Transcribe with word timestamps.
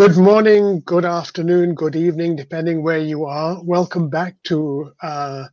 Good 0.00 0.16
morning, 0.16 0.80
good 0.86 1.04
afternoon, 1.04 1.74
good 1.74 1.94
evening, 1.94 2.34
depending 2.34 2.82
where 2.82 3.00
you 3.00 3.26
are. 3.26 3.62
Welcome 3.62 4.08
back 4.08 4.34
to 4.44 4.90
uh, 5.02 5.44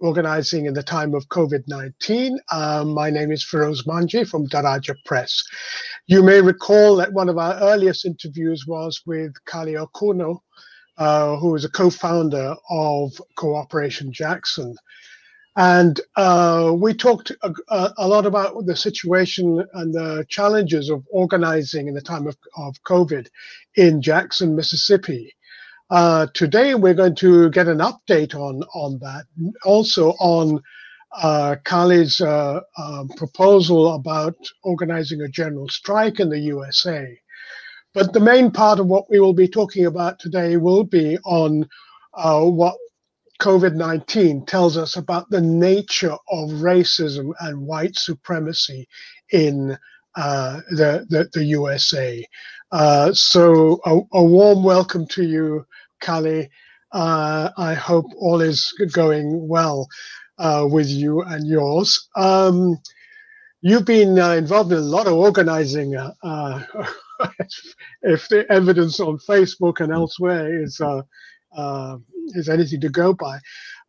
Organizing 0.00 0.64
in 0.64 0.72
the 0.72 0.82
Time 0.82 1.14
of 1.14 1.28
COVID 1.28 1.64
19. 1.68 2.38
Um, 2.50 2.94
my 2.94 3.10
name 3.10 3.30
is 3.30 3.44
Firoze 3.44 3.84
Manji 3.86 4.26
from 4.26 4.48
Daraja 4.48 4.94
Press. 5.04 5.44
You 6.06 6.22
may 6.22 6.40
recall 6.40 6.96
that 6.96 7.12
one 7.12 7.28
of 7.28 7.36
our 7.36 7.56
earliest 7.56 8.06
interviews 8.06 8.66
was 8.66 9.02
with 9.04 9.34
Kali 9.44 9.74
Akuno, 9.74 10.38
uh, 10.96 11.36
who 11.36 11.54
is 11.54 11.66
a 11.66 11.70
co 11.70 11.90
founder 11.90 12.54
of 12.70 13.12
Cooperation 13.36 14.14
Jackson. 14.14 14.74
And 15.56 16.00
uh, 16.16 16.72
we 16.76 16.94
talked 16.94 17.32
a, 17.42 17.92
a, 17.98 18.06
lot 18.06 18.24
about 18.24 18.66
the 18.66 18.76
situation 18.76 19.64
and 19.74 19.92
the 19.92 20.24
challenges 20.28 20.90
of 20.90 21.04
organizing 21.10 21.88
in 21.88 21.94
the 21.94 22.00
time 22.00 22.28
of, 22.28 22.36
of 22.56 22.80
COVID 22.84 23.26
in 23.74 24.00
Jackson, 24.00 24.54
Mississippi. 24.54 25.34
Uh, 25.90 26.28
today, 26.34 26.76
we're 26.76 26.94
going 26.94 27.16
to 27.16 27.50
get 27.50 27.66
an 27.66 27.78
update 27.78 28.34
on, 28.34 28.62
on 28.74 28.98
that, 29.00 29.24
also 29.64 30.10
on 30.20 30.62
uh, 31.20 31.56
Kali's 31.64 32.20
uh, 32.20 32.60
um, 32.78 33.08
proposal 33.16 33.94
about 33.94 34.36
organizing 34.62 35.20
a 35.22 35.28
general 35.28 35.68
strike 35.68 36.20
in 36.20 36.28
the 36.28 36.38
USA. 36.38 37.18
But 37.92 38.12
the 38.12 38.20
main 38.20 38.52
part 38.52 38.78
of 38.78 38.86
what 38.86 39.10
we 39.10 39.18
will 39.18 39.32
be 39.32 39.48
talking 39.48 39.86
about 39.86 40.20
today 40.20 40.56
will 40.56 40.84
be 40.84 41.18
on 41.24 41.68
uh, 42.14 42.44
what 42.44 42.76
COVID 43.40 43.74
19 43.74 44.44
tells 44.44 44.76
us 44.76 44.96
about 44.96 45.30
the 45.30 45.40
nature 45.40 46.12
of 46.12 46.50
racism 46.60 47.32
and 47.40 47.66
white 47.66 47.96
supremacy 47.96 48.86
in 49.32 49.78
uh, 50.14 50.60
the, 50.70 51.06
the, 51.08 51.30
the, 51.32 51.44
USA. 51.44 52.22
Uh, 52.70 53.12
so, 53.14 53.80
a, 53.86 53.98
a, 54.12 54.22
warm 54.22 54.62
welcome 54.62 55.06
to 55.06 55.24
you, 55.24 55.64
Kali. 56.00 56.50
Uh, 56.92 57.48
I 57.56 57.72
hope 57.72 58.06
all 58.18 58.42
is 58.42 58.74
going 58.92 59.48
well 59.48 59.88
uh, 60.38 60.66
with 60.70 60.88
you 60.88 61.22
and 61.22 61.46
yours. 61.46 62.08
Um, 62.16 62.78
you've 63.62 63.86
been 63.86 64.18
uh, 64.18 64.32
involved 64.32 64.72
in 64.72 64.78
a 64.78 64.82
lot 64.82 65.06
of 65.06 65.14
organizing. 65.14 65.96
Uh, 65.96 66.10
if 68.02 68.28
the 68.28 68.44
evidence 68.50 69.00
on 69.00 69.16
Facebook 69.18 69.80
and 69.80 69.92
elsewhere 69.92 70.62
is 70.62 70.78
is 72.34 72.48
anything 72.48 72.80
to 72.80 72.88
go 72.88 73.12
by. 73.12 73.38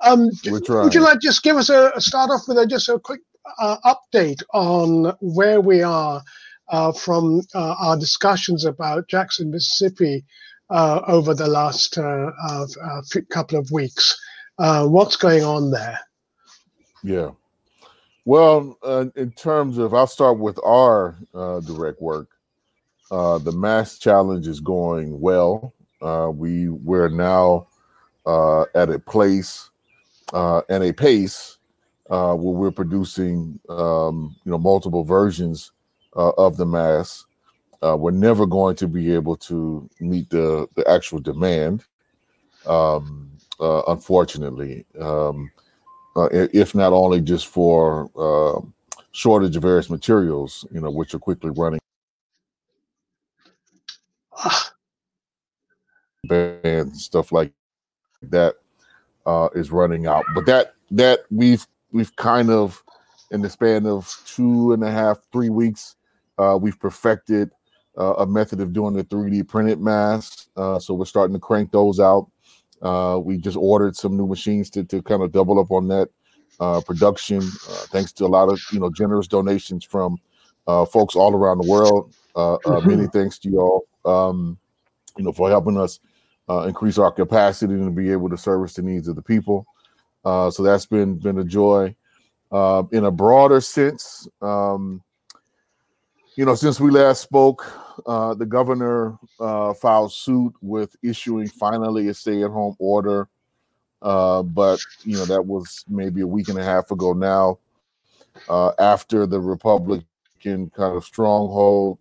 Um, 0.02 0.30
would 0.46 0.94
you 0.94 1.02
like 1.02 1.20
just 1.20 1.44
give 1.44 1.58
us 1.58 1.70
a, 1.70 1.92
a 1.96 2.02
start 2.02 2.32
off 2.32 2.48
with 2.48 2.58
a, 2.58 2.66
just 2.66 2.90
a 2.90 3.00
quick 3.00 3.22
uh, 3.60 3.78
update 3.86 4.42
on 4.54 5.14
where 5.20 5.62
we 5.62 5.82
are 5.82 6.22
uh, 6.70 6.92
from 6.92 7.42
uh, 7.54 7.76
our 7.80 7.98
discussions 7.98 8.66
about 8.66 9.08
Jackson, 9.08 9.52
Mississippi 9.52 10.24
uh, 10.70 11.02
over 11.08 11.34
the 11.34 11.48
last 11.48 11.98
uh, 11.98 12.32
couple 13.30 13.60
of 13.60 13.72
weeks? 13.72 14.20
what's 14.58 15.16
going 15.16 15.44
on 15.44 15.72
there? 15.72 16.00
Yeah. 17.04 17.32
Well, 18.26 18.78
in 19.16 19.32
terms 19.32 19.80
of, 19.80 19.94
I'll 19.94 20.06
start 20.08 20.38
with 20.38 20.60
our 20.64 21.18
direct 21.34 22.02
work. 22.02 22.30
the 23.10 23.54
mass 23.54 23.98
challenge 23.98 24.48
is 24.48 24.60
going 24.60 25.20
well. 25.20 25.74
Uh, 26.02 26.32
we 26.34 26.68
we're 26.68 27.10
now 27.10 27.68
uh, 28.26 28.66
at 28.76 28.90
a 28.90 29.00
place 29.00 29.70
uh, 30.34 30.62
and 30.70 30.84
a 30.84 30.94
pace 30.94 31.58
uh, 32.10 32.34
where 32.36 32.54
we're 32.54 32.72
producing 32.72 33.60
um, 33.70 34.36
you 34.44 34.52
know 34.52 34.58
multiple 34.58 35.04
versions 35.04 35.72
uh, 36.16 36.32
of 36.38 36.58
the 36.58 36.66
mass. 36.66 37.26
Uh, 37.84 37.98
we're 37.98 38.12
never 38.12 38.46
going 38.46 38.76
to 38.76 38.88
be 38.88 39.14
able 39.14 39.36
to 39.36 39.90
meet 40.00 40.30
the 40.30 40.68
the 40.76 40.88
actual 40.90 41.20
demand, 41.20 41.84
um, 42.68 43.32
unfortunately. 43.60 44.86
Um, 45.00 45.52
if 46.32 46.76
not 46.76 46.94
only 46.94 47.22
just 47.22 47.48
for 47.48 48.64
shortage 49.14 49.56
of 49.56 49.64
various 49.64 49.90
materials, 49.90 50.66
you 50.72 50.80
know, 50.80 50.92
which 50.92 51.14
are 51.14 51.20
quickly 51.20 51.50
running 51.50 51.80
and 56.30 56.96
stuff 56.96 57.32
like 57.32 57.52
that 58.24 58.56
uh, 59.26 59.50
is 59.56 59.72
running 59.72 60.08
out. 60.08 60.26
But 60.34 60.46
that 60.46 60.74
that 60.92 61.22
we've 61.30 61.66
we've 61.92 62.16
kind 62.16 62.50
of 62.50 62.84
in 63.32 63.42
the 63.42 63.50
span 63.50 63.86
of 63.86 64.22
two 64.26 64.74
and 64.74 64.84
a 64.84 64.92
half, 64.92 65.20
three 65.32 65.50
weeks, 65.50 65.96
uh, 66.38 66.58
we've 66.62 66.80
perfected 66.80 67.52
uh, 67.98 68.14
a 68.16 68.26
method 68.26 68.60
of 68.60 68.74
doing 68.74 68.94
the 68.94 69.04
3D 69.06 69.48
printed 69.48 69.80
masks. 69.80 70.48
Uh, 70.58 70.80
so 70.80 70.94
we're 70.94 71.06
starting 71.06 71.34
to 71.34 71.40
crank 71.40 71.72
those 71.72 72.00
out. 72.00 72.30
Uh, 72.82 73.20
we 73.24 73.38
just 73.38 73.58
ordered 73.58 73.96
some 73.96 74.18
new 74.18 74.28
machines 74.28 74.70
to, 74.72 74.84
to 74.84 75.02
kind 75.02 75.22
of 75.22 75.32
double 75.32 75.60
up 75.60 75.72
on 75.72 75.88
that 75.88 76.10
uh, 76.60 76.82
production, 76.82 77.40
uh, 77.40 77.86
thanks 77.90 78.12
to 78.12 78.26
a 78.26 78.28
lot 78.28 78.50
of 78.50 78.62
you 78.72 78.80
know 78.80 78.90
generous 78.90 79.28
donations 79.28 79.84
from 79.84 80.18
uh, 80.68 80.86
folks 80.86 81.16
all 81.16 81.34
around 81.34 81.58
the 81.58 81.70
world. 81.70 82.14
Uh, 82.36 82.54
uh, 82.54 82.60
mm-hmm. 82.60 82.90
Many 82.90 83.08
thanks 83.08 83.40
to 83.40 83.50
y'all, 83.50 83.88
um, 84.06 84.58
you 85.18 85.24
know, 85.24 85.32
for 85.32 85.50
helping 85.50 85.78
us 85.78 86.00
uh, 86.52 86.66
increase 86.68 86.98
our 86.98 87.12
capacity 87.12 87.78
to 87.78 87.90
be 87.90 88.12
able 88.12 88.30
to 88.30 88.38
service 88.38 88.74
the 88.74 88.82
needs 88.82 89.08
of 89.08 89.16
the 89.16 89.22
people. 89.22 89.66
Uh, 90.26 90.52
so 90.52 90.64
that's 90.64 90.86
been 90.86 91.16
been 91.16 91.40
a 91.40 91.44
joy. 91.44 91.96
Uh, 92.52 92.84
in 92.92 93.06
a 93.06 93.12
broader 93.12 93.62
sense, 93.62 94.28
um, 94.42 95.02
you 96.36 96.44
know, 96.44 96.54
since 96.54 96.82
we 96.82 96.92
last 96.92 97.22
spoke, 97.22 97.66
uh, 98.06 98.34
the 98.34 98.46
governor 98.46 99.18
uh, 99.40 99.74
filed 99.74 100.12
suit 100.12 100.54
with 100.62 100.94
issuing 101.02 101.48
finally 101.48 102.10
a 102.10 102.14
stay-at-home 102.14 102.76
order. 102.78 103.30
Uh, 104.02 104.44
but 104.44 104.80
you 105.04 105.16
know 105.16 105.26
that 105.26 105.46
was 105.46 105.86
maybe 105.88 106.22
a 106.22 106.28
week 106.28 106.50
and 106.50 106.60
a 106.60 106.64
half 106.64 106.92
ago 106.92 107.14
now. 107.14 107.58
after 108.80 109.26
the 109.26 109.40
Republican 109.40 110.70
kind 110.76 110.98
of 110.98 111.06
stronghold 111.06 111.98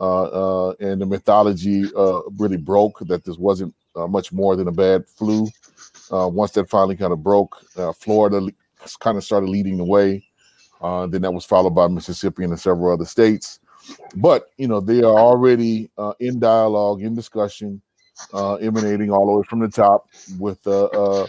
uh, 0.00 0.22
uh, 0.68 0.74
and 0.80 1.00
the 1.00 1.06
mythology 1.06 1.84
uh, 1.96 2.20
really 2.36 2.56
broke 2.56 3.00
that 3.00 3.24
this 3.24 3.36
wasn't 3.36 3.74
uh, 3.96 4.06
much 4.06 4.32
more 4.32 4.54
than 4.56 4.68
a 4.68 4.72
bad 4.72 5.06
flu. 5.08 5.46
Uh, 6.12 6.28
once 6.28 6.52
that 6.52 6.70
finally 6.70 6.96
kind 6.96 7.12
of 7.12 7.22
broke, 7.22 7.56
Florida 7.96 8.46
kind 9.00 9.18
of 9.18 9.24
started 9.24 9.48
leading 9.48 9.76
the 9.76 9.84
way. 9.84 10.24
then 10.80 11.22
that 11.22 11.34
was 11.34 11.44
followed 11.44 11.74
by 11.74 11.88
Mississippi 11.88 12.44
and 12.44 12.58
several 12.58 12.92
other 12.92 13.04
states. 13.04 13.60
But 14.16 14.50
you 14.56 14.68
know 14.68 14.80
they 14.80 15.02
are 15.02 15.18
already 15.18 15.90
in 16.20 16.38
dialogue, 16.38 17.02
in 17.02 17.14
discussion, 17.14 17.82
emanating 18.32 19.10
all 19.10 19.26
the 19.26 19.32
way 19.38 19.42
from 19.48 19.60
the 19.60 19.68
top 19.68 20.08
with 20.38 20.62
the 20.62 21.28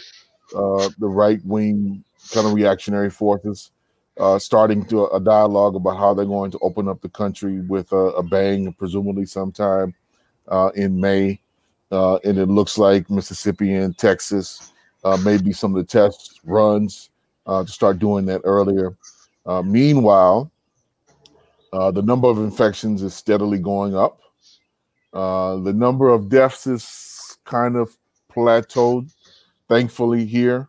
right 1.00 1.40
wing 1.44 2.03
kind 2.31 2.46
of 2.46 2.53
reactionary 2.53 3.09
forces 3.09 3.72
uh, 4.19 4.38
starting 4.38 4.84
to 4.85 5.07
a 5.07 5.19
dialogue 5.19 5.75
about 5.75 5.97
how 5.97 6.13
they're 6.13 6.25
going 6.25 6.52
to 6.52 6.59
open 6.59 6.88
up 6.90 7.02
the 7.02 7.09
country 7.09 7.62
with 7.62 7.91
a, 7.94 7.96
a 7.96 8.24
bang, 8.24 8.72
presumably 8.74 9.25
sometime 9.25 9.94
uh, 10.50 10.72
in 10.75 11.00
May. 11.00 11.40
Uh, 11.91 12.18
and 12.25 12.38
it 12.38 12.47
looks 12.47 12.78
like 12.78 13.09
Mississippi 13.09 13.74
and 13.74 13.97
Texas 13.97 14.74
uh, 15.03 15.18
maybe 15.24 15.53
some 15.53 15.74
of 15.74 15.78
the 15.78 15.88
test 15.90 16.41
runs 16.44 17.09
uh, 17.47 17.63
to 17.63 17.72
start 17.72 18.00
doing 18.00 18.25
that 18.25 18.41
earlier. 18.44 18.97
Uh, 19.46 19.62
meanwhile, 19.62 20.51
the 21.72 22.01
number 22.01 22.28
of 22.28 22.38
infections 22.40 23.01
is 23.01 23.13
steadily 23.13 23.57
going 23.57 23.96
up. 23.96 24.19
the 25.13 25.74
number 25.74 26.09
of 26.09 26.28
deaths 26.28 26.68
is 26.68 27.38
kind 27.46 27.78
of 27.78 27.96
plateaued, 28.30 29.12
thankfully, 29.69 30.25
here 30.25 30.68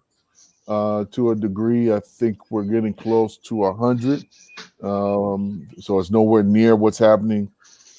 uh, 0.69 1.05
to 1.13 1.31
a 1.31 1.37
degree. 1.37 1.93
I 1.93 2.01
think 2.01 2.51
we're 2.51 2.65
getting 2.65 2.95
close 2.95 3.37
to 3.39 3.65
a 3.65 3.75
hundred, 3.75 4.25
um, 4.83 5.69
so 5.79 5.99
it's 5.99 6.11
nowhere 6.11 6.43
near 6.43 6.77
what's 6.77 6.99
happening, 6.99 7.51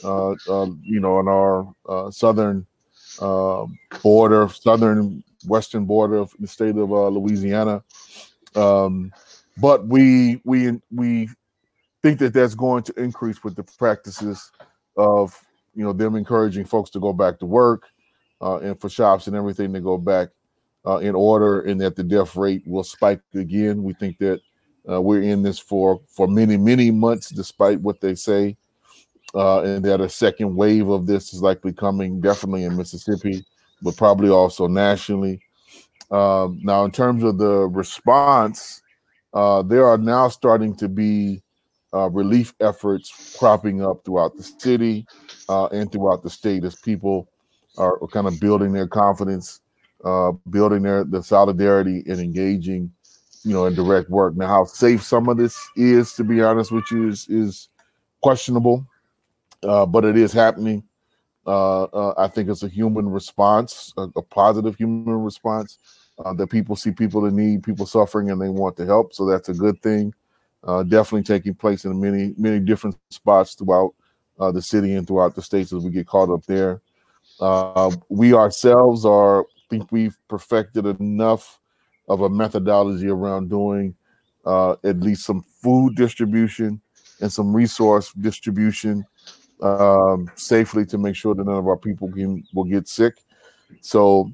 uh, 0.03 0.31
uh, 0.49 0.67
you 0.81 0.99
know, 0.99 1.17
on 1.17 1.27
our 1.27 1.73
uh, 1.87 2.11
southern 2.11 2.65
um, 3.19 3.77
border, 4.01 4.47
southern 4.49 5.23
western 5.47 5.85
border 5.85 6.17
of 6.17 6.33
the 6.39 6.47
state 6.47 6.77
of 6.77 6.91
uh, 6.91 7.07
Louisiana. 7.07 7.83
Um, 8.55 9.11
but 9.57 9.87
we 9.87 10.41
we 10.43 10.79
we 10.91 11.29
think 12.01 12.19
that 12.19 12.33
that's 12.33 12.55
going 12.55 12.83
to 12.83 12.93
increase 12.99 13.43
with 13.43 13.55
the 13.55 13.63
practices 13.63 14.51
of 14.97 15.39
you 15.75 15.83
know 15.83 15.93
them 15.93 16.15
encouraging 16.15 16.65
folks 16.65 16.89
to 16.91 16.99
go 16.99 17.13
back 17.13 17.39
to 17.39 17.45
work 17.45 17.87
uh, 18.41 18.57
and 18.57 18.79
for 18.79 18.89
shops 18.89 19.27
and 19.27 19.35
everything 19.35 19.73
to 19.73 19.79
go 19.79 19.97
back 19.97 20.29
uh, 20.85 20.97
in 20.97 21.15
order 21.15 21.61
and 21.61 21.79
that 21.81 21.95
the 21.95 22.03
death 22.03 22.35
rate 22.35 22.63
will 22.65 22.83
spike 22.83 23.21
again. 23.35 23.83
We 23.83 23.93
think 23.93 24.17
that 24.19 24.41
uh, 24.89 25.01
we're 25.01 25.21
in 25.21 25.43
this 25.43 25.59
for 25.59 26.01
for 26.07 26.27
many 26.27 26.57
many 26.57 26.91
months, 26.91 27.29
despite 27.29 27.79
what 27.81 28.01
they 28.01 28.15
say, 28.15 28.57
uh, 29.35 29.61
and 29.61 29.85
that 29.85 30.01
a 30.01 30.09
second 30.09 30.55
wave 30.55 30.89
of 30.89 31.05
this 31.05 31.33
is 31.33 31.41
likely 31.41 31.73
coming, 31.73 32.19
definitely 32.19 32.63
in 32.63 32.75
Mississippi, 32.75 33.45
but 33.81 33.95
probably 33.97 34.29
also 34.29 34.67
nationally. 34.67 35.41
Um, 36.09 36.59
now, 36.61 36.83
in 36.83 36.91
terms 36.91 37.23
of 37.23 37.37
the 37.37 37.67
response, 37.67 38.81
uh, 39.33 39.61
there 39.61 39.87
are 39.87 39.97
now 39.97 40.27
starting 40.27 40.75
to 40.75 40.89
be 40.89 41.41
uh, 41.93 42.09
relief 42.09 42.53
efforts 42.59 43.35
cropping 43.37 43.83
up 43.83 44.03
throughout 44.03 44.35
the 44.35 44.43
city 44.43 45.05
uh, 45.49 45.67
and 45.67 45.91
throughout 45.91 46.23
the 46.23 46.29
state 46.29 46.63
as 46.63 46.75
people 46.75 47.29
are, 47.77 48.01
are 48.01 48.07
kind 48.07 48.27
of 48.27 48.39
building 48.39 48.71
their 48.71 48.87
confidence, 48.87 49.61
uh, 50.03 50.31
building 50.49 50.83
their 50.83 51.03
the 51.03 51.21
solidarity 51.21 52.03
and 52.07 52.19
engaging, 52.19 52.91
you 53.43 53.53
know, 53.53 53.65
in 53.65 53.75
direct 53.75 54.09
work. 54.09 54.35
Now, 54.35 54.47
how 54.47 54.65
safe 54.65 55.03
some 55.03 55.29
of 55.29 55.37
this 55.37 55.57
is, 55.75 56.13
to 56.13 56.23
be 56.23 56.41
honest 56.41 56.71
with 56.71 56.85
you, 56.91 57.09
is 57.09 57.27
is 57.29 57.69
questionable, 58.21 58.85
uh, 59.63 59.85
but 59.85 60.05
it 60.05 60.17
is 60.17 60.33
happening. 60.33 60.83
Uh, 61.45 61.83
uh, 61.83 62.13
I 62.17 62.27
think 62.27 62.49
it's 62.49 62.63
a 62.63 62.67
human 62.67 63.09
response, 63.09 63.93
a, 63.97 64.03
a 64.15 64.21
positive 64.21 64.75
human 64.75 65.23
response. 65.23 65.77
Uh, 66.23 66.33
that 66.33 66.47
people 66.47 66.75
see 66.75 66.91
people 66.91 67.25
in 67.25 67.35
need, 67.35 67.63
people 67.63 67.85
suffering, 67.85 68.29
and 68.29 68.39
they 68.39 68.49
want 68.49 68.77
to 68.77 68.85
help. 68.85 69.11
So 69.11 69.25
that's 69.25 69.49
a 69.49 69.53
good 69.55 69.81
thing. 69.81 70.13
Uh, 70.63 70.83
definitely 70.83 71.23
taking 71.23 71.55
place 71.55 71.83
in 71.83 71.99
many, 71.99 72.35
many 72.37 72.59
different 72.59 72.95
spots 73.09 73.55
throughout 73.55 73.95
the 74.53 74.61
city 74.61 74.95
and 74.95 75.07
throughout 75.07 75.35
the 75.35 75.41
states 75.41 75.71
as 75.71 75.83
we 75.83 75.91
get 75.91 76.07
caught 76.07 76.29
up 76.29 76.45
there. 76.45 76.81
Uh, 77.39 77.91
we 78.09 78.33
ourselves 78.33 79.05
are 79.05 79.45
think 79.71 79.91
we've 79.91 80.17
perfected 80.27 80.85
enough 80.85 81.59
of 82.09 82.21
a 82.21 82.29
methodology 82.29 83.07
around 83.07 83.49
doing 83.49 83.95
uh, 84.45 84.75
at 84.83 84.99
least 84.99 85.23
some 85.25 85.41
food 85.41 85.95
distribution 85.95 86.81
and 87.21 87.31
some 87.31 87.55
resource 87.55 88.11
distribution 88.13 89.05
um, 89.61 90.29
safely 90.35 90.85
to 90.85 90.97
make 90.97 91.15
sure 91.15 91.33
that 91.33 91.45
none 91.45 91.55
of 91.55 91.67
our 91.67 91.77
people 91.77 92.11
can 92.11 92.43
will 92.53 92.65
get 92.65 92.87
sick. 92.87 93.13
So 93.79 94.31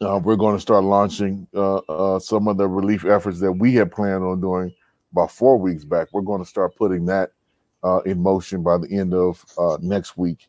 uh, 0.00 0.20
we're 0.22 0.36
going 0.36 0.56
to 0.56 0.60
start 0.60 0.84
launching 0.84 1.46
uh, 1.54 1.76
uh, 1.88 2.18
some 2.18 2.48
of 2.48 2.56
the 2.56 2.66
relief 2.68 3.04
efforts 3.04 3.40
that 3.40 3.52
we 3.52 3.74
had 3.74 3.92
planned 3.92 4.24
on 4.24 4.40
doing 4.40 4.72
about 5.12 5.30
four 5.30 5.58
weeks 5.58 5.84
back. 5.84 6.08
We're 6.12 6.22
going 6.22 6.42
to 6.42 6.48
start 6.48 6.76
putting 6.76 7.04
that 7.06 7.30
uh, 7.82 8.00
in 8.06 8.22
motion 8.22 8.62
by 8.62 8.78
the 8.78 8.88
end 8.90 9.12
of 9.12 9.44
uh, 9.58 9.76
next 9.80 10.16
week 10.16 10.48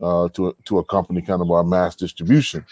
uh, 0.00 0.28
to 0.30 0.54
to 0.66 0.78
accompany 0.78 1.22
kind 1.22 1.42
of 1.42 1.50
our 1.50 1.64
mass 1.64 1.96
distribution. 1.96 2.64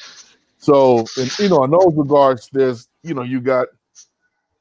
So, 0.65 1.05
in, 1.19 1.29
you 1.39 1.51
know, 1.51 1.65
in 1.65 1.71
those 1.73 1.93
regards, 1.95 2.49
there's 2.51 2.89
you 3.03 3.13
know 3.13 3.21
you 3.21 3.43
got 3.43 3.69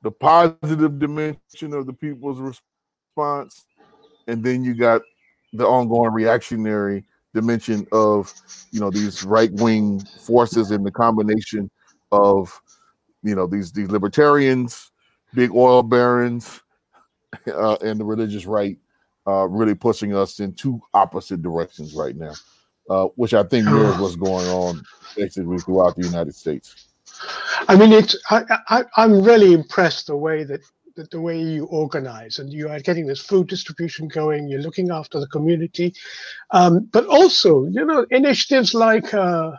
the 0.01 0.11
positive 0.11 0.99
dimension 0.99 1.73
of 1.73 1.85
the 1.85 1.93
people's 1.93 2.39
response, 2.41 3.65
and 4.27 4.43
then 4.43 4.65
you 4.65 4.73
got 4.73 5.01
the 5.53 5.65
ongoing 5.65 6.11
reactionary 6.11 7.05
dimension 7.33 7.87
of 7.93 8.33
you 8.71 8.81
know 8.81 8.89
these 8.89 9.23
right 9.23 9.53
wing 9.53 10.01
forces 10.19 10.71
and 10.71 10.85
the 10.85 10.91
combination 10.91 11.71
of 12.11 12.61
you 13.23 13.33
know 13.33 13.47
these 13.47 13.71
these 13.71 13.89
libertarians, 13.89 14.91
big 15.33 15.51
oil 15.51 15.83
barons, 15.83 16.59
uh, 17.47 17.77
and 17.81 17.97
the 17.97 18.03
religious 18.03 18.45
right 18.45 18.77
uh, 19.25 19.47
really 19.47 19.73
pushing 19.73 20.13
us 20.13 20.41
in 20.41 20.53
two 20.53 20.81
opposite 20.93 21.41
directions 21.41 21.93
right 21.93 22.17
now, 22.17 22.33
uh, 22.89 23.05
which 23.15 23.33
I 23.33 23.43
think 23.43 23.65
mirrors 23.65 23.97
what's 23.97 24.15
going 24.29 24.47
on 24.47 24.83
basically 25.15 25.57
throughout 25.59 25.95
the 25.95 26.05
United 26.05 26.35
States. 26.35 26.87
I 27.67 27.75
mean, 27.75 27.91
it's 27.93 28.15
I, 28.29 28.43
I 28.67 28.83
I'm 28.97 29.21
really 29.21 29.53
impressed 29.53 30.07
the 30.07 30.17
way 30.17 30.43
that 30.43 30.61
the, 30.95 31.07
the, 31.11 31.21
way 31.21 31.41
you 31.41 31.65
organize 31.65 32.39
and 32.39 32.51
you 32.51 32.69
are 32.69 32.79
getting 32.79 33.07
this 33.07 33.21
food 33.21 33.47
distribution 33.47 34.07
going 34.07 34.47
you're 34.47 34.61
looking 34.61 34.91
after 34.91 35.19
the 35.19 35.27
community. 35.27 35.93
Um, 36.51 36.89
but 36.91 37.05
also 37.05 37.65
you 37.65 37.85
know 37.85 38.05
initiatives 38.11 38.73
like 38.73 39.13
uh, 39.13 39.51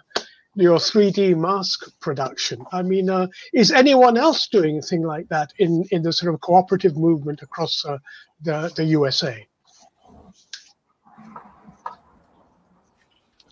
your 0.55 0.79
3d 0.79 1.37
mask 1.37 1.89
production. 2.01 2.65
I 2.73 2.83
mean 2.83 3.09
uh, 3.11 3.29
is 3.53 3.71
anyone 3.71 4.17
else 4.17 4.49
doing 4.49 4.79
a 4.79 4.83
thing 4.83 5.03
like 5.03 5.29
that 5.29 5.53
in 5.59 5.85
in 5.91 6.03
the 6.03 6.13
sort 6.13 6.35
of 6.35 6.41
cooperative 6.41 6.97
movement 6.97 7.43
across 7.43 7.85
uh, 7.85 7.99
the 8.43 8.73
the 8.77 8.85
usa 8.85 9.47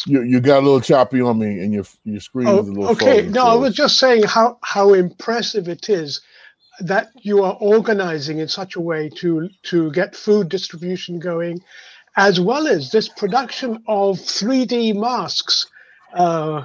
you, 0.07 0.23
you 0.23 0.41
got 0.41 0.59
a 0.59 0.65
little 0.65 0.81
choppy 0.81 1.21
on 1.21 1.39
me 1.39 1.61
and 1.61 1.73
your 1.73 1.85
your 2.05 2.21
screen 2.21 2.49
oh, 2.49 2.61
is 2.61 2.69
a 2.69 2.73
little 2.73 2.91
okay 2.91 3.23
no 3.23 3.47
i 3.47 3.55
was 3.55 3.75
just 3.75 3.99
saying 3.99 4.23
how 4.23 4.59
how 4.63 4.95
impressive 4.95 5.69
it 5.69 5.89
is 5.89 6.21
that 6.81 7.11
you 7.21 7.43
are 7.43 7.57
organizing 7.61 8.39
in 8.39 8.49
such 8.49 8.77
a 8.77 8.81
way 8.81 9.09
to 9.09 9.49
to 9.63 9.91
get 9.93 10.17
food 10.17 10.49
distribution 10.49 11.19
going, 11.19 11.61
as 12.17 12.41
well 12.41 12.67
as 12.67 12.91
this 12.91 13.09
production 13.09 13.83
of 13.87 14.19
3D 14.19 14.95
masks 14.95 15.67
uh, 16.15 16.63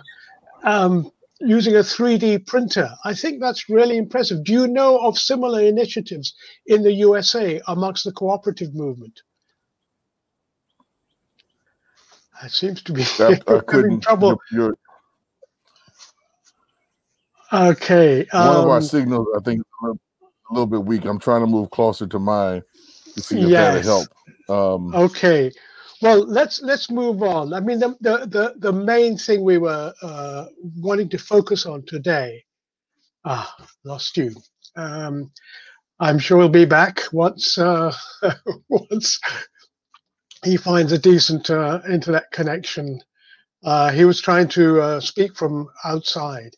um, 0.64 1.12
using 1.40 1.76
a 1.76 1.80
3D 1.80 2.48
printer. 2.48 2.90
I 3.04 3.14
think 3.14 3.40
that's 3.40 3.70
really 3.70 3.98
impressive. 3.98 4.44
Do 4.44 4.54
you 4.54 4.68
know 4.68 4.98
of 4.98 5.18
similar 5.18 5.62
initiatives 5.62 6.34
in 6.66 6.84
the 6.84 6.94
USA 6.94 7.62
amongst 7.68 8.04
the 8.06 8.12
cooperative 8.12 8.74
movement? 8.74 9.22
It 12.44 12.52
seems 12.52 12.82
to 12.84 12.94
be 12.94 13.04
that, 13.04 13.44
having 13.72 14.00
trouble. 14.00 14.40
You're, 14.52 14.78
you're, 17.52 17.72
okay. 17.72 18.26
Um, 18.32 18.48
One 18.48 18.58
of 18.58 18.70
our 18.70 18.78
um, 18.78 18.84
signals, 18.84 19.28
I 19.36 19.42
think, 19.42 19.64
a 19.84 19.94
little 20.52 20.68
bit 20.68 20.84
weak. 20.84 21.06
I'm 21.06 21.20
trying 21.20 21.42
to 21.42 21.48
move 21.48 21.70
closer 21.72 22.08
to 22.08 22.20
mine 22.20 22.62
to 23.16 23.22
see 23.22 23.42
if 23.42 23.50
yes. 23.50 23.86
that'll 23.86 24.00
help. 24.00 24.08
Um, 24.50 24.96
okay. 24.96 25.52
Well, 26.02 26.26
let's 26.28 26.62
let's 26.62 26.92
move 26.92 27.24
on. 27.24 27.54
I 27.54 27.60
mean, 27.60 27.80
the 27.80 27.98
the 28.02 28.18
the, 28.28 28.54
the 28.58 28.72
main 28.72 29.18
thing 29.18 29.44
we 29.44 29.58
were 29.58 29.94
uh, 30.02 30.46
wanting 30.78 31.10
to 31.10 31.18
focus 31.18 31.66
on 31.66 31.84
today. 31.86 32.44
Ah, 33.26 33.56
lost 33.84 34.16
you. 34.16 34.36
Um, 34.76 35.32
I'm 36.00 36.20
sure 36.20 36.38
we'll 36.38 36.50
be 36.50 36.66
back 36.66 37.02
once 37.12 37.58
uh, 37.58 37.92
once 38.70 39.20
he 40.48 40.58
finds 40.58 40.92
a 40.92 40.98
decent 40.98 41.50
uh, 41.50 41.82
internet 41.90 42.32
connection. 42.32 43.02
Uh, 43.64 43.92
he 43.92 44.06
was 44.06 44.22
trying 44.22 44.48
to 44.48 44.80
uh, 44.82 45.00
speak 45.00 45.36
from 45.36 45.68
outside 45.84 46.56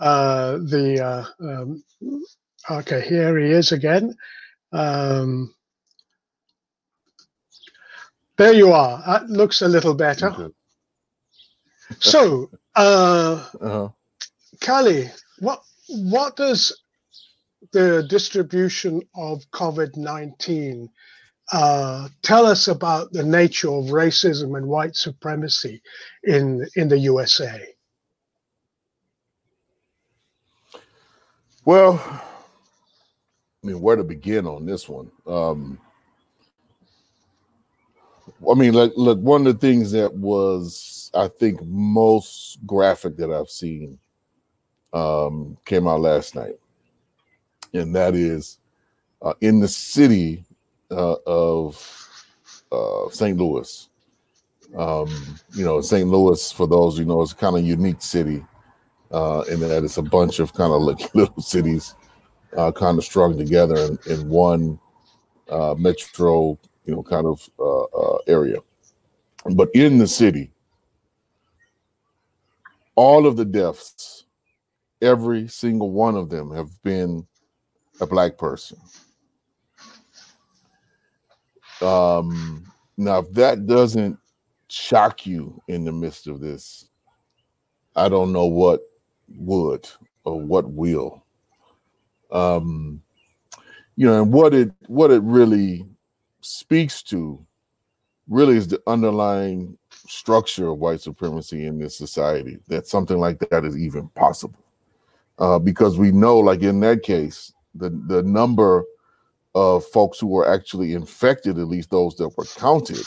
uh, 0.00 0.58
the 0.58 1.00
uh, 1.00 1.24
um, 1.48 1.84
Okay, 2.70 3.00
here 3.00 3.38
he 3.38 3.50
is 3.50 3.72
again. 3.72 4.14
Um, 4.72 5.54
there 8.36 8.52
you 8.52 8.72
are. 8.72 9.02
That 9.06 9.28
looks 9.28 9.62
a 9.62 9.68
little 9.68 9.94
better. 9.94 10.50
so, 11.98 12.50
uh, 12.76 13.46
uh-huh. 13.60 13.88
Kali, 14.60 15.10
what 15.38 15.62
what 15.88 16.36
does 16.36 16.82
the 17.72 18.06
distribution 18.08 19.02
of 19.14 19.50
COVID 19.50 19.96
nineteen 19.96 20.90
uh, 21.52 22.08
tell 22.22 22.46
us 22.46 22.68
about 22.68 23.12
the 23.12 23.24
nature 23.24 23.70
of 23.70 23.86
racism 23.86 24.56
and 24.56 24.66
white 24.66 24.96
supremacy 24.96 25.82
in 26.24 26.66
in 26.76 26.88
the 26.88 26.98
USA? 26.98 27.66
Well, 31.64 32.00
I 33.62 33.66
mean, 33.66 33.80
where 33.80 33.96
to 33.96 34.04
begin 34.04 34.46
on 34.46 34.64
this 34.64 34.88
one? 34.88 35.10
Um, 35.26 35.78
I 38.50 38.54
mean, 38.54 38.72
look, 38.72 38.92
look, 38.96 39.18
one 39.18 39.46
of 39.46 39.52
the 39.52 39.66
things 39.66 39.92
that 39.92 40.14
was, 40.14 41.10
I 41.14 41.28
think, 41.28 41.62
most 41.66 42.64
graphic 42.66 43.16
that 43.18 43.30
I've 43.30 43.50
seen 43.50 43.98
um, 44.92 45.58
came 45.66 45.86
out 45.86 46.00
last 46.00 46.34
night, 46.34 46.58
and 47.74 47.94
that 47.94 48.14
is 48.14 48.58
uh, 49.20 49.34
in 49.40 49.60
the 49.60 49.68
city 49.68 50.44
uh, 50.90 51.16
of 51.26 52.08
uh, 52.72 53.08
St. 53.10 53.36
Louis. 53.36 53.88
Um, 54.76 55.08
you 55.54 55.64
know, 55.64 55.80
St. 55.80 56.08
Louis, 56.08 56.52
for 56.52 56.66
those 56.66 56.98
you 56.98 57.04
know, 57.04 57.22
is 57.22 57.32
kind 57.32 57.56
of 57.56 57.64
unique 57.64 58.02
city, 58.02 58.44
uh, 59.10 59.44
in 59.50 59.60
that 59.60 59.84
it's 59.84 59.96
a 59.96 60.02
bunch 60.02 60.38
of 60.38 60.52
kind 60.54 60.72
of 60.72 60.82
like 60.82 61.14
little 61.14 61.42
cities 61.42 61.94
uh, 62.56 62.72
kind 62.72 62.98
of 62.98 63.04
strung 63.04 63.36
together 63.36 63.76
in, 63.76 63.98
in 64.06 64.28
one 64.28 64.78
uh, 65.48 65.74
metro, 65.76 66.58
you 66.84 66.94
know, 66.94 67.02
kind 67.02 67.26
of 67.26 67.48
uh, 67.58 67.82
uh, 67.82 68.18
area. 68.26 68.58
But 69.54 69.70
in 69.74 69.98
the 69.98 70.06
city, 70.06 70.52
all 72.94 73.26
of 73.26 73.36
the 73.36 73.44
deaths, 73.44 74.24
every 75.00 75.48
single 75.48 75.90
one 75.90 76.16
of 76.16 76.28
them 76.28 76.50
have 76.52 76.70
been 76.82 77.26
a 78.00 78.06
black 78.06 78.36
person. 78.36 78.78
Um, 81.82 82.70
now, 82.96 83.18
if 83.20 83.32
that 83.32 83.66
doesn't 83.66 84.18
shock 84.68 85.26
you 85.26 85.60
in 85.68 85.84
the 85.84 85.92
midst 85.92 86.26
of 86.26 86.40
this, 86.40 86.88
I 87.96 88.08
don't 88.08 88.32
know 88.32 88.46
what 88.46 88.80
would 89.28 89.88
or 90.24 90.40
what 90.40 90.70
will 90.70 91.24
um, 92.32 93.02
you 93.96 94.06
know, 94.06 94.22
and 94.22 94.32
what 94.32 94.54
it 94.54 94.70
what 94.86 95.10
it 95.10 95.22
really 95.22 95.86
speaks 96.40 97.02
to 97.02 97.44
really 98.28 98.56
is 98.56 98.68
the 98.68 98.80
underlying 98.86 99.76
structure 99.90 100.68
of 100.68 100.78
white 100.78 101.00
supremacy 101.00 101.66
in 101.66 101.78
this 101.78 101.96
society 101.96 102.58
that 102.68 102.86
something 102.86 103.18
like 103.18 103.38
that 103.50 103.64
is 103.64 103.76
even 103.76 104.08
possible. 104.10 104.64
Uh, 105.38 105.58
because 105.58 105.98
we 105.98 106.12
know, 106.12 106.38
like 106.38 106.62
in 106.62 106.80
that 106.80 107.02
case, 107.02 107.52
the 107.74 107.90
the 108.06 108.22
number 108.22 108.84
of 109.54 109.84
folks 109.86 110.18
who 110.18 110.28
were 110.28 110.52
actually 110.52 110.94
infected, 110.94 111.58
at 111.58 111.68
least 111.68 111.90
those 111.90 112.14
that 112.16 112.36
were 112.36 112.44
counted, 112.56 113.04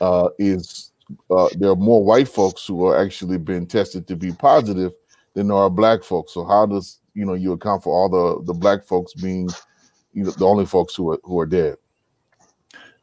uh, 0.00 0.28
is 0.38 0.92
uh, 1.30 1.48
there 1.58 1.70
are 1.70 1.76
more 1.76 2.02
white 2.02 2.28
folks 2.28 2.66
who 2.66 2.86
are 2.86 2.98
actually 3.02 3.38
been 3.38 3.66
tested 3.66 4.06
to 4.08 4.16
be 4.16 4.32
positive 4.32 4.92
than 5.34 5.48
there 5.48 5.56
are 5.56 5.70
black 5.70 6.02
folks. 6.02 6.32
So 6.32 6.44
how 6.44 6.66
does 6.66 7.00
you 7.14 7.24
know 7.24 7.34
you 7.34 7.52
account 7.52 7.82
for 7.82 7.94
all 7.94 8.08
the 8.08 8.44
the 8.44 8.58
black 8.58 8.84
folks 8.84 9.12
being 9.14 9.48
you 10.12 10.24
know 10.24 10.30
the 10.30 10.46
only 10.46 10.66
folks 10.66 10.94
who 10.94 11.10
are 11.10 11.20
who 11.24 11.38
are 11.40 11.46
dead? 11.46 11.76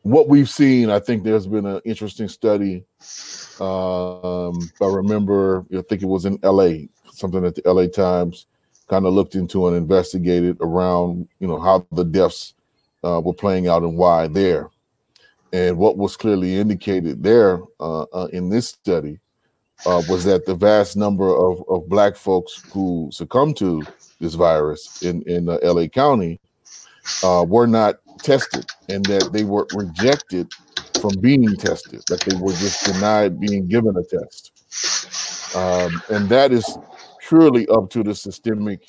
What 0.03 0.29
we've 0.29 0.49
seen, 0.49 0.89
I 0.89 0.99
think 0.99 1.23
there's 1.23 1.45
been 1.45 1.65
an 1.65 1.81
interesting 1.83 2.29
study. 2.29 2.85
Um, 3.59 4.71
I 4.81 4.85
remember, 4.85 5.65
I 5.77 5.81
think 5.81 6.01
it 6.01 6.07
was 6.07 6.25
in 6.25 6.39
L.A. 6.41 6.87
Something 7.11 7.45
at 7.45 7.55
the 7.55 7.67
L.A. 7.67 7.89
Times 7.89 8.47
kind 8.89 9.05
of 9.05 9.13
looked 9.13 9.35
into 9.35 9.67
and 9.67 9.77
investigated 9.77 10.57
around 10.61 11.27
you 11.39 11.47
know 11.47 11.59
how 11.59 11.85
the 11.91 12.03
deaths 12.03 12.53
uh, 13.03 13.21
were 13.23 13.33
playing 13.33 13.67
out 13.67 13.83
and 13.83 13.97
why 13.97 14.27
there. 14.27 14.69
And 15.51 15.77
what 15.77 15.97
was 15.97 16.15
clearly 16.15 16.57
indicated 16.57 17.23
there 17.23 17.61
uh, 17.79 18.03
uh, 18.13 18.27
in 18.31 18.49
this 18.49 18.67
study 18.67 19.19
uh, 19.85 20.01
was 20.09 20.23
that 20.25 20.45
the 20.45 20.53
vast 20.53 20.95
number 20.95 21.35
of, 21.35 21.63
of 21.69 21.89
black 21.89 22.15
folks 22.15 22.61
who 22.71 23.09
succumbed 23.11 23.57
to 23.57 23.83
this 24.19 24.35
virus 24.35 25.01
in, 25.01 25.23
in 25.23 25.49
uh, 25.49 25.57
LA 25.63 25.87
County 25.87 26.39
uh, 27.23 27.45
were 27.47 27.65
not 27.65 27.95
tested 28.21 28.65
and 28.89 29.03
that 29.05 29.31
they 29.31 29.43
were 29.43 29.65
rejected 29.73 30.51
from 31.01 31.11
being 31.21 31.55
tested, 31.55 32.03
that 32.09 32.19
they 32.21 32.35
were 32.37 32.51
just 32.53 32.85
denied 32.85 33.39
being 33.39 33.67
given 33.67 33.95
a 33.95 34.03
test. 34.03 35.55
Um, 35.55 36.01
and 36.09 36.29
that 36.29 36.51
is 36.51 36.77
purely 37.29 37.67
up 37.67 37.89
to 37.91 38.03
the 38.03 38.15
systemic 38.15 38.81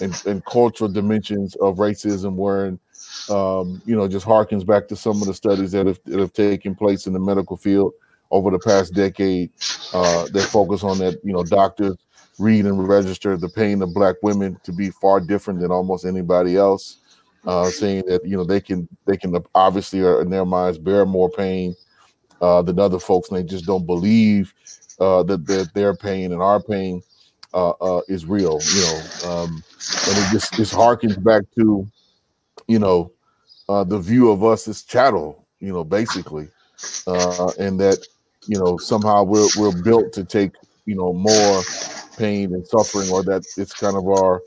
and, 0.00 0.20
and 0.26 0.44
cultural 0.46 0.90
dimensions 0.90 1.54
of 1.56 1.76
racism, 1.76 2.34
wherein 2.34 2.80
um, 3.30 3.80
you 3.84 3.94
know, 3.94 4.08
just 4.08 4.26
harkens 4.26 4.66
back 4.66 4.88
to 4.88 4.96
some 4.96 5.20
of 5.20 5.26
the 5.26 5.34
studies 5.34 5.72
that 5.72 5.86
have, 5.86 6.00
that 6.06 6.18
have 6.18 6.32
taken 6.32 6.74
place 6.74 7.06
in 7.06 7.12
the 7.12 7.20
medical 7.20 7.56
field 7.56 7.92
over 8.30 8.50
the 8.50 8.58
past 8.58 8.94
decade 8.94 9.50
uh, 9.92 10.26
that 10.32 10.48
focus 10.50 10.82
on 10.82 10.98
that, 10.98 11.18
you 11.22 11.32
know, 11.32 11.44
doctors 11.44 11.96
read 12.38 12.64
and 12.64 12.88
register 12.88 13.36
the 13.36 13.48
pain 13.48 13.80
of 13.82 13.94
black 13.94 14.16
women 14.22 14.58
to 14.64 14.72
be 14.72 14.90
far 14.90 15.20
different 15.20 15.60
than 15.60 15.70
almost 15.70 16.04
anybody 16.04 16.56
else. 16.56 16.98
Uh, 17.46 17.68
saying 17.68 18.02
that 18.06 18.26
you 18.26 18.34
know 18.34 18.42
they 18.42 18.58
can 18.58 18.88
they 19.04 19.18
can 19.18 19.36
obviously 19.54 20.00
are 20.00 20.22
in 20.22 20.30
their 20.30 20.46
minds 20.46 20.78
bear 20.78 21.04
more 21.04 21.28
pain 21.28 21.76
uh, 22.40 22.62
than 22.62 22.78
other 22.78 22.98
folks, 22.98 23.28
and 23.28 23.36
they 23.36 23.42
just 23.42 23.66
don't 23.66 23.84
believe 23.84 24.54
uh, 24.98 25.22
that, 25.22 25.46
that 25.46 25.68
their 25.74 25.94
pain 25.94 26.32
and 26.32 26.40
our 26.40 26.58
pain 26.58 27.02
uh, 27.54 27.70
uh, 27.70 28.02
is 28.08 28.26
real. 28.26 28.58
You 28.74 28.82
know, 28.82 29.30
um, 29.30 29.64
and 30.08 30.18
it 30.18 30.30
just 30.32 30.56
this 30.56 30.74
harkens 30.74 31.22
back 31.22 31.44
to 31.58 31.86
you 32.68 32.78
know, 32.78 33.12
uh, 33.68 33.84
the 33.84 33.98
view 33.98 34.30
of 34.30 34.44
us 34.44 34.68
as 34.68 34.82
chattel, 34.82 35.46
you 35.60 35.72
know, 35.72 35.84
basically, 35.84 36.48
uh, 37.06 37.50
and 37.58 37.80
that 37.80 38.06
you 38.46 38.58
know 38.58 38.76
somehow 38.76 39.22
we're 39.22 39.48
we're 39.56 39.82
built 39.82 40.12
to 40.12 40.24
take 40.24 40.52
you 40.86 40.94
know 40.94 41.12
more 41.12 41.62
pain 42.16 42.54
and 42.54 42.66
suffering, 42.66 43.10
or 43.10 43.22
that 43.22 43.44
it's 43.56 43.74
kind 43.74 43.96
of 43.96 44.06
our, 44.06 44.42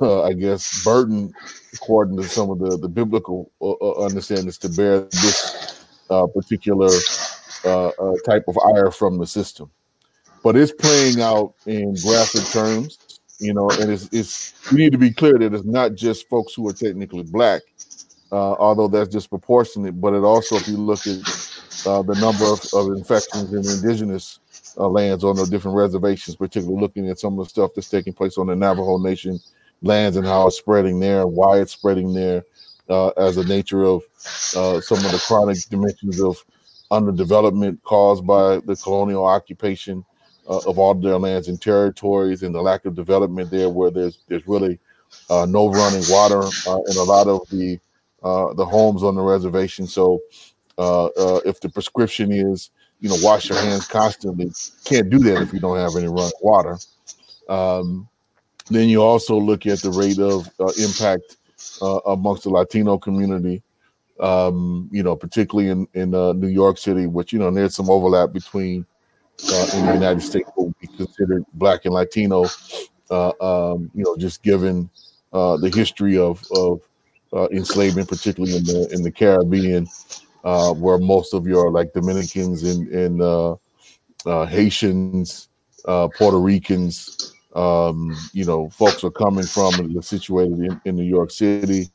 uh, 0.00 0.22
I 0.24 0.32
guess, 0.32 0.82
burden, 0.84 1.32
according 1.74 2.16
to 2.16 2.24
some 2.24 2.50
of 2.50 2.58
the 2.58 2.76
the 2.76 2.88
biblical 2.88 3.50
uh, 3.60 3.72
uh 3.72 4.06
understandings, 4.06 4.58
to 4.58 4.68
bear 4.68 5.00
this 5.00 5.84
uh, 6.10 6.26
particular 6.26 6.90
uh, 7.64 7.88
uh, 7.88 8.14
type 8.24 8.44
of 8.48 8.58
ire 8.74 8.90
from 8.90 9.18
the 9.18 9.26
system. 9.26 9.70
But 10.44 10.56
it's 10.56 10.72
playing 10.72 11.20
out 11.20 11.54
in 11.66 11.96
graphic 12.04 12.44
terms 12.52 12.98
you 13.40 13.52
know, 13.52 13.68
and 13.70 13.90
it's 13.90 14.08
it's 14.12 14.54
we 14.72 14.78
need 14.78 14.92
to 14.92 14.98
be 14.98 15.12
clear 15.12 15.38
that 15.38 15.54
it's 15.54 15.64
not 15.64 15.94
just 15.94 16.28
folks 16.28 16.54
who 16.54 16.68
are 16.68 16.72
technically 16.72 17.24
black, 17.24 17.62
uh, 18.32 18.52
although 18.54 18.88
that's 18.88 19.08
disproportionate, 19.08 20.00
but 20.00 20.14
it 20.14 20.22
also, 20.22 20.56
if 20.56 20.68
you 20.68 20.76
look 20.76 21.06
at 21.06 21.18
uh, 21.86 22.02
the 22.02 22.16
number 22.20 22.44
of, 22.44 22.60
of 22.72 22.96
infections 22.96 23.52
in 23.52 23.58
indigenous 23.58 24.38
uh, 24.78 24.88
lands 24.88 25.24
on 25.24 25.36
the 25.36 25.46
different 25.46 25.76
reservations, 25.76 26.36
particularly 26.36 26.80
looking 26.80 27.08
at 27.10 27.18
some 27.18 27.38
of 27.38 27.46
the 27.46 27.50
stuff 27.50 27.72
that's 27.74 27.88
taking 27.88 28.12
place 28.12 28.38
on 28.38 28.46
the 28.46 28.56
Navajo 28.56 28.98
Nation 28.98 29.38
lands 29.82 30.16
and 30.16 30.26
how 30.26 30.46
it's 30.46 30.56
spreading 30.56 31.00
there, 31.00 31.26
why 31.26 31.60
it's 31.60 31.72
spreading 31.72 32.14
there, 32.14 32.44
uh, 32.88 33.08
as 33.10 33.36
a 33.36 33.44
nature 33.44 33.82
of 33.82 34.02
uh, 34.56 34.80
some 34.80 34.98
of 34.98 35.10
the 35.10 35.22
chronic 35.26 35.58
dimensions 35.68 36.20
of 36.20 36.42
underdevelopment 36.90 37.82
caused 37.82 38.26
by 38.26 38.58
the 38.60 38.76
colonial 38.76 39.24
occupation 39.24 40.04
uh, 40.48 40.60
of 40.66 40.78
all 40.78 40.94
their 40.94 41.18
lands 41.18 41.48
and 41.48 41.60
territories 41.60 42.42
and 42.42 42.54
the 42.54 42.60
lack 42.60 42.84
of 42.84 42.94
development 42.94 43.50
there 43.50 43.68
where 43.68 43.90
there's 43.90 44.18
there's 44.28 44.46
really 44.46 44.78
uh, 45.30 45.46
no 45.48 45.70
running 45.70 46.02
water 46.08 46.42
uh, 46.66 46.80
in 46.90 46.96
a 46.96 47.02
lot 47.02 47.26
of 47.26 47.48
the 47.50 47.78
uh, 48.22 48.52
the 48.54 48.64
homes 48.64 49.02
on 49.02 49.14
the 49.14 49.22
reservation. 49.22 49.86
So 49.86 50.20
uh, 50.78 51.06
uh, 51.06 51.40
if 51.44 51.60
the 51.60 51.68
prescription 51.68 52.32
is 52.32 52.70
you 53.00 53.08
know 53.08 53.16
wash 53.20 53.48
your 53.48 53.58
hands 53.58 53.86
constantly, 53.86 54.50
can't 54.84 55.10
do 55.10 55.18
that 55.18 55.42
if 55.42 55.52
you 55.52 55.60
don't 55.60 55.78
have 55.78 55.96
any 55.96 56.08
running 56.08 56.32
water. 56.40 56.78
Um, 57.48 58.08
then 58.70 58.88
you 58.88 59.02
also 59.02 59.36
look 59.38 59.66
at 59.66 59.80
the 59.80 59.90
rate 59.90 60.18
of 60.18 60.48
impact 60.78 61.36
amongst 62.06 62.44
the 62.44 62.50
Latino 62.50 62.98
community. 62.98 63.62
Um, 64.20 64.88
you 64.92 65.02
know, 65.02 65.16
particularly 65.16 65.70
in 65.70 65.88
in 65.94 66.10
New 66.10 66.48
York 66.48 66.78
City, 66.78 67.06
which 67.06 67.32
you 67.32 67.38
know 67.38 67.50
there's 67.50 67.74
some 67.74 67.90
overlap 67.90 68.32
between 68.32 68.86
uh, 69.42 69.66
in 69.74 69.86
the 69.86 69.94
United 69.94 70.22
States 70.22 70.48
will 70.56 70.74
be 70.80 70.86
considered 70.86 71.44
Black 71.54 71.84
and 71.84 71.94
Latino. 71.94 72.46
Uh, 73.10 73.32
um, 73.40 73.90
you 73.94 74.04
know, 74.04 74.16
just 74.16 74.42
given 74.42 74.88
uh, 75.32 75.56
the 75.56 75.70
history 75.70 76.16
of 76.16 76.42
of 76.52 76.80
uh, 77.32 77.48
enslavement, 77.50 78.08
particularly 78.08 78.56
in 78.56 78.64
the 78.64 78.88
in 78.92 79.02
the 79.02 79.10
Caribbean, 79.10 79.86
uh, 80.44 80.72
where 80.72 80.98
most 80.98 81.34
of 81.34 81.46
your 81.46 81.70
like 81.70 81.92
Dominicans 81.92 82.62
and 82.62 82.88
and 82.88 83.20
uh, 83.20 84.46
Haitians, 84.46 85.48
Puerto 85.84 86.38
Ricans, 86.38 87.34
um, 87.54 88.16
you 88.32 88.44
know, 88.44 88.70
folks 88.70 89.04
are 89.04 89.10
coming 89.10 89.44
from 89.44 89.74
and 89.74 89.96
are 89.96 90.02
situated 90.02 90.58
in, 90.58 90.80
in 90.84 90.96
New 90.96 91.04
York 91.04 91.30
City. 91.30 91.88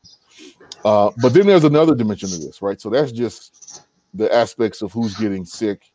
but 0.84 1.30
then 1.30 1.48
there's 1.48 1.64
another 1.64 1.96
dimension 1.96 2.30
to 2.30 2.38
this, 2.38 2.62
right? 2.62 2.80
So 2.80 2.90
that's 2.90 3.12
just 3.12 3.88
the 4.14 4.34
aspects 4.34 4.82
of 4.82 4.92
who's 4.92 5.16
getting 5.16 5.46
sick 5.46 5.92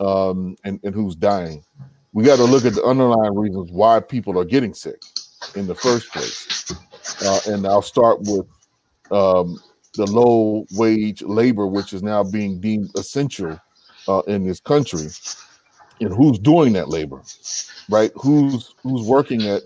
um, 0.00 0.56
and, 0.64 0.80
and 0.84 0.94
who's 0.94 1.16
dying. 1.16 1.64
We 2.12 2.24
got 2.24 2.36
to 2.36 2.44
look 2.44 2.64
at 2.64 2.74
the 2.74 2.84
underlying 2.84 3.34
reasons 3.34 3.70
why 3.70 4.00
people 4.00 4.38
are 4.38 4.44
getting 4.44 4.74
sick 4.74 5.02
in 5.54 5.66
the 5.66 5.74
first 5.74 6.10
place. 6.12 6.72
Uh, 7.24 7.40
and 7.46 7.66
I'll 7.66 7.82
start 7.82 8.20
with 8.22 8.46
um, 9.10 9.60
the 9.94 10.06
low 10.06 10.66
wage 10.72 11.22
labor, 11.22 11.66
which 11.66 11.92
is 11.92 12.02
now 12.02 12.24
being 12.24 12.60
deemed 12.60 12.90
essential 12.96 13.60
uh, 14.06 14.22
in 14.26 14.44
this 14.44 14.60
country. 14.60 15.08
And 16.00 16.14
who's 16.14 16.38
doing 16.38 16.72
that 16.74 16.88
labor, 16.88 17.22
right? 17.88 18.12
Who's 18.14 18.74
who's 18.82 19.04
working 19.04 19.42
at 19.42 19.62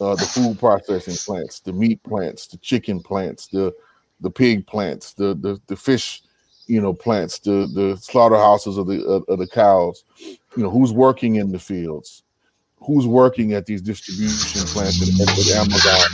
uh, 0.00 0.14
the 0.14 0.30
food 0.32 0.58
processing 0.60 1.16
plants, 1.16 1.58
the 1.58 1.72
meat 1.72 2.00
plants, 2.04 2.46
the 2.46 2.56
chicken 2.58 3.00
plants, 3.00 3.48
the 3.48 3.72
the 4.20 4.30
pig 4.30 4.64
plants, 4.66 5.12
the 5.14 5.34
the, 5.34 5.60
the 5.66 5.74
fish 5.74 6.22
you 6.66 6.80
know 6.80 6.92
plants, 6.92 7.38
the 7.40 7.68
the 7.74 7.96
slaughterhouses 8.00 8.78
of 8.78 8.86
the 8.86 9.04
of, 9.04 9.24
of 9.28 9.38
the 9.38 9.46
cows. 9.46 10.04
You 10.56 10.64
know 10.64 10.70
who's 10.70 10.92
working 10.92 11.36
in 11.36 11.52
the 11.52 11.58
fields, 11.58 12.22
who's 12.80 13.06
working 13.06 13.52
at 13.54 13.66
these 13.66 13.82
distribution 13.82 14.66
plants 14.68 15.02
at 15.02 15.56
Amazon. 15.56 16.10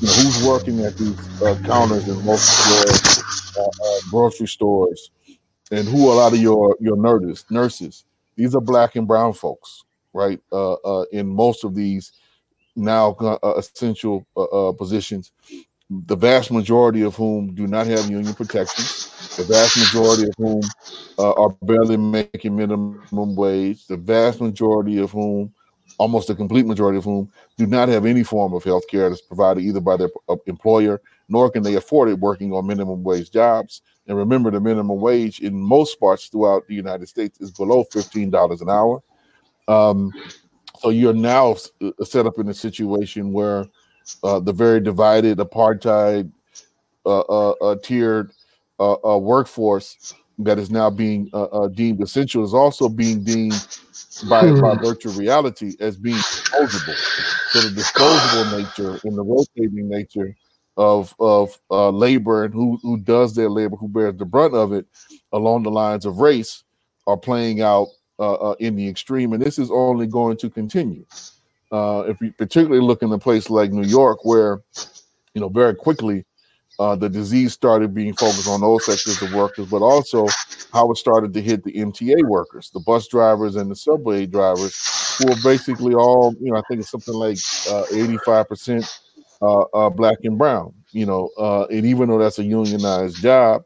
You 0.00 0.06
know 0.06 0.12
who's 0.14 0.46
working 0.46 0.80
at 0.84 0.96
these 0.96 1.42
uh, 1.42 1.58
counters 1.64 2.08
in 2.08 2.24
most 2.24 2.48
uh, 3.58 3.62
uh, 3.62 4.00
grocery 4.10 4.48
stores, 4.48 5.10
and 5.70 5.86
who 5.86 6.10
a 6.10 6.14
lot 6.14 6.32
of 6.32 6.38
your 6.38 6.76
your 6.80 6.96
nurses. 6.96 7.44
Nurses. 7.50 8.04
These 8.36 8.54
are 8.54 8.60
black 8.60 8.96
and 8.96 9.06
brown 9.06 9.34
folks, 9.34 9.84
right? 10.14 10.40
Uh, 10.50 10.72
uh, 10.74 11.04
in 11.12 11.26
most 11.26 11.64
of 11.64 11.74
these 11.74 12.12
now 12.76 13.12
uh, 13.20 13.54
essential 13.58 14.24
positions, 14.78 15.32
the 15.90 16.16
vast 16.16 16.50
majority 16.50 17.02
of 17.02 17.16
whom 17.16 17.54
do 17.54 17.66
not 17.66 17.86
have 17.86 18.08
union 18.08 18.34
protections 18.34 19.10
the 19.36 19.44
vast 19.44 19.78
majority 19.78 20.24
of 20.24 20.34
whom 20.36 20.60
uh, 21.18 21.32
are 21.32 21.50
barely 21.62 21.96
making 21.96 22.56
minimum 22.56 23.36
wage, 23.36 23.86
the 23.86 23.96
vast 23.96 24.40
majority 24.40 24.98
of 24.98 25.10
whom, 25.10 25.52
almost 25.98 26.28
the 26.28 26.34
complete 26.34 26.66
majority 26.66 26.98
of 26.98 27.04
whom, 27.04 27.30
do 27.56 27.66
not 27.66 27.88
have 27.88 28.06
any 28.06 28.22
form 28.22 28.52
of 28.52 28.64
health 28.64 28.86
care 28.88 29.08
that's 29.08 29.22
provided 29.22 29.62
either 29.62 29.80
by 29.80 29.96
their 29.96 30.10
uh, 30.28 30.36
employer, 30.46 31.00
nor 31.28 31.50
can 31.50 31.62
they 31.62 31.74
afford 31.76 32.08
it 32.08 32.18
working 32.18 32.52
on 32.52 32.66
minimum 32.66 33.02
wage 33.02 33.30
jobs. 33.30 33.82
And 34.08 34.16
remember, 34.16 34.50
the 34.50 34.60
minimum 34.60 35.00
wage 35.00 35.40
in 35.40 35.54
most 35.54 36.00
parts 36.00 36.26
throughout 36.26 36.66
the 36.66 36.74
United 36.74 37.08
States 37.08 37.40
is 37.40 37.50
below 37.50 37.84
$15 37.84 38.60
an 38.60 38.68
hour. 38.68 39.02
Um, 39.68 40.12
so 40.80 40.88
you're 40.88 41.14
now 41.14 41.56
uh, 41.80 42.04
set 42.04 42.26
up 42.26 42.38
in 42.38 42.48
a 42.48 42.54
situation 42.54 43.32
where 43.32 43.66
uh, 44.22 44.40
the 44.40 44.52
very 44.52 44.80
divided, 44.80 45.38
apartheid, 45.38 46.30
uh, 47.06 47.20
uh, 47.20 47.50
uh 47.62 47.76
tiered 47.82 48.30
uh, 48.78 49.18
workforce 49.18 50.14
that 50.44 50.58
is 50.58 50.70
now 50.70 50.90
being 50.90 51.28
uh, 51.32 51.44
uh, 51.44 51.68
deemed 51.68 52.02
essential 52.02 52.42
is 52.44 52.54
also 52.54 52.88
being 52.88 53.22
deemed 53.22 53.66
by, 54.28 54.42
by 54.60 54.74
hmm. 54.74 54.84
virtual 54.84 55.12
reality 55.12 55.74
as 55.80 55.96
being 55.96 56.16
disposable. 56.16 56.94
So 57.50 57.60
the 57.60 57.74
disposable 57.74 58.58
nature 58.58 59.00
and 59.04 59.16
the 59.16 59.22
rotating 59.22 59.88
nature 59.88 60.34
of 60.76 61.14
of 61.18 61.58
uh, 61.70 61.90
labor 61.90 62.44
and 62.44 62.54
who 62.54 62.78
who 62.82 62.98
does 62.98 63.34
their 63.34 63.50
labor, 63.50 63.76
who 63.76 63.88
bears 63.88 64.16
the 64.16 64.24
brunt 64.24 64.54
of 64.54 64.72
it, 64.72 64.86
along 65.32 65.62
the 65.62 65.70
lines 65.70 66.06
of 66.06 66.18
race, 66.18 66.64
are 67.06 67.18
playing 67.18 67.60
out 67.60 67.88
uh, 68.18 68.34
uh, 68.34 68.54
in 68.60 68.76
the 68.76 68.88
extreme, 68.88 69.32
and 69.32 69.42
this 69.42 69.58
is 69.58 69.70
only 69.70 70.06
going 70.06 70.36
to 70.38 70.48
continue. 70.48 71.04
Uh, 71.72 72.04
if 72.08 72.20
you 72.20 72.32
particularly 72.32 72.84
look 72.84 73.02
in 73.02 73.12
a 73.12 73.18
place 73.18 73.48
like 73.48 73.70
New 73.70 73.86
York, 73.86 74.24
where 74.24 74.60
you 75.34 75.40
know 75.40 75.48
very 75.48 75.74
quickly 75.74 76.24
uh, 76.80 76.96
the 76.96 77.08
disease 77.08 77.52
started 77.52 77.94
being 77.94 78.14
focused 78.14 78.48
on 78.48 78.62
those 78.62 78.86
sectors 78.86 79.20
of 79.22 79.34
workers, 79.34 79.68
but 79.68 79.82
also 79.82 80.26
how 80.72 80.90
it 80.90 80.96
started 80.96 81.34
to 81.34 81.42
hit 81.42 81.62
the 81.62 81.72
MTA 81.72 82.26
workers, 82.26 82.70
the 82.70 82.80
bus 82.80 83.06
drivers 83.06 83.56
and 83.56 83.70
the 83.70 83.76
subway 83.76 84.24
drivers, 84.24 84.74
who 85.18 85.30
are 85.30 85.36
basically 85.44 85.94
all, 85.94 86.34
you 86.40 86.50
know, 86.50 86.56
I 86.58 86.62
think 86.68 86.80
it's 86.80 86.90
something 86.90 87.14
like 87.14 87.36
uh, 87.68 87.84
85% 87.92 88.98
uh, 89.42 89.60
uh, 89.74 89.90
black 89.90 90.18
and 90.24 90.38
brown, 90.38 90.72
you 90.92 91.04
know, 91.04 91.28
and 91.70 91.84
even 91.84 92.08
though 92.08 92.18
that's 92.18 92.38
a 92.38 92.44
unionized 92.44 93.20
job 93.20 93.62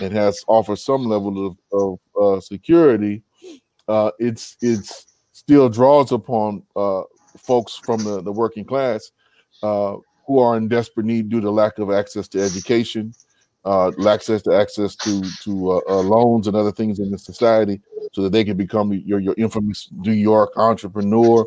and 0.00 0.12
has 0.12 0.40
offered 0.46 0.78
some 0.78 1.04
level 1.06 1.56
of, 1.72 1.98
of 2.16 2.44
security, 2.44 3.22
it's 4.18 4.56
it's 4.60 5.13
still 5.44 5.68
draws 5.68 6.12
upon 6.12 6.62
folks 7.36 7.76
from 7.76 8.02
the, 8.04 8.22
the 8.22 8.32
working 8.32 8.64
class 8.64 9.10
who 10.26 10.38
are 10.38 10.56
in 10.56 10.68
desperate 10.68 11.06
need 11.06 11.28
due 11.28 11.40
to 11.40 11.50
lack 11.50 11.78
of 11.78 11.90
access 11.90 12.28
to 12.28 12.42
education, 12.42 13.14
uh, 13.64 13.92
access 14.08 14.42
to 14.42 14.54
access 14.54 14.94
to 14.96 15.22
to 15.42 15.72
uh, 15.72 15.80
uh, 15.88 16.02
loans 16.02 16.46
and 16.46 16.56
other 16.56 16.72
things 16.72 16.98
in 16.98 17.10
the 17.10 17.18
society, 17.18 17.80
so 18.12 18.22
that 18.22 18.32
they 18.32 18.44
can 18.44 18.56
become 18.56 18.92
your 18.92 19.20
your 19.20 19.34
infamous 19.36 19.88
New 19.92 20.12
York 20.12 20.52
entrepreneur, 20.56 21.46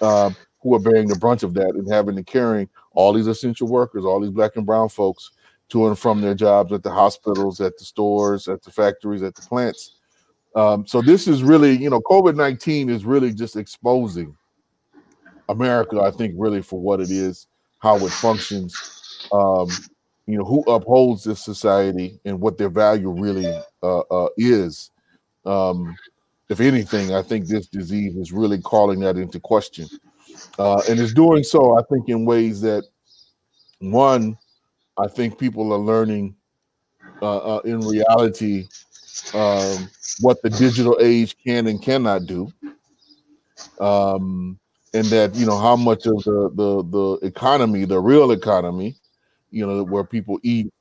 uh, 0.00 0.30
who 0.60 0.74
are 0.74 0.80
bearing 0.80 1.08
the 1.08 1.16
brunt 1.16 1.42
of 1.42 1.54
that 1.54 1.70
and 1.70 1.92
having 1.92 2.16
to 2.16 2.22
carrying 2.22 2.68
all 2.92 3.12
these 3.12 3.26
essential 3.26 3.68
workers, 3.68 4.04
all 4.04 4.20
these 4.20 4.30
black 4.30 4.56
and 4.56 4.66
brown 4.66 4.88
folks 4.88 5.30
to 5.68 5.86
and 5.86 5.98
from 5.98 6.20
their 6.20 6.34
jobs 6.34 6.72
at 6.72 6.82
the 6.82 6.90
hospitals, 6.90 7.60
at 7.60 7.76
the 7.78 7.84
stores, 7.84 8.48
at 8.48 8.62
the 8.62 8.70
factories, 8.70 9.22
at 9.22 9.34
the 9.34 9.42
plants. 9.42 9.96
Um, 10.54 10.86
so 10.86 11.02
this 11.02 11.26
is 11.26 11.42
really, 11.42 11.76
you 11.76 11.90
know, 11.90 12.00
COVID 12.00 12.36
nineteen 12.36 12.88
is 12.88 13.04
really 13.04 13.32
just 13.32 13.56
exposing 13.56 14.36
America, 15.48 16.00
I 16.00 16.10
think, 16.10 16.34
really 16.36 16.62
for 16.62 16.80
what 16.80 17.00
it 17.00 17.10
is 17.10 17.46
how 17.84 17.98
it 17.98 18.10
functions, 18.12 18.74
um, 19.30 19.68
you 20.26 20.38
know, 20.38 20.44
who 20.44 20.62
upholds 20.62 21.22
this 21.22 21.44
society 21.44 22.18
and 22.24 22.40
what 22.40 22.56
their 22.56 22.70
value 22.70 23.10
really 23.10 23.46
uh, 23.82 23.98
uh, 23.98 24.28
is. 24.38 24.90
Um, 25.44 25.94
if 26.48 26.60
anything, 26.60 27.14
I 27.14 27.20
think 27.20 27.46
this 27.46 27.66
disease 27.66 28.16
is 28.16 28.32
really 28.32 28.58
calling 28.58 29.00
that 29.00 29.18
into 29.18 29.38
question. 29.38 29.86
Uh, 30.58 30.80
and 30.88 30.98
is 30.98 31.12
doing 31.12 31.44
so, 31.44 31.78
I 31.78 31.82
think, 31.90 32.08
in 32.08 32.24
ways 32.24 32.62
that, 32.62 32.84
one, 33.80 34.38
I 34.96 35.06
think 35.06 35.38
people 35.38 35.70
are 35.74 35.78
learning 35.78 36.34
uh, 37.20 37.56
uh, 37.56 37.60
in 37.66 37.80
reality 37.80 38.66
um, 39.34 39.88
what 40.20 40.40
the 40.42 40.50
digital 40.50 40.98
age 41.00 41.36
can 41.44 41.66
and 41.66 41.82
cannot 41.82 42.26
do. 42.26 42.52
Um, 43.80 44.58
and 44.92 45.04
that 45.06 45.34
you 45.34 45.44
know 45.44 45.58
how 45.58 45.76
much 45.76 46.06
of 46.06 46.22
the 46.24 46.50
the 46.54 46.82
the 46.84 47.26
economy, 47.26 47.84
the 47.84 48.00
real 48.00 48.30
economy, 48.30 48.96
you 49.50 49.66
know, 49.66 49.82
where 49.82 50.04
people 50.04 50.38
eat 50.42 50.72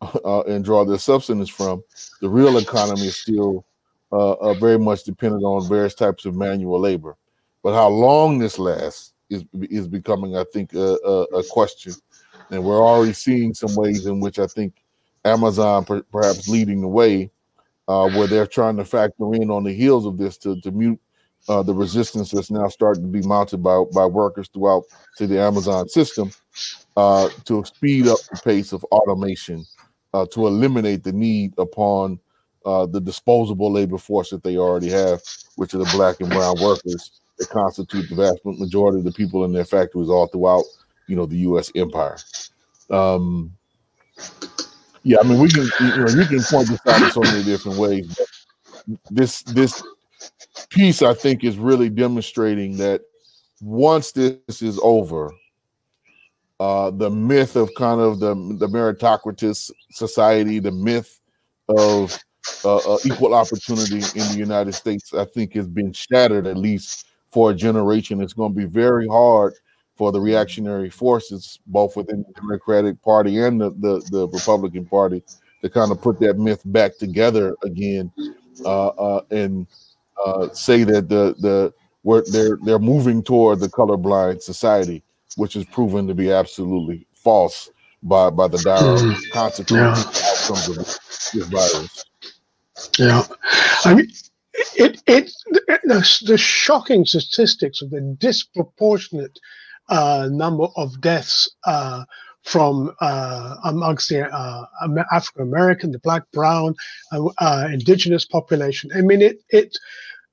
uh, 0.00 0.42
and 0.42 0.64
draw 0.64 0.84
their 0.84 0.98
substance 0.98 1.48
from, 1.48 1.82
the 2.20 2.28
real 2.28 2.58
economy 2.58 3.06
is 3.06 3.16
still 3.16 3.64
uh, 4.12 4.32
uh, 4.32 4.54
very 4.54 4.78
much 4.78 5.04
dependent 5.04 5.44
on 5.44 5.68
various 5.68 5.94
types 5.94 6.24
of 6.24 6.34
manual 6.34 6.80
labor. 6.80 7.16
But 7.62 7.74
how 7.74 7.88
long 7.88 8.38
this 8.38 8.58
lasts 8.58 9.12
is 9.28 9.44
is 9.70 9.86
becoming, 9.86 10.36
I 10.36 10.44
think, 10.44 10.72
a, 10.74 10.98
a, 11.04 11.22
a 11.38 11.44
question, 11.44 11.92
and 12.50 12.64
we're 12.64 12.82
already 12.82 13.12
seeing 13.12 13.52
some 13.52 13.74
ways 13.74 14.06
in 14.06 14.20
which 14.20 14.38
I 14.38 14.46
think 14.46 14.74
Amazon 15.24 15.84
per, 15.84 16.02
perhaps 16.02 16.48
leading 16.48 16.80
the 16.80 16.88
way, 16.88 17.30
uh, 17.88 18.08
where 18.10 18.26
they're 18.26 18.46
trying 18.46 18.76
to 18.76 18.84
factor 18.84 19.34
in 19.34 19.50
on 19.50 19.64
the 19.64 19.72
heels 19.72 20.06
of 20.06 20.16
this 20.18 20.36
to 20.38 20.60
to 20.60 20.70
mute 20.70 21.00
uh, 21.48 21.62
the 21.62 21.74
resistance 21.74 22.30
that's 22.30 22.50
now 22.50 22.68
starting 22.68 23.02
to 23.02 23.08
be 23.08 23.26
mounted 23.26 23.62
by, 23.62 23.82
by 23.94 24.04
workers 24.04 24.48
throughout 24.52 24.84
to 25.16 25.26
the 25.26 25.40
Amazon 25.40 25.88
system 25.88 26.30
uh, 26.96 27.28
to 27.44 27.64
speed 27.64 28.06
up 28.06 28.18
the 28.30 28.40
pace 28.44 28.72
of 28.72 28.84
automation, 28.84 29.64
uh, 30.12 30.26
to 30.26 30.46
eliminate 30.46 31.04
the 31.04 31.12
need 31.12 31.54
upon 31.58 32.18
uh, 32.66 32.84
the 32.86 33.00
disposable 33.00 33.72
labor 33.72 33.98
force 33.98 34.30
that 34.30 34.42
they 34.42 34.58
already 34.58 34.90
have, 34.90 35.22
which 35.56 35.74
are 35.74 35.78
the 35.78 35.90
black 35.96 36.20
and 36.20 36.28
brown 36.30 36.56
workers 36.60 37.20
that 37.38 37.48
constitute 37.48 38.08
the 38.10 38.16
vast 38.16 38.40
majority 38.44 38.98
of 38.98 39.04
the 39.04 39.12
people 39.12 39.44
in 39.44 39.52
their 39.52 39.64
factories 39.64 40.10
all 40.10 40.26
throughout, 40.26 40.64
you 41.06 41.16
know, 41.16 41.24
the 41.24 41.36
U.S. 41.38 41.70
empire. 41.74 42.18
Um, 42.90 43.52
yeah, 45.08 45.16
I 45.20 45.22
mean, 45.22 45.38
we 45.40 45.48
can, 45.48 45.66
you 45.80 46.04
know, 46.04 46.10
you 46.10 46.26
can 46.26 46.42
point 46.42 46.68
this 46.68 46.80
out 46.86 47.00
in 47.00 47.10
so 47.10 47.22
many 47.22 47.42
different 47.42 47.78
ways. 47.78 48.14
This 49.10 49.40
this 49.40 49.82
piece, 50.68 51.00
I 51.00 51.14
think, 51.14 51.44
is 51.44 51.56
really 51.56 51.88
demonstrating 51.88 52.76
that 52.76 53.00
once 53.62 54.12
this 54.12 54.60
is 54.60 54.78
over, 54.82 55.32
uh, 56.60 56.90
the 56.90 57.08
myth 57.08 57.56
of 57.56 57.70
kind 57.74 58.02
of 58.02 58.20
the 58.20 58.34
the 58.58 58.66
meritocratic 58.68 59.70
society, 59.92 60.58
the 60.58 60.72
myth 60.72 61.18
of 61.70 62.18
uh, 62.66 62.76
uh, 62.76 62.98
equal 63.06 63.32
opportunity 63.32 63.96
in 64.14 64.28
the 64.28 64.36
United 64.36 64.74
States, 64.74 65.14
I 65.14 65.24
think, 65.24 65.54
has 65.54 65.66
been 65.66 65.94
shattered 65.94 66.46
at 66.46 66.58
least 66.58 67.06
for 67.30 67.52
a 67.52 67.54
generation. 67.54 68.20
It's 68.20 68.34
going 68.34 68.52
to 68.52 68.58
be 68.58 68.66
very 68.66 69.08
hard 69.08 69.54
for 69.98 70.12
the 70.12 70.20
reactionary 70.20 70.88
forces, 70.88 71.58
both 71.66 71.96
within 71.96 72.24
the 72.26 72.32
Democratic 72.40 73.02
Party 73.02 73.40
and 73.40 73.60
the, 73.60 73.70
the, 73.70 74.00
the 74.12 74.28
Republican 74.28 74.86
Party, 74.86 75.24
to 75.60 75.68
kind 75.68 75.90
of 75.90 76.00
put 76.00 76.20
that 76.20 76.38
myth 76.38 76.62
back 76.66 76.96
together 76.96 77.56
again 77.64 78.12
uh, 78.64 78.88
uh, 78.88 79.22
and 79.32 79.66
uh, 80.24 80.48
say 80.52 80.84
that 80.84 81.08
the 81.08 81.34
the 81.40 81.74
where 82.02 82.22
they're 82.30 82.58
they're 82.64 82.78
moving 82.78 83.24
toward 83.24 83.58
the 83.58 83.68
colorblind 83.68 84.40
society, 84.40 85.02
which 85.36 85.56
is 85.56 85.64
proven 85.66 86.06
to 86.06 86.14
be 86.14 86.30
absolutely 86.30 87.04
false 87.12 87.68
by 88.04 88.30
by 88.30 88.46
the 88.46 88.58
dire 88.58 88.80
mm. 88.80 89.30
consequences 89.32 90.04
yeah. 90.04 90.30
outcomes 90.30 90.68
of 90.68 90.76
this 90.76 91.46
virus. 91.48 92.04
Yeah, 92.98 93.24
I 93.84 93.94
mean, 93.94 94.08
it 94.76 95.02
it 95.08 95.32
the, 95.50 96.22
the 96.24 96.38
shocking 96.38 97.04
statistics 97.04 97.82
of 97.82 97.90
the 97.90 98.00
disproportionate 98.20 99.38
uh, 99.88 100.28
number 100.30 100.66
of 100.76 101.00
deaths 101.00 101.50
uh, 101.64 102.04
from 102.44 102.92
uh, 103.00 103.56
amongst 103.64 104.08
the 104.08 104.26
uh, 104.32 104.64
African 105.12 105.42
American, 105.42 105.92
the 105.92 105.98
Black, 105.98 106.22
Brown, 106.32 106.74
uh, 107.12 107.68
Indigenous 107.70 108.24
population. 108.24 108.90
I 108.94 109.02
mean, 109.02 109.22
it 109.22 109.40
it 109.50 109.76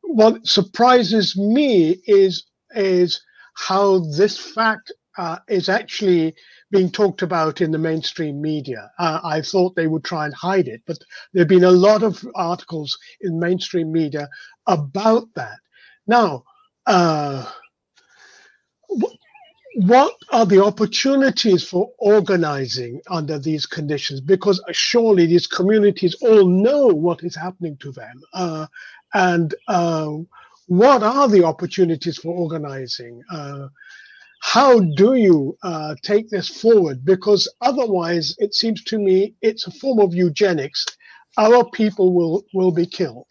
what 0.01 0.45
surprises 0.47 1.35
me 1.37 2.01
is 2.05 2.45
is 2.75 3.21
how 3.55 3.99
this 4.17 4.37
fact 4.37 4.91
uh, 5.17 5.39
is 5.47 5.69
actually 5.69 6.35
being 6.71 6.91
talked 6.91 7.21
about 7.21 7.61
in 7.61 7.71
the 7.71 7.77
mainstream 7.77 8.41
media. 8.41 8.91
Uh, 8.99 9.19
I 9.23 9.41
thought 9.41 9.75
they 9.75 9.87
would 9.87 10.03
try 10.03 10.25
and 10.25 10.33
hide 10.33 10.67
it, 10.67 10.81
but 10.85 10.97
there 11.33 11.41
have 11.41 11.47
been 11.47 11.63
a 11.63 11.71
lot 11.71 12.03
of 12.03 12.25
articles 12.35 12.97
in 13.21 13.39
mainstream 13.39 13.91
media 13.91 14.27
about 14.67 15.27
that. 15.35 15.57
Now, 16.07 16.43
uh, 16.85 17.49
what 19.75 20.15
are 20.31 20.45
the 20.45 20.63
opportunities 20.63 21.67
for 21.67 21.91
organizing 21.97 23.01
under 23.09 23.37
these 23.37 23.65
conditions? 23.65 24.21
Because 24.21 24.63
surely 24.71 25.25
these 25.25 25.47
communities 25.47 26.15
all 26.21 26.47
know 26.47 26.87
what 26.87 27.23
is 27.23 27.35
happening 27.35 27.75
to 27.77 27.91
them. 27.91 28.21
Uh, 28.33 28.67
and 29.13 29.53
uh, 29.67 30.11
what 30.67 31.03
are 31.03 31.27
the 31.27 31.43
opportunities 31.43 32.17
for 32.17 32.33
organizing? 32.33 33.21
Uh, 33.29 33.67
how 34.41 34.79
do 34.79 35.15
you 35.15 35.57
uh, 35.63 35.95
take 36.03 36.29
this 36.29 36.47
forward? 36.47 37.03
Because 37.03 37.51
otherwise, 37.61 38.33
it 38.37 38.53
seems 38.53 38.83
to 38.85 38.97
me 38.97 39.33
it's 39.41 39.67
a 39.67 39.71
form 39.71 39.99
of 39.99 40.13
eugenics. 40.13 40.85
Our 41.37 41.69
people 41.71 42.13
will 42.13 42.45
will 42.53 42.71
be 42.71 42.85
killed, 42.85 43.27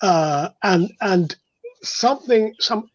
uh, 0.00 0.48
and 0.62 0.90
and 1.02 1.36
something 1.82 2.54
some 2.58 2.88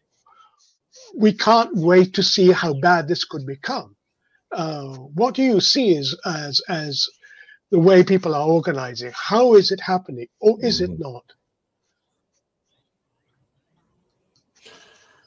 we 1.16 1.32
can't 1.32 1.74
wait 1.74 2.14
to 2.14 2.22
see 2.22 2.52
how 2.52 2.74
bad 2.74 3.08
this 3.08 3.24
could 3.24 3.46
become. 3.46 3.96
Uh, 4.52 4.96
what 5.14 5.34
do 5.34 5.42
you 5.42 5.60
see 5.60 5.96
as 5.96 6.16
as 6.24 6.60
as 6.68 7.08
the 7.70 7.78
way 7.78 8.02
people 8.02 8.34
are 8.34 8.48
organizing? 8.48 9.12
How 9.14 9.54
is 9.54 9.70
it 9.70 9.80
happening, 9.80 10.26
or 10.40 10.58
is 10.64 10.80
it 10.80 10.90
mm-hmm. 10.90 11.02
not? 11.02 11.24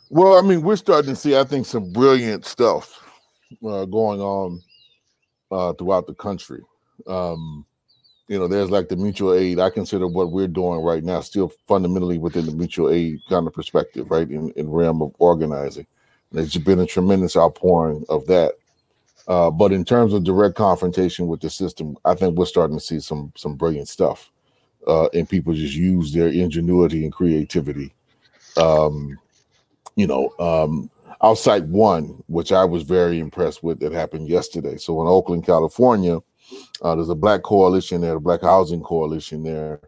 Well, 0.09 0.37
I 0.37 0.41
mean, 0.41 0.61
we're 0.61 0.75
starting 0.75 1.09
to 1.09 1.15
see, 1.15 1.35
I 1.35 1.43
think, 1.43 1.65
some 1.65 1.91
brilliant 1.91 2.45
stuff 2.45 3.01
uh, 3.65 3.85
going 3.85 4.21
on 4.21 4.61
uh, 5.51 5.73
throughout 5.73 6.05
the 6.05 6.13
country. 6.13 6.61
Um, 7.07 7.65
you 8.27 8.39
know, 8.39 8.47
there's 8.47 8.71
like 8.71 8.89
the 8.89 8.95
mutual 8.95 9.33
aid. 9.33 9.59
I 9.59 9.69
consider 9.69 10.07
what 10.07 10.31
we're 10.31 10.47
doing 10.47 10.81
right 10.81 11.03
now 11.03 11.21
still 11.21 11.51
fundamentally 11.67 12.17
within 12.17 12.45
the 12.45 12.53
mutual 12.53 12.89
aid 12.89 13.19
kind 13.29 13.47
of 13.47 13.53
perspective, 13.53 14.09
right? 14.09 14.29
In, 14.29 14.51
in 14.55 14.69
realm 14.69 15.01
of 15.01 15.13
organizing. 15.19 15.86
And 16.31 16.39
there's 16.39 16.57
been 16.57 16.79
a 16.79 16.86
tremendous 16.86 17.36
outpouring 17.36 18.05
of 18.09 18.25
that. 18.27 18.53
Uh, 19.27 19.51
but 19.51 19.71
in 19.71 19.86
terms 19.86 20.13
of 20.13 20.23
direct 20.23 20.55
confrontation 20.55 21.27
with 21.27 21.41
the 21.41 21.49
system, 21.49 21.97
I 22.05 22.15
think 22.15 22.38
we're 22.38 22.45
starting 22.45 22.77
to 22.77 22.83
see 22.83 22.99
some 22.99 23.31
some 23.36 23.55
brilliant 23.55 23.88
stuff. 23.89 24.31
uh, 24.88 25.07
and 25.13 25.29
people 25.29 25.53
just 25.53 25.75
use 25.75 26.13
their 26.13 26.27
ingenuity 26.27 27.03
and 27.03 27.13
creativity. 27.13 27.93
Um, 28.57 29.17
you 29.95 30.07
know, 30.07 30.33
um, 30.39 30.89
I'll 31.21 31.36
cite 31.36 31.63
one 31.65 32.23
which 32.27 32.51
I 32.51 32.65
was 32.65 32.83
very 32.83 33.19
impressed 33.19 33.63
with 33.63 33.79
that 33.79 33.93
happened 33.93 34.27
yesterday. 34.27 34.77
So 34.77 35.01
in 35.01 35.07
Oakland, 35.07 35.45
California, 35.45 36.19
uh, 36.81 36.95
there's 36.95 37.09
a 37.09 37.15
Black 37.15 37.43
coalition 37.43 38.01
there, 38.01 38.15
a 38.15 38.19
Black 38.19 38.41
Housing 38.41 38.81
Coalition 38.81 39.43
there, 39.43 39.81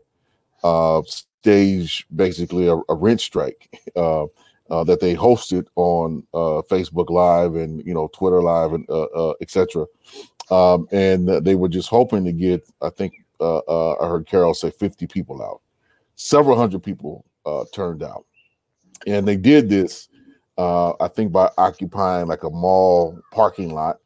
uh, 0.63 1.01
basically 2.15 2.67
a, 2.67 2.75
a 2.89 2.95
rent 2.95 3.21
strike 3.21 3.80
uh, 3.95 4.23
uh, 4.69 4.84
that 4.84 4.99
they 4.99 5.15
hosted 5.15 5.67
on 5.75 6.25
uh, 6.34 6.62
Facebook 6.69 7.10
Live 7.10 7.56
and 7.56 7.86
you 7.86 7.93
know 7.93 8.10
Twitter 8.13 8.41
Live 8.41 8.73
and 8.73 8.89
uh, 8.89 9.34
etc. 9.41 9.86
Um, 10.49 10.88
and 10.91 11.28
they 11.43 11.56
were 11.56 11.69
just 11.69 11.89
hoping 11.89 12.23
to 12.25 12.32
get, 12.32 12.67
I 12.82 12.89
think 12.89 13.13
I 13.41 13.95
heard 14.01 14.28
Carol 14.28 14.54
say, 14.54 14.69
50 14.69 15.08
people 15.08 15.41
out. 15.41 15.62
Several 16.15 16.58
hundred 16.58 16.84
people 16.84 17.25
turned 17.73 18.04
out, 18.04 18.25
and 19.06 19.28
they 19.28 19.38
did 19.38 19.69
this, 19.69 20.08
I 20.58 21.10
think, 21.15 21.32
by 21.32 21.49
occupying 21.58 22.28
like 22.28 22.43
a 22.43 22.49
mall 22.49 23.19
parking 23.32 23.73
lot 23.73 23.99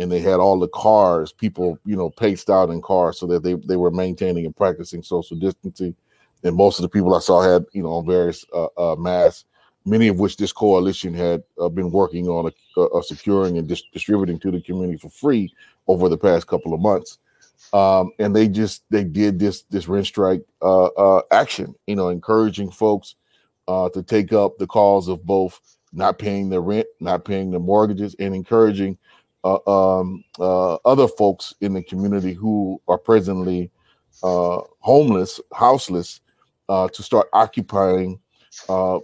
and 0.00 0.10
they 0.10 0.18
had 0.18 0.40
all 0.40 0.58
the 0.58 0.68
cars, 0.68 1.30
people, 1.30 1.78
you 1.84 1.94
know, 1.94 2.08
paced 2.08 2.48
out 2.48 2.70
in 2.70 2.80
cars 2.80 3.18
so 3.18 3.26
that 3.26 3.42
they, 3.42 3.54
they 3.54 3.76
were 3.76 3.90
maintaining 3.90 4.46
and 4.46 4.56
practicing 4.56 5.02
social 5.02 5.36
distancing. 5.36 5.94
And 6.42 6.56
most 6.56 6.78
of 6.78 6.82
the 6.82 6.88
people 6.88 7.14
I 7.14 7.20
saw 7.20 7.42
had, 7.42 7.66
you 7.72 7.82
know, 7.82 8.00
various 8.00 8.46
uh, 8.54 8.68
uh, 8.78 8.96
masks, 8.96 9.44
many 9.84 10.08
of 10.08 10.18
which 10.18 10.38
this 10.38 10.54
coalition 10.54 11.12
had 11.12 11.42
uh, 11.60 11.68
been 11.68 11.90
working 11.90 12.28
on 12.28 12.50
uh, 12.78 13.02
securing 13.02 13.58
and 13.58 13.68
dis- 13.68 13.82
distributing 13.92 14.38
to 14.38 14.50
the 14.50 14.62
community 14.62 14.96
for 14.96 15.10
free 15.10 15.52
over 15.86 16.08
the 16.08 16.16
past 16.16 16.46
couple 16.46 16.72
of 16.72 16.80
months. 16.80 17.18
Um, 17.74 18.10
and 18.18 18.34
they 18.34 18.48
just 18.48 18.84
they 18.88 19.04
did 19.04 19.38
this 19.38 19.62
this 19.64 19.86
rent 19.86 20.06
strike 20.06 20.42
uh, 20.62 20.86
uh, 20.86 21.22
action, 21.30 21.74
you 21.86 21.94
know, 21.94 22.08
encouraging 22.08 22.70
folks 22.70 23.16
to 23.68 24.02
take 24.02 24.32
up 24.32 24.58
the 24.58 24.66
cause 24.66 25.06
of 25.06 25.24
both 25.24 25.60
not 25.92 26.18
paying 26.18 26.48
their 26.48 26.60
rent, 26.60 26.86
not 27.00 27.24
paying 27.24 27.50
their 27.50 27.60
mortgages, 27.60 28.16
and 28.18 28.34
encouraging 28.34 28.92
uh, 28.92 28.96
um, 29.44 30.24
uh, 30.38 30.74
other 30.84 31.08
folks 31.08 31.54
in 31.60 31.72
the 31.72 31.82
community 31.82 32.34
who 32.34 32.80
are 32.88 32.98
presently 32.98 33.70
uh, 34.22 34.60
homeless, 34.80 35.40
houseless, 35.52 36.20
uh, 36.68 36.88
to 36.88 37.02
start 37.02 37.28
occupying 37.32 38.20
uh, 38.68 38.98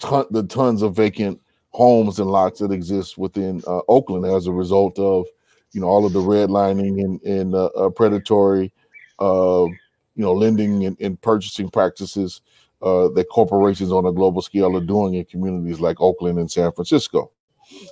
ton- 0.00 0.26
the 0.30 0.42
tons 0.44 0.82
of 0.82 0.96
vacant 0.96 1.40
homes 1.70 2.18
and 2.18 2.30
lots 2.30 2.60
that 2.60 2.72
exist 2.72 3.16
within 3.16 3.62
uh, 3.66 3.80
Oakland 3.88 4.26
as 4.26 4.46
a 4.46 4.52
result 4.52 4.98
of 4.98 5.26
you 5.72 5.80
know 5.80 5.86
all 5.86 6.04
of 6.04 6.12
the 6.12 6.20
redlining 6.20 7.02
and, 7.02 7.22
and 7.22 7.94
predatory 7.94 8.72
you 9.20 9.78
know 10.16 10.32
lending 10.32 10.84
and, 10.84 11.00
and 11.00 11.20
purchasing 11.22 11.70
practices 11.70 12.42
that 12.80 13.26
corporations 13.30 13.92
on 13.92 14.06
a 14.06 14.12
global 14.12 14.42
scale 14.42 14.76
are 14.76 14.84
doing 14.84 15.14
in 15.14 15.24
communities 15.24 15.80
like 15.80 16.00
Oakland 16.00 16.38
and 16.38 16.50
San 16.50 16.72
Francisco 16.72 17.30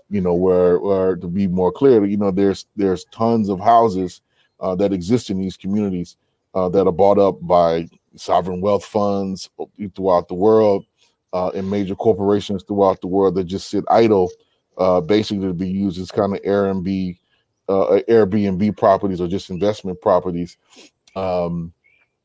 you 0.09 0.21
know, 0.21 0.35
where, 0.35 0.79
where 0.79 1.17
to 1.17 1.27
be 1.27 1.47
more 1.47 1.73
clear, 1.73 2.05
you 2.05 2.17
know, 2.17 2.31
there's 2.31 2.67
there's 2.77 3.05
tons 3.07 3.49
of 3.49 3.61
houses 3.61 4.23
uh, 4.61 4.75
that 4.77 4.93
exist 4.93 5.31
in 5.31 5.39
these 5.39 5.57
communities 5.57 6.17
uh, 6.55 6.69
that 6.69 6.87
are 6.87 6.93
bought 6.93 7.19
up 7.19 7.39
by 7.43 7.89
sovereign 8.17 8.61
wealth 8.61 8.85
funds 8.85 9.49
throughout 9.95 10.29
the 10.29 10.35
world 10.35 10.85
uh, 11.33 11.51
and 11.51 11.71
major 11.71 11.95
corporations 11.95 12.63
throughout 12.63 13.01
the 13.01 13.07
world 13.07 13.35
that 13.37 13.45
just 13.45 13.71
sit 13.71 13.85
idle, 13.91 14.31
uh, 14.79 15.01
basically 15.01 15.47
to 15.47 15.55
be 15.55 15.69
used 15.69 16.01
as 16.01 16.11
kind 16.11 16.35
of 16.35 16.43
Airbnb, 16.43 17.19
uh, 17.69 18.01
Airbnb 18.09 18.77
properties 18.77 19.21
or 19.21 19.29
just 19.29 19.51
investment 19.51 20.01
properties. 20.01 20.57
Um, 21.15 21.73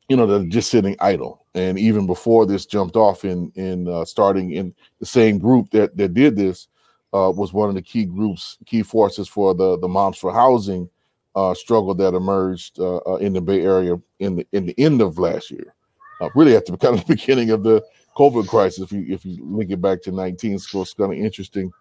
you 0.10 0.16
know, 0.16 0.28
that 0.28 0.42
are 0.42 0.50
just 0.50 0.70
sitting 0.70 0.96
idle. 1.00 1.46
And 1.56 1.80
even 1.80 2.06
before 2.06 2.46
this 2.46 2.66
jumped 2.66 2.96
off 2.96 3.26
in 3.26 3.52
in 3.56 3.88
uh, 3.88 4.06
starting 4.06 4.52
in 4.52 4.74
the 5.00 5.06
same 5.06 5.40
group 5.40 5.72
that 5.72 5.98
that 5.98 6.14
did 6.14 6.36
this, 6.36 6.68
uh, 7.14 7.32
was 7.32 7.54
one 7.54 7.70
of 7.70 7.76
the 7.76 7.82
key 7.82 8.06
groups, 8.06 8.58
key 8.66 8.84
forces 8.84 9.28
for 9.28 9.54
the 9.54 9.78
the 9.80 9.88
Moms 9.88 10.18
for 10.18 10.34
Housing 10.34 10.90
uh, 11.36 11.54
struggle 11.54 11.94
that 11.94 12.14
emerged 12.14 12.80
uh, 12.80 12.98
uh 12.98 13.16
in 13.16 13.34
the 13.34 13.42
Bay 13.42 13.62
Area 13.62 14.00
in 14.20 14.38
the 14.38 14.48
in 14.52 14.66
the 14.66 14.76
end 14.78 15.02
of 15.02 15.20
last 15.20 15.52
year, 15.52 15.76
uh, 16.22 16.30
really 16.36 16.56
at 16.56 16.66
the 16.66 16.78
kind 16.78 16.98
of 16.98 17.06
the 17.06 17.16
beginning 17.16 17.52
of 17.52 17.64
the 17.64 17.84
COVID 18.18 18.48
crisis. 18.48 18.80
If 18.80 18.92
you 18.92 19.06
if 19.08 19.26
you 19.26 19.38
link 19.44 19.72
it 19.72 19.82
back 19.82 20.02
to 20.04 20.12
19, 20.12 20.60
so 20.60 20.82
it's 20.82 20.94
kind 20.94 21.14
of 21.14 21.20
interesting. 21.20 21.72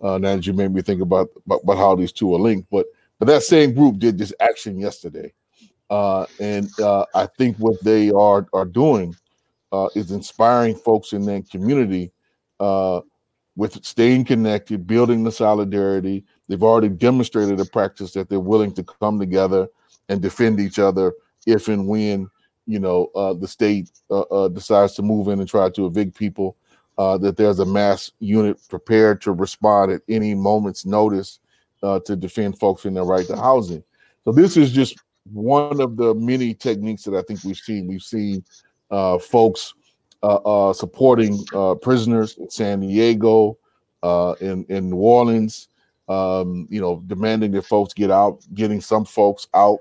Uh, 0.00 0.16
now 0.16 0.34
that 0.34 0.46
you 0.46 0.54
made 0.54 0.72
me 0.72 0.80
think 0.80 1.02
about, 1.02 1.28
about, 1.44 1.60
about 1.62 1.76
how 1.76 1.94
these 1.94 2.10
two 2.10 2.34
are 2.34 2.38
linked, 2.38 2.66
but 2.70 2.86
but 3.18 3.26
that 3.26 3.42
same 3.42 3.74
group 3.74 3.98
did 3.98 4.16
this 4.16 4.32
action 4.40 4.78
yesterday, 4.78 5.30
and 5.90 6.70
I 6.80 7.28
think 7.36 7.58
what 7.58 7.82
they 7.84 8.10
are 8.10 8.46
are 8.52 8.64
doing 8.64 9.14
is 9.94 10.10
inspiring 10.10 10.74
folks 10.76 11.12
in 11.12 11.26
that 11.26 11.50
community 11.50 12.12
uh, 12.60 13.00
with 13.60 13.84
staying 13.84 14.24
connected, 14.24 14.86
building 14.86 15.22
the 15.22 15.30
solidarity. 15.30 16.24
They've 16.48 16.62
already 16.62 16.88
demonstrated 16.88 17.60
a 17.60 17.66
practice 17.66 18.12
that 18.12 18.30
they're 18.30 18.40
willing 18.40 18.72
to 18.72 18.82
come 18.82 19.18
together 19.18 19.68
and 20.08 20.22
defend 20.22 20.58
each 20.60 20.78
other 20.78 21.12
if 21.46 21.68
and 21.68 21.86
when 21.86 22.30
you 22.66 22.78
know 22.78 23.10
uh, 23.14 23.34
the 23.34 23.46
state 23.46 23.90
uh, 24.10 24.20
uh, 24.20 24.48
decides 24.48 24.94
to 24.94 25.02
move 25.02 25.28
in 25.28 25.40
and 25.40 25.48
try 25.48 25.68
to 25.68 25.84
evict 25.84 26.16
people. 26.16 26.56
Uh, 26.96 27.18
that 27.18 27.36
there's 27.36 27.58
a 27.58 27.66
mass 27.66 28.10
unit 28.18 28.56
prepared 28.70 29.20
to 29.22 29.32
respond 29.32 29.92
at 29.92 30.00
any 30.08 30.34
moment's 30.34 30.86
notice 30.86 31.38
uh, 31.82 32.00
to 32.00 32.16
defend 32.16 32.58
folks 32.58 32.86
in 32.86 32.94
their 32.94 33.04
right 33.04 33.26
to 33.26 33.36
housing. 33.36 33.84
So 34.24 34.32
this 34.32 34.56
is 34.56 34.72
just 34.72 34.96
one 35.30 35.82
of 35.82 35.98
the 35.98 36.14
many 36.14 36.54
techniques 36.54 37.04
that 37.04 37.14
I 37.14 37.20
think 37.22 37.44
we've 37.44 37.58
seen. 37.58 37.86
We've 37.86 38.02
seen 38.02 38.42
uh, 38.90 39.18
folks 39.18 39.74
uh, 40.22 40.68
uh, 40.68 40.72
supporting 40.72 41.42
uh, 41.54 41.74
prisoners 41.74 42.36
in 42.36 42.50
San 42.50 42.80
Diego, 42.80 43.56
in 44.40 44.64
in 44.68 44.90
New 44.90 44.96
Orleans. 44.96 45.68
Um, 46.08 46.66
you 46.68 46.80
know, 46.80 47.02
demanding 47.06 47.52
that 47.52 47.66
folks 47.66 47.94
get 47.94 48.10
out, 48.10 48.40
getting 48.54 48.80
some 48.80 49.04
folks 49.04 49.46
out. 49.54 49.78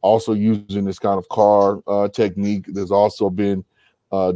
Also 0.00 0.32
using 0.32 0.84
this 0.84 0.98
kind 0.98 1.18
of 1.18 1.28
car 1.28 1.80
technique. 2.08 2.64
There's 2.68 2.90
also 2.90 3.30
been 3.30 3.64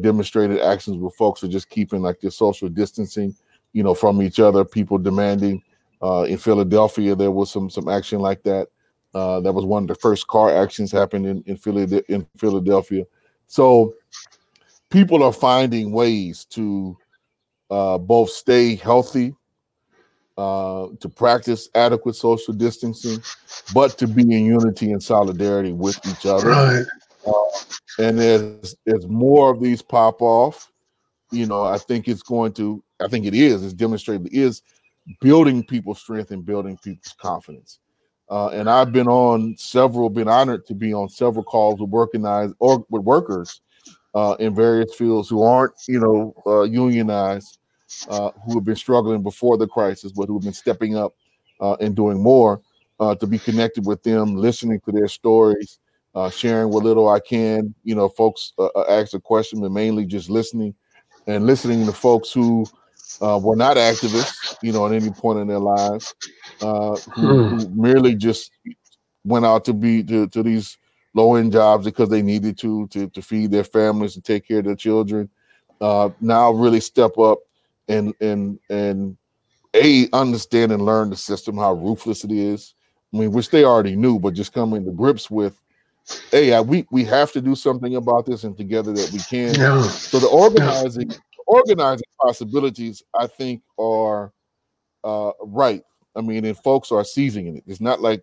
demonstrated 0.00 0.60
actions 0.60 0.96
where 0.98 1.10
folks 1.10 1.42
are 1.42 1.48
just 1.48 1.70
keeping 1.70 2.02
like 2.02 2.20
this 2.20 2.36
social 2.36 2.68
distancing, 2.68 3.34
you 3.72 3.82
know, 3.82 3.94
from 3.94 4.22
each 4.22 4.38
other. 4.38 4.64
People 4.64 4.98
demanding. 4.98 5.62
in 6.02 6.38
Philadelphia, 6.38 7.16
there 7.16 7.32
was 7.32 7.50
some 7.50 7.70
some 7.70 7.88
action 7.88 8.20
like 8.20 8.42
that. 8.44 8.68
Uh, 9.14 9.40
that 9.40 9.52
was 9.52 9.64
one 9.64 9.84
of 9.84 9.88
the 9.88 9.94
first 9.94 10.26
car 10.26 10.54
actions 10.54 10.92
happened 10.92 11.24
in 11.26 11.42
in, 11.46 11.56
Philly, 11.56 12.02
in 12.08 12.26
Philadelphia. 12.36 13.04
So 13.46 13.94
people 14.96 15.22
are 15.22 15.32
finding 15.32 15.92
ways 15.92 16.46
to 16.46 16.96
uh, 17.70 17.98
both 17.98 18.30
stay 18.30 18.74
healthy, 18.76 19.34
uh, 20.38 20.86
to 21.00 21.08
practice 21.10 21.68
adequate 21.74 22.16
social 22.16 22.54
distancing, 22.54 23.22
but 23.74 23.98
to 23.98 24.08
be 24.08 24.22
in 24.22 24.46
unity 24.46 24.92
and 24.92 25.02
solidarity 25.02 25.72
with 25.72 25.98
each 26.08 26.24
other. 26.24 26.48
Right. 26.48 26.86
Uh, 27.26 28.02
and 28.02 28.18
as 28.18 28.74
as 28.86 29.06
more 29.06 29.52
of 29.52 29.60
these 29.60 29.82
pop 29.82 30.22
off, 30.22 30.72
you 31.30 31.44
know, 31.44 31.62
I 31.62 31.76
think 31.76 32.08
it's 32.08 32.22
going 32.22 32.52
to. 32.54 32.82
I 32.98 33.08
think 33.08 33.26
it 33.26 33.34
is. 33.34 33.64
It's 33.64 33.74
demonstrated. 33.74 34.28
Is 34.32 34.62
building 35.20 35.62
people's 35.62 36.00
strength 36.00 36.30
and 36.30 36.44
building 36.44 36.78
people's 36.82 37.14
confidence. 37.20 37.80
Uh, 38.30 38.48
and 38.48 38.68
I've 38.68 38.92
been 38.92 39.08
on 39.08 39.56
several, 39.58 40.08
been 40.08 40.26
honored 40.26 40.66
to 40.66 40.74
be 40.74 40.94
on 40.94 41.08
several 41.08 41.44
calls 41.44 41.80
with 41.80 41.92
organized 41.92 42.54
or 42.58 42.84
with 42.88 43.02
workers 43.02 43.60
uh, 44.16 44.34
in 44.40 44.54
various 44.54 44.94
fields 44.94 45.28
who 45.28 45.42
aren't, 45.42 45.74
you 45.86 46.00
know, 46.00 46.34
uh, 46.46 46.62
unionized, 46.62 47.58
uh, 48.08 48.30
who 48.46 48.54
have 48.54 48.64
been 48.64 48.74
struggling 48.74 49.22
before 49.22 49.58
the 49.58 49.68
crisis, 49.68 50.10
but 50.10 50.26
who 50.26 50.36
have 50.36 50.42
been 50.42 50.54
stepping 50.54 50.96
up 50.96 51.14
uh, 51.60 51.74
and 51.80 51.94
doing 51.94 52.22
more 52.22 52.62
uh, 52.98 53.14
to 53.14 53.26
be 53.26 53.38
connected 53.38 53.84
with 53.84 54.02
them, 54.02 54.34
listening 54.34 54.80
to 54.80 54.90
their 54.90 55.06
stories, 55.06 55.80
uh, 56.14 56.30
sharing 56.30 56.70
what 56.70 56.82
little 56.82 57.10
I 57.10 57.20
can. 57.20 57.74
You 57.84 57.94
know, 57.94 58.08
folks 58.08 58.54
ask 58.88 59.12
a 59.12 59.20
question, 59.20 59.60
but 59.60 59.70
mainly 59.70 60.06
just 60.06 60.30
listening 60.30 60.74
and 61.26 61.44
listening 61.44 61.84
to 61.84 61.92
folks 61.92 62.32
who 62.32 62.64
were 63.20 63.54
not 63.54 63.76
activists, 63.76 64.56
you 64.62 64.72
know, 64.72 64.86
at 64.86 64.92
any 64.92 65.10
point 65.10 65.40
in 65.40 65.46
their 65.46 65.58
lives, 65.58 66.14
who, 66.60 66.96
hmm. 66.96 67.58
who 67.58 67.68
merely 67.68 68.14
just 68.14 68.50
went 69.24 69.44
out 69.44 69.66
to 69.66 69.74
be 69.74 70.02
to, 70.04 70.26
to 70.28 70.42
these 70.42 70.78
low 71.16 71.34
end 71.34 71.52
jobs 71.52 71.86
because 71.86 72.10
they 72.10 72.22
needed 72.22 72.58
to, 72.58 72.86
to 72.88 73.08
to 73.08 73.22
feed 73.22 73.50
their 73.50 73.64
families 73.64 74.14
and 74.14 74.24
take 74.24 74.46
care 74.46 74.58
of 74.58 74.66
their 74.66 74.76
children. 74.76 75.28
Uh, 75.80 76.10
now 76.20 76.52
really 76.52 76.80
step 76.80 77.18
up 77.18 77.38
and 77.88 78.14
and 78.20 78.58
and 78.70 79.16
a 79.74 80.08
understand 80.12 80.72
and 80.72 80.84
learn 80.84 81.10
the 81.10 81.16
system 81.16 81.56
how 81.56 81.72
ruthless 81.72 82.22
it 82.22 82.30
is. 82.30 82.74
I 83.12 83.18
mean, 83.18 83.32
which 83.32 83.50
they 83.50 83.64
already 83.64 83.96
knew, 83.96 84.18
but 84.18 84.34
just 84.34 84.52
coming 84.52 84.84
to 84.84 84.90
grips 84.90 85.30
with, 85.30 85.60
hey, 86.30 86.58
we 86.60 86.86
we 86.90 87.04
have 87.04 87.32
to 87.32 87.40
do 87.40 87.54
something 87.54 87.96
about 87.96 88.26
this, 88.26 88.44
and 88.44 88.56
together 88.56 88.92
that 88.92 89.10
we 89.12 89.20
can. 89.20 89.54
Yeah. 89.54 89.82
So 89.82 90.18
the 90.18 90.28
organizing 90.28 91.10
yeah. 91.10 91.16
organizing 91.46 92.06
possibilities, 92.20 93.02
I 93.18 93.26
think, 93.26 93.62
are 93.78 94.32
uh, 95.02 95.32
right. 95.40 95.82
I 96.14 96.20
mean, 96.20 96.44
and 96.44 96.56
folks 96.58 96.92
are 96.92 97.04
seizing 97.04 97.56
it. 97.56 97.64
It's 97.66 97.80
not 97.80 98.00
like 98.00 98.22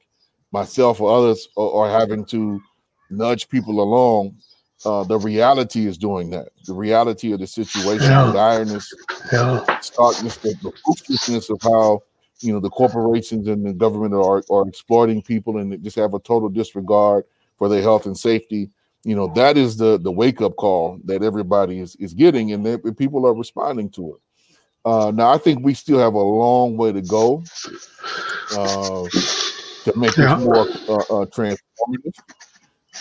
myself 0.52 1.02
or 1.02 1.16
others 1.16 1.48
are, 1.58 1.72
are 1.72 2.00
having 2.00 2.26
to 2.26 2.62
nudge 3.10 3.50
people 3.50 3.82
along. 3.82 4.36
uh, 4.86 5.04
the 5.04 5.18
reality 5.18 5.88
is 5.88 5.98
doing 5.98 6.30
that. 6.32 6.50
The 6.66 6.74
reality 6.74 7.32
of 7.32 7.40
the 7.40 7.48
situation, 7.48 8.04
yeah. 8.04 8.26
the 8.26 8.34
direness, 8.34 8.86
yeah. 9.32 9.80
starkness, 9.80 10.38
the, 10.38 10.56
the 10.62 10.74
ruthlessness 10.88 11.50
of 11.50 11.60
how 11.62 12.04
you 12.40 12.52
know 12.52 12.60
the 12.60 12.70
corporations 12.70 13.48
and 13.48 13.66
the 13.66 13.74
government 13.74 14.14
are, 14.14 14.44
are 14.50 14.68
exploiting 14.68 15.22
people 15.22 15.58
and 15.58 15.82
just 15.84 15.96
have 15.96 16.14
a 16.14 16.20
total 16.20 16.50
disregard 16.50 17.24
for 17.58 17.70
their 17.70 17.82
health 17.82 18.06
and 18.06 18.18
safety. 18.18 18.70
You 19.04 19.16
know 19.16 19.32
that 19.36 19.58
is 19.58 19.78
the 19.78 19.98
the 19.98 20.12
wake 20.12 20.42
up 20.42 20.56
call 20.58 21.00
that 21.06 21.24
everybody 21.24 21.80
is 21.80 21.96
is 21.98 22.14
getting, 22.14 22.52
and 22.52 22.66
that 22.66 22.98
people 22.98 23.26
are 23.26 23.34
responding 23.34 23.90
to 23.92 24.16
it. 24.16 24.22
Uh, 24.86 25.12
now, 25.12 25.30
I 25.30 25.38
think 25.38 25.64
we 25.64 25.74
still 25.74 26.00
have 26.00 26.14
a 26.14 26.20
long 26.20 26.76
way 26.76 26.92
to 26.92 27.02
go 27.02 27.42
uh, 28.58 29.08
to 29.86 29.94
make 29.96 30.18
yeah. 30.18 30.38
it 30.38 30.44
more 30.44 30.60
uh, 30.60 31.22
uh 31.22 31.26
transformative. 31.28 32.14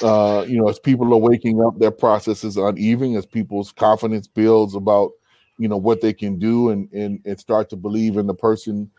Uh, 0.03 0.45
you 0.49 0.57
know, 0.57 0.69
as 0.69 0.79
people 0.79 1.13
are 1.13 1.19
waking 1.19 1.63
up, 1.63 1.79
their 1.79 1.91
process 1.91 2.45
is 2.45 2.57
uneven 2.57 3.15
as 3.17 3.27
people's 3.27 3.73
confidence 3.73 4.27
builds 4.27 4.75
about, 4.75 5.11
you 5.59 5.69
know, 5.69 5.77
what 5.77 6.01
they 6.01 6.13
can 6.13 6.39
do 6.39 6.71
and 6.71 6.91
and, 6.93 7.21
and 7.25 7.39
start 7.39 7.69
to 7.71 7.77
believe 7.77 8.17
in 8.17 8.27
the 8.27 8.35
person 8.35 8.91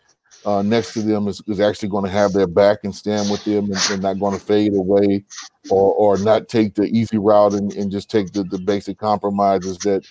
uh, 0.45 0.61
next 0.61 0.93
to 0.93 1.01
them 1.01 1.27
is, 1.27 1.41
is 1.47 1.59
actually 1.59 1.89
going 1.89 2.03
to 2.03 2.11
have 2.11 2.33
their 2.33 2.47
back 2.47 2.79
and 2.83 2.93
stand 2.93 3.29
with 3.29 3.43
them 3.45 3.65
and, 3.65 3.79
and 3.91 4.01
not 4.01 4.19
going 4.19 4.37
to 4.37 4.43
fade 4.43 4.73
away 4.75 5.23
or 5.69 5.93
or 5.93 6.17
not 6.17 6.49
take 6.49 6.75
the 6.75 6.83
easy 6.83 7.17
route 7.17 7.53
and, 7.53 7.73
and 7.73 7.91
just 7.91 8.09
take 8.09 8.31
the, 8.33 8.43
the 8.43 8.59
basic 8.59 8.97
compromises 8.97 9.77
that 9.79 10.05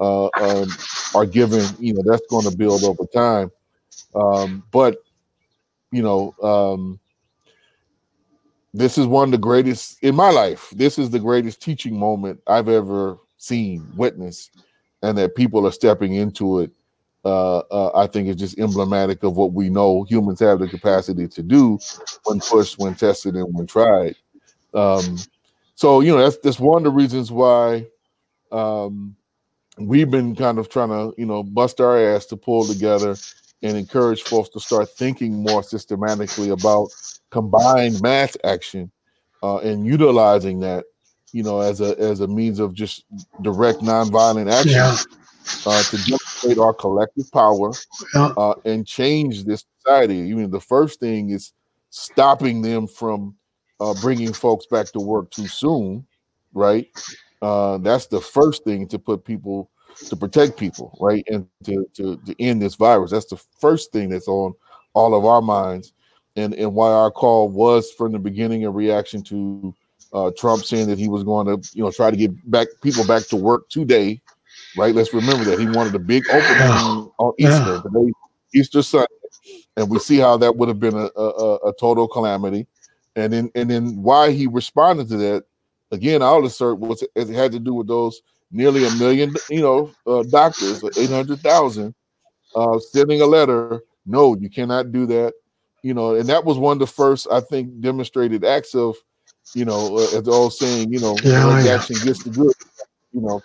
uh, 0.00 0.26
um, 0.40 0.68
are 1.14 1.26
given. 1.26 1.64
You 1.78 1.94
know, 1.94 2.02
that's 2.04 2.26
going 2.28 2.48
to 2.48 2.56
build 2.56 2.84
over 2.84 3.04
time. 3.12 3.50
Um, 4.14 4.62
but 4.70 4.98
you 5.90 6.02
know, 6.02 6.34
um, 6.42 7.00
this 8.78 8.96
is 8.96 9.06
one 9.06 9.28
of 9.28 9.32
the 9.32 9.38
greatest 9.38 10.02
in 10.02 10.14
my 10.14 10.30
life. 10.30 10.70
This 10.74 10.98
is 10.98 11.10
the 11.10 11.18
greatest 11.18 11.60
teaching 11.60 11.98
moment 11.98 12.40
I've 12.46 12.68
ever 12.68 13.18
seen, 13.36 13.86
witnessed, 13.96 14.56
and 15.02 15.18
that 15.18 15.34
people 15.34 15.66
are 15.66 15.72
stepping 15.72 16.14
into 16.14 16.60
it. 16.60 16.70
Uh, 17.24 17.58
uh, 17.58 17.90
I 17.94 18.06
think 18.06 18.28
is 18.28 18.36
just 18.36 18.58
emblematic 18.60 19.24
of 19.24 19.36
what 19.36 19.52
we 19.52 19.68
know 19.68 20.04
humans 20.04 20.38
have 20.40 20.60
the 20.60 20.68
capacity 20.68 21.26
to 21.26 21.42
do 21.42 21.78
when 22.24 22.38
pushed, 22.38 22.78
when 22.78 22.94
tested, 22.94 23.34
and 23.34 23.52
when 23.52 23.66
tried. 23.66 24.14
Um, 24.72 25.18
so 25.74 26.00
you 26.00 26.12
know 26.12 26.22
that's 26.22 26.38
that's 26.38 26.60
one 26.60 26.78
of 26.78 26.84
the 26.84 26.90
reasons 26.90 27.32
why 27.32 27.84
um, 28.52 29.16
we've 29.78 30.10
been 30.10 30.36
kind 30.36 30.58
of 30.58 30.68
trying 30.68 30.90
to 30.90 31.12
you 31.18 31.26
know 31.26 31.42
bust 31.42 31.80
our 31.80 31.98
ass 31.98 32.26
to 32.26 32.36
pull 32.36 32.64
together 32.64 33.16
and 33.62 33.76
encourage 33.76 34.22
folks 34.22 34.48
to 34.50 34.60
start 34.60 34.88
thinking 34.90 35.42
more 35.42 35.62
systematically 35.62 36.50
about 36.50 36.88
combined 37.30 38.00
mass 38.02 38.36
action 38.44 38.90
uh, 39.42 39.58
and 39.58 39.86
utilizing 39.86 40.60
that, 40.60 40.84
you 41.32 41.42
know, 41.42 41.60
as 41.60 41.80
a 41.80 41.98
as 41.98 42.20
a 42.20 42.28
means 42.28 42.58
of 42.58 42.72
just 42.74 43.04
direct 43.42 43.80
nonviolent 43.80 44.50
action 44.50 44.72
yeah. 44.72 44.96
uh, 45.66 45.82
to 45.82 45.96
demonstrate 46.04 46.58
our 46.58 46.72
collective 46.72 47.30
power 47.32 47.72
yeah. 48.14 48.32
uh, 48.36 48.54
and 48.64 48.86
change 48.86 49.44
this 49.44 49.64
society. 49.80 50.20
I 50.30 50.34
mean, 50.34 50.50
the 50.50 50.60
first 50.60 51.00
thing 51.00 51.30
is 51.30 51.52
stopping 51.90 52.62
them 52.62 52.86
from 52.86 53.34
uh, 53.80 53.94
bringing 54.00 54.32
folks 54.32 54.66
back 54.66 54.86
to 54.92 55.00
work 55.00 55.30
too 55.30 55.46
soon, 55.48 56.06
right? 56.52 56.86
Uh, 57.40 57.78
that's 57.78 58.06
the 58.06 58.20
first 58.20 58.64
thing 58.64 58.86
to 58.88 58.98
put 58.98 59.24
people 59.24 59.70
to 60.06 60.16
protect 60.16 60.56
people, 60.56 60.96
right, 61.00 61.24
and 61.28 61.46
to, 61.64 61.88
to 61.94 62.16
to 62.16 62.34
end 62.38 62.62
this 62.62 62.76
virus. 62.76 63.10
That's 63.10 63.26
the 63.26 63.42
first 63.60 63.92
thing 63.92 64.08
that's 64.08 64.28
on 64.28 64.54
all 64.94 65.14
of 65.14 65.24
our 65.24 65.42
minds 65.42 65.92
and 66.38 66.54
and 66.54 66.74
why 66.74 66.90
our 66.90 67.10
call 67.10 67.48
was 67.48 67.90
from 67.92 68.12
the 68.12 68.18
beginning 68.18 68.64
a 68.64 68.70
reaction 68.70 69.22
to 69.22 69.74
uh, 70.12 70.30
Trump 70.38 70.64
saying 70.64 70.86
that 70.88 70.98
he 70.98 71.08
was 71.08 71.24
going 71.24 71.46
to 71.46 71.70
you 71.74 71.82
know 71.82 71.90
try 71.90 72.10
to 72.10 72.16
get 72.16 72.50
back 72.50 72.68
people 72.80 73.04
back 73.06 73.26
to 73.26 73.36
work 73.36 73.68
today, 73.68 74.20
right? 74.76 74.94
Let's 74.94 75.12
remember 75.12 75.44
that 75.44 75.58
he 75.58 75.66
wanted 75.66 75.94
a 75.94 75.98
big 75.98 76.24
opening 76.30 77.10
on 77.18 77.32
Easter 77.38 77.82
today, 77.82 78.12
Easter 78.54 78.82
Sunday, 78.82 79.06
and 79.76 79.90
we 79.90 79.98
see 79.98 80.18
how 80.18 80.36
that 80.38 80.56
would 80.56 80.68
have 80.68 80.80
been 80.80 80.96
a, 80.96 81.08
a, 81.16 81.56
a 81.68 81.72
total 81.78 82.08
calamity. 82.08 82.66
And 83.16 83.32
then 83.32 83.50
and 83.54 83.68
then 83.68 84.00
why 84.00 84.30
he 84.30 84.46
responded 84.46 85.08
to 85.08 85.16
that 85.16 85.44
again, 85.90 86.22
I'll 86.22 86.46
assert 86.46 86.78
was 86.78 87.04
it 87.14 87.28
had 87.28 87.52
to 87.52 87.58
do 87.58 87.74
with 87.74 87.88
those 87.88 88.22
nearly 88.50 88.86
a 88.86 88.90
million, 88.92 89.34
you 89.50 89.60
know, 89.60 89.90
uh, 90.06 90.22
doctors, 90.24 90.82
eight 90.98 91.10
hundred 91.10 91.40
thousand, 91.40 91.94
uh, 92.54 92.78
sending 92.78 93.20
a 93.20 93.26
letter. 93.26 93.82
No, 94.06 94.36
you 94.36 94.48
cannot 94.48 94.90
do 94.90 95.04
that 95.06 95.34
you 95.82 95.94
know, 95.94 96.14
and 96.14 96.28
that 96.28 96.44
was 96.44 96.58
one 96.58 96.72
of 96.72 96.78
the 96.80 96.86
first, 96.86 97.26
I 97.30 97.40
think, 97.40 97.80
demonstrated 97.80 98.44
acts 98.44 98.74
of, 98.74 98.96
you 99.54 99.64
know, 99.64 99.96
uh, 99.96 100.16
as 100.16 100.22
the 100.24 100.30
old 100.30 100.52
saying, 100.52 100.92
you 100.92 101.00
know, 101.00 101.16
yeah, 101.22 101.62
yeah. 101.62 101.74
action 101.74 101.96
gets 102.04 102.22
the 102.22 102.30
good, 102.30 102.52
you 103.12 103.20
know. 103.20 103.42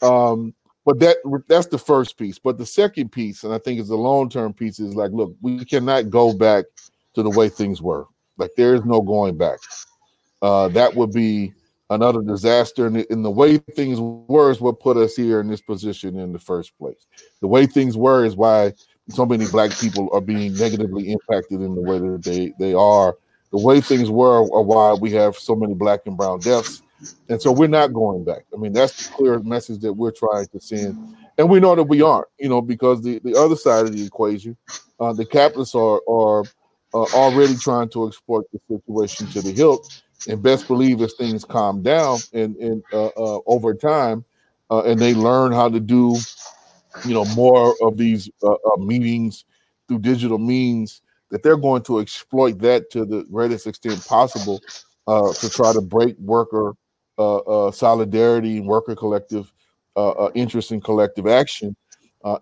Um, 0.00 0.54
but 0.84 0.98
that 1.00 1.16
that's 1.48 1.66
the 1.66 1.78
first 1.78 2.18
piece. 2.18 2.38
But 2.38 2.58
the 2.58 2.66
second 2.66 3.10
piece, 3.10 3.44
and 3.44 3.52
I 3.52 3.58
think 3.58 3.80
is 3.80 3.88
the 3.88 3.96
long 3.96 4.28
term 4.28 4.52
piece, 4.52 4.78
is 4.78 4.94
like, 4.94 5.10
look, 5.12 5.34
we 5.40 5.64
cannot 5.64 6.10
go 6.10 6.32
back 6.32 6.64
to 7.14 7.22
the 7.22 7.30
way 7.30 7.48
things 7.48 7.82
were. 7.82 8.06
Like 8.38 8.50
there 8.56 8.74
is 8.74 8.84
no 8.84 9.00
going 9.00 9.36
back. 9.36 9.58
Uh, 10.42 10.68
that 10.68 10.94
would 10.94 11.12
be 11.12 11.52
another 11.94 12.22
disaster. 12.22 12.86
And 12.86 12.98
in 12.98 13.22
the 13.22 13.30
way 13.30 13.58
things 13.58 13.98
were 14.00 14.50
is 14.50 14.60
what 14.60 14.80
put 14.80 14.96
us 14.96 15.16
here 15.16 15.40
in 15.40 15.48
this 15.48 15.62
position 15.62 16.18
in 16.18 16.32
the 16.32 16.38
first 16.38 16.76
place. 16.78 17.06
The 17.40 17.48
way 17.48 17.66
things 17.66 17.96
were 17.96 18.24
is 18.24 18.36
why 18.36 18.72
so 19.08 19.26
many 19.26 19.46
black 19.46 19.70
people 19.78 20.08
are 20.12 20.20
being 20.20 20.54
negatively 20.54 21.12
impacted 21.12 21.60
in 21.60 21.74
the 21.74 21.80
way 21.80 21.98
that 21.98 22.22
they 22.22 22.52
they 22.58 22.74
are. 22.74 23.16
The 23.50 23.58
way 23.58 23.80
things 23.80 24.10
were 24.10 24.38
are 24.38 24.62
why 24.62 24.94
we 24.94 25.12
have 25.12 25.36
so 25.36 25.54
many 25.54 25.74
black 25.74 26.00
and 26.06 26.16
brown 26.16 26.40
deaths, 26.40 26.82
and 27.28 27.40
so 27.40 27.52
we're 27.52 27.68
not 27.68 27.92
going 27.92 28.24
back. 28.24 28.44
I 28.52 28.56
mean, 28.56 28.72
that's 28.72 29.08
the 29.08 29.14
clear 29.14 29.38
message 29.40 29.80
that 29.80 29.92
we're 29.92 30.10
trying 30.10 30.46
to 30.48 30.60
send, 30.60 31.16
and 31.38 31.48
we 31.48 31.60
know 31.60 31.76
that 31.76 31.84
we 31.84 32.02
aren't. 32.02 32.26
You 32.38 32.48
know, 32.48 32.60
because 32.60 33.02
the 33.02 33.20
the 33.20 33.36
other 33.36 33.56
side 33.56 33.86
of 33.86 33.92
the 33.92 34.04
equation, 34.04 34.56
uh, 34.98 35.12
the 35.12 35.26
capitalists 35.26 35.74
are 35.74 36.00
are 36.08 36.44
uh, 36.94 37.06
already 37.14 37.56
trying 37.56 37.90
to 37.90 38.08
exploit 38.08 38.44
the 38.52 38.60
situation 38.68 39.26
to 39.28 39.42
the 39.42 39.52
hilt, 39.52 40.02
and 40.28 40.42
best 40.42 40.66
believe 40.68 41.00
as 41.02 41.14
things 41.14 41.44
calm 41.44 41.82
down 41.82 42.18
and 42.32 42.56
and 42.56 42.82
uh, 42.92 43.06
uh 43.16 43.40
over 43.46 43.74
time, 43.74 44.24
uh, 44.70 44.82
and 44.82 44.98
they 44.98 45.14
learn 45.14 45.52
how 45.52 45.68
to 45.68 45.80
do 45.80 46.16
you 47.04 47.14
know 47.14 47.24
more 47.36 47.74
of 47.82 47.96
these 47.96 48.30
uh, 48.42 48.52
uh, 48.52 48.76
meetings 48.78 49.44
through 49.88 49.98
digital 49.98 50.38
means 50.38 51.02
that 51.30 51.42
they're 51.42 51.56
going 51.56 51.82
to 51.82 51.98
exploit 51.98 52.58
that 52.58 52.90
to 52.90 53.04
the 53.04 53.24
greatest 53.24 53.66
extent 53.66 54.04
possible 54.06 54.60
uh, 55.06 55.32
to 55.34 55.50
try 55.50 55.72
to 55.72 55.80
break 55.80 56.16
worker 56.18 56.74
solidarity 57.72 58.58
and 58.58 58.66
worker 58.66 58.94
collective 58.94 59.52
interest 60.34 60.72
in 60.72 60.80
collective 60.80 61.26
action 61.26 61.76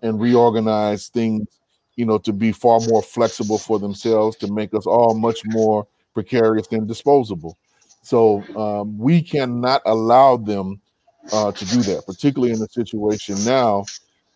and 0.01 0.21
reorganize 0.21 1.09
things 1.09 1.59
you 1.95 2.05
know 2.05 2.17
to 2.17 2.31
be 2.33 2.51
far 2.51 2.79
more 2.87 3.01
flexible 3.01 3.57
for 3.57 3.79
themselves 3.79 4.35
to 4.37 4.51
make 4.51 4.73
us 4.73 4.85
all 4.85 5.13
much 5.13 5.41
more 5.45 5.87
precarious 6.13 6.67
and 6.71 6.87
disposable 6.87 7.57
so 8.01 8.43
um, 8.57 8.97
we 8.97 9.21
cannot 9.21 9.81
allow 9.85 10.37
them 10.37 10.79
to 11.29 11.65
do 11.65 11.81
that 11.81 12.03
particularly 12.05 12.53
in 12.53 12.59
the 12.59 12.67
situation 12.67 13.35
now 13.45 13.85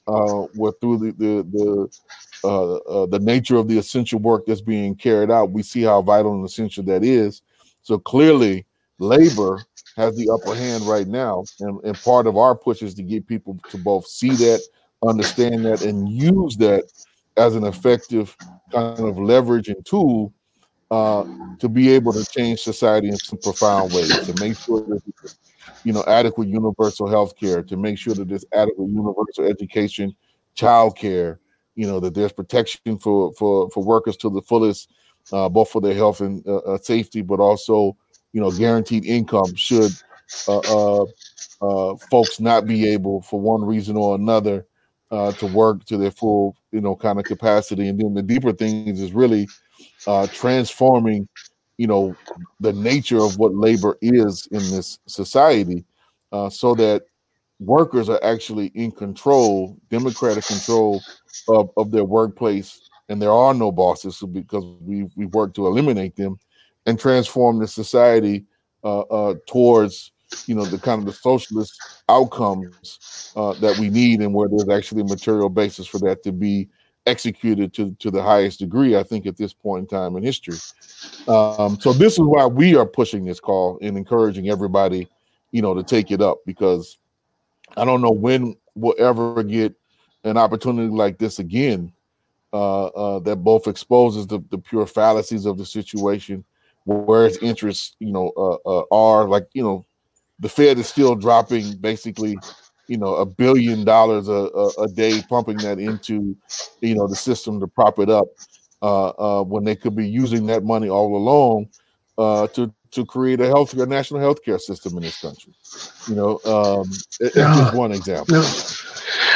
uh, 0.07 0.47
with 0.55 0.79
through 0.79 0.97
the 0.97 1.11
the 1.11 1.43
the, 1.51 1.99
uh, 2.43 2.75
uh, 2.75 3.05
the 3.07 3.19
nature 3.19 3.57
of 3.57 3.67
the 3.67 3.77
essential 3.77 4.19
work 4.19 4.45
that's 4.45 4.61
being 4.61 4.95
carried 4.95 5.31
out, 5.31 5.51
we 5.51 5.63
see 5.63 5.81
how 5.81 6.01
vital 6.01 6.33
and 6.33 6.45
essential 6.45 6.83
that 6.83 7.03
is. 7.03 7.41
So 7.81 7.97
clearly, 7.97 8.65
labor 8.99 9.63
has 9.95 10.15
the 10.15 10.29
upper 10.29 10.55
hand 10.55 10.83
right 10.83 11.07
now, 11.07 11.43
and, 11.59 11.83
and 11.83 11.97
part 11.97 12.27
of 12.27 12.37
our 12.37 12.55
push 12.55 12.81
is 12.81 12.93
to 12.95 13.03
get 13.03 13.27
people 13.27 13.57
to 13.69 13.77
both 13.77 14.05
see 14.07 14.29
that, 14.29 14.61
understand 15.05 15.65
that, 15.65 15.81
and 15.81 16.07
use 16.09 16.55
that 16.57 16.83
as 17.37 17.55
an 17.55 17.65
effective 17.65 18.35
kind 18.71 18.99
of 18.99 19.17
leverage 19.17 19.67
and 19.67 19.85
tool 19.85 20.33
uh, 20.91 21.25
to 21.59 21.67
be 21.67 21.89
able 21.89 22.13
to 22.13 22.25
change 22.25 22.59
society 22.59 23.09
in 23.09 23.17
some 23.17 23.39
profound 23.39 23.93
ways 23.93 24.25
to 24.25 24.33
make 24.41 24.57
sure 24.57 24.81
that 24.81 25.01
you 25.83 25.93
know, 25.93 26.03
adequate 26.07 26.47
universal 26.47 27.07
health 27.07 27.35
care, 27.37 27.63
to 27.63 27.77
make 27.77 27.97
sure 27.97 28.13
that 28.13 28.27
there's 28.27 28.45
adequate 28.53 28.89
universal 28.89 29.45
education, 29.45 30.15
child 30.53 30.97
care, 30.97 31.39
you 31.75 31.87
know, 31.87 31.99
that 31.99 32.13
there's 32.13 32.33
protection 32.33 32.97
for 32.97 33.31
for 33.33 33.69
for 33.69 33.83
workers 33.83 34.17
to 34.17 34.29
the 34.29 34.41
fullest, 34.41 34.91
uh, 35.31 35.47
both 35.47 35.69
for 35.69 35.81
their 35.81 35.93
health 35.93 36.21
and 36.21 36.45
uh, 36.47 36.57
uh, 36.57 36.77
safety, 36.77 37.21
but 37.21 37.39
also, 37.39 37.95
you 38.33 38.41
know, 38.41 38.51
guaranteed 38.51 39.05
income 39.05 39.53
should 39.55 39.91
uh, 40.47 41.03
uh, 41.03 41.95
folks 42.11 42.39
not 42.39 42.65
be 42.65 42.87
able, 42.89 43.21
for 43.21 43.39
one 43.39 43.63
reason 43.63 43.95
or 43.95 44.15
another, 44.15 44.65
to 45.09 45.49
work 45.53 45.85
to 45.85 45.97
their 45.97 46.11
full, 46.11 46.55
you 46.71 46.81
know, 46.81 46.95
kind 46.95 47.19
of 47.19 47.25
capacity. 47.25 47.87
And 47.87 47.99
then 47.99 48.13
the 48.13 48.23
deeper 48.23 48.51
things 48.51 48.99
is 48.99 49.13
really 49.13 49.47
transforming 50.31 51.27
you 51.77 51.87
know 51.87 52.15
the 52.59 52.73
nature 52.73 53.19
of 53.19 53.37
what 53.37 53.53
labor 53.53 53.97
is 54.01 54.47
in 54.51 54.59
this 54.59 54.99
society 55.05 55.85
uh, 56.31 56.49
so 56.49 56.73
that 56.75 57.03
workers 57.59 58.09
are 58.09 58.23
actually 58.23 58.67
in 58.67 58.91
control 58.91 59.77
democratic 59.89 60.45
control 60.45 61.01
of, 61.47 61.71
of 61.77 61.91
their 61.91 62.03
workplace. 62.03 62.89
And 63.09 63.21
there 63.21 63.31
are 63.31 63.53
no 63.53 63.71
bosses 63.71 64.21
because 64.31 64.65
we 64.81 65.07
we 65.15 65.27
work 65.27 65.53
to 65.53 65.65
eliminate 65.67 66.15
them 66.15 66.39
and 66.85 66.99
transform 66.99 67.59
the 67.59 67.67
society 67.67 68.45
uh, 68.83 69.01
uh, 69.01 69.35
towards 69.47 70.11
you 70.45 70.55
know, 70.55 70.65
the 70.65 70.77
kind 70.77 70.99
of 70.99 71.05
the 71.05 71.13
socialist 71.13 71.81
outcomes 72.09 73.31
uh, 73.35 73.53
that 73.53 73.77
we 73.77 73.89
need, 73.89 74.19
and 74.19 74.33
where 74.33 74.49
there's 74.49 74.67
actually 74.67 75.01
a 75.01 75.05
material 75.05 75.47
basis 75.47 75.87
for 75.87 75.99
that 75.99 76.21
to 76.23 76.33
be 76.33 76.67
executed 77.07 77.73
to 77.73 77.95
to 77.99 78.11
the 78.11 78.21
highest 78.21 78.59
degree. 78.59 78.95
I 78.95 79.03
think 79.03 79.25
at 79.25 79.37
this 79.37 79.53
point 79.53 79.83
in 79.83 79.87
time 79.87 80.15
in 80.15 80.23
history. 80.23 80.57
Um, 81.27 81.79
so 81.79 81.93
this 81.93 82.13
is 82.13 82.19
why 82.19 82.45
we 82.45 82.75
are 82.75 82.85
pushing 82.85 83.25
this 83.25 83.39
call 83.39 83.79
and 83.81 83.97
encouraging 83.97 84.49
everybody, 84.49 85.07
you 85.51 85.61
know, 85.61 85.73
to 85.73 85.83
take 85.83 86.11
it 86.11 86.21
up 86.21 86.39
because 86.45 86.99
I 87.75 87.85
don't 87.85 88.01
know 88.01 88.11
when 88.11 88.55
we'll 88.75 88.95
ever 88.99 89.43
get 89.43 89.75
an 90.23 90.37
opportunity 90.37 90.89
like 90.89 91.17
this 91.17 91.39
again 91.39 91.91
uh, 92.53 92.85
uh, 92.87 93.19
that 93.19 93.37
both 93.37 93.67
exposes 93.67 94.25
the, 94.27 94.39
the 94.49 94.57
pure 94.57 94.85
fallacies 94.85 95.45
of 95.45 95.57
the 95.57 95.65
situation, 95.65 96.43
where 96.85 97.25
its 97.25 97.37
interests, 97.37 97.95
you 97.99 98.11
know, 98.11 98.31
uh, 98.37 98.79
uh, 98.79 98.83
are 98.91 99.27
like, 99.27 99.47
you 99.53 99.63
know, 99.63 99.85
the 100.39 100.49
Fed 100.49 100.77
is 100.77 100.87
still 100.87 101.15
dropping 101.15 101.75
basically, 101.77 102.37
you 102.87 102.97
know, 102.97 103.15
a 103.15 103.25
billion 103.25 103.83
dollars 103.83 104.27
a, 104.27 104.31
a, 104.31 104.67
a 104.83 104.87
day, 104.87 105.21
pumping 105.29 105.57
that 105.57 105.79
into, 105.79 106.35
you 106.81 106.95
know, 106.95 107.07
the 107.07 107.15
system 107.15 107.59
to 107.59 107.67
prop 107.67 107.99
it 107.99 108.09
up, 108.09 108.27
uh, 108.81 109.09
uh, 109.09 109.43
when 109.43 109.63
they 109.63 109.75
could 109.75 109.95
be 109.95 110.07
using 110.07 110.45
that 110.47 110.63
money 110.63 110.89
all 110.89 111.15
along 111.15 111.69
uh, 112.17 112.47
to 112.47 112.73
to 112.91 113.05
create 113.05 113.41
a 113.41 113.47
health 113.47 113.73
a 113.73 113.85
national 113.85 114.21
healthcare 114.21 114.59
system 114.59 114.95
in 114.97 115.03
this 115.03 115.19
country. 115.19 115.53
You 116.07 116.15
know, 116.15 116.39
um, 116.45 116.89
it, 117.19 117.35
no, 117.35 117.53
just 117.53 117.75
one 117.75 117.91
example. 117.91 118.35
No. 118.35 118.49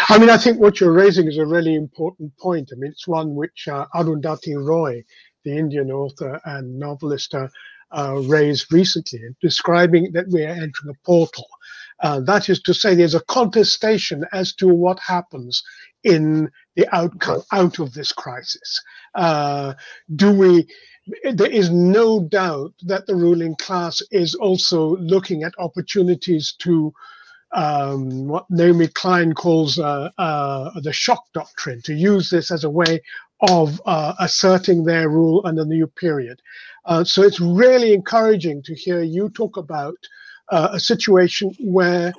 I 0.10 0.18
mean, 0.18 0.30
I 0.30 0.38
think 0.38 0.60
what 0.60 0.80
you're 0.80 0.92
raising 0.92 1.28
is 1.28 1.38
a 1.38 1.46
really 1.46 1.76
important 1.76 2.36
point. 2.38 2.72
I 2.72 2.76
mean, 2.76 2.92
it's 2.92 3.08
one 3.08 3.36
which 3.36 3.68
uh, 3.68 3.86
Arundhati 3.94 4.56
Roy, 4.56 5.04
the 5.44 5.58
Indian 5.58 5.92
author 5.92 6.40
and 6.46 6.78
novelist, 6.80 7.34
uh, 7.34 7.48
uh, 7.92 8.22
raised 8.26 8.72
recently, 8.72 9.20
describing 9.42 10.12
that 10.14 10.28
we 10.30 10.44
are 10.44 10.50
entering 10.50 10.90
a 10.90 11.06
portal. 11.06 11.48
Uh, 12.02 12.20
that 12.22 12.50
is 12.50 12.62
to 12.62 12.74
say, 12.74 12.96
there's 12.96 13.16
a 13.16 13.24
contestation 13.26 14.26
as 14.34 14.54
to 14.56 14.68
what 14.68 15.00
happens 15.00 15.64
in 16.04 16.50
the 16.76 16.88
outcome 16.96 17.42
out 17.52 17.80
of 17.80 17.94
this 17.94 18.12
crisis. 18.12 18.82
Uh, 19.14 19.74
do 20.16 20.32
we 20.32 20.68
there 21.34 21.50
is 21.50 21.70
no 21.72 22.22
doubt 22.22 22.74
that 22.84 23.08
the 23.08 23.16
ruling 23.16 23.56
class 23.56 24.02
is 24.12 24.36
also 24.36 24.96
looking 24.98 25.44
at 25.44 25.54
opportunities 25.58 26.54
to 26.60 26.94
um, 27.54 28.28
what 28.28 28.46
Naomi 28.50 28.88
Klein 28.88 29.34
calls 29.34 29.78
uh, 29.78 30.10
uh, 30.18 30.80
the 30.82 30.94
shock 30.94 31.24
doctrine, 31.34 31.82
to 31.84 31.94
use 31.94 32.30
this 32.30 32.52
as 32.52 32.64
a 32.64 32.70
way 32.70 33.02
of 33.42 33.82
uh, 33.86 34.14
asserting 34.20 34.86
their 34.86 35.10
rule 35.10 35.42
under 35.44 35.66
the 35.66 35.74
new 35.74 35.88
period. 35.88 36.42
Uh, 36.86 37.04
so 37.04 37.24
it's 37.24 37.40
really 37.42 37.94
encouraging 37.94 38.62
to 38.64 38.76
hear 38.76 39.02
you 39.02 39.30
talk 39.30 39.58
about 39.58 39.98
uh, 40.52 40.70
a 40.74 40.80
situation 40.80 41.54
where 41.60 42.14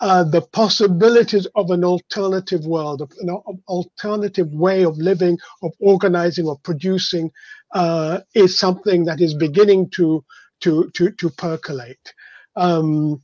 uh, 0.00 0.24
the 0.24 0.42
possibilities 0.42 1.46
of 1.56 1.70
an 1.70 1.84
alternative 1.84 2.66
world, 2.66 3.02
of 3.02 3.12
an 3.20 3.30
alternative 3.68 4.48
way 4.52 4.84
of 4.84 4.96
living, 4.98 5.38
of 5.62 5.72
organizing, 5.80 6.48
of 6.48 6.62
producing, 6.62 7.30
uh, 7.74 8.20
is 8.34 8.58
something 8.58 9.04
that 9.04 9.20
is 9.20 9.34
beginning 9.34 9.90
to 9.90 10.24
to 10.60 10.90
to, 10.94 11.10
to 11.12 11.30
percolate. 11.30 12.14
Um, 12.56 13.22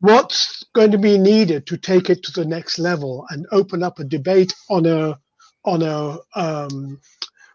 what's 0.00 0.64
going 0.74 0.90
to 0.92 0.98
be 0.98 1.18
needed 1.18 1.66
to 1.68 1.76
take 1.78 2.10
it 2.10 2.22
to 2.24 2.32
the 2.32 2.46
next 2.46 2.78
level 2.78 3.26
and 3.30 3.46
open 3.52 3.82
up 3.82 3.98
a 4.00 4.04
debate 4.04 4.54
on 4.70 4.86
a 4.86 5.18
on 5.64 5.82
a 5.82 6.18
um, 6.34 7.00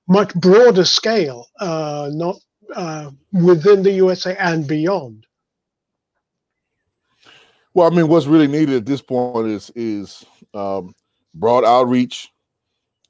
much 0.09 0.33
broader 0.35 0.85
scale, 0.85 1.47
uh, 1.59 2.09
not 2.13 2.37
uh, 2.75 3.11
within 3.33 3.83
the 3.83 3.91
USA 3.93 4.37
and 4.37 4.67
beyond? 4.67 5.26
Well, 7.77 7.85
I 7.85 7.95
mean, 7.95 8.07
what's 8.07 8.25
really 8.25 8.47
needed 8.47 8.75
at 8.75 8.85
this 8.87 9.03
point 9.03 9.49
is 9.49 9.71
is 9.75 10.25
um, 10.55 10.95
broad 11.35 11.63
outreach 11.63 12.33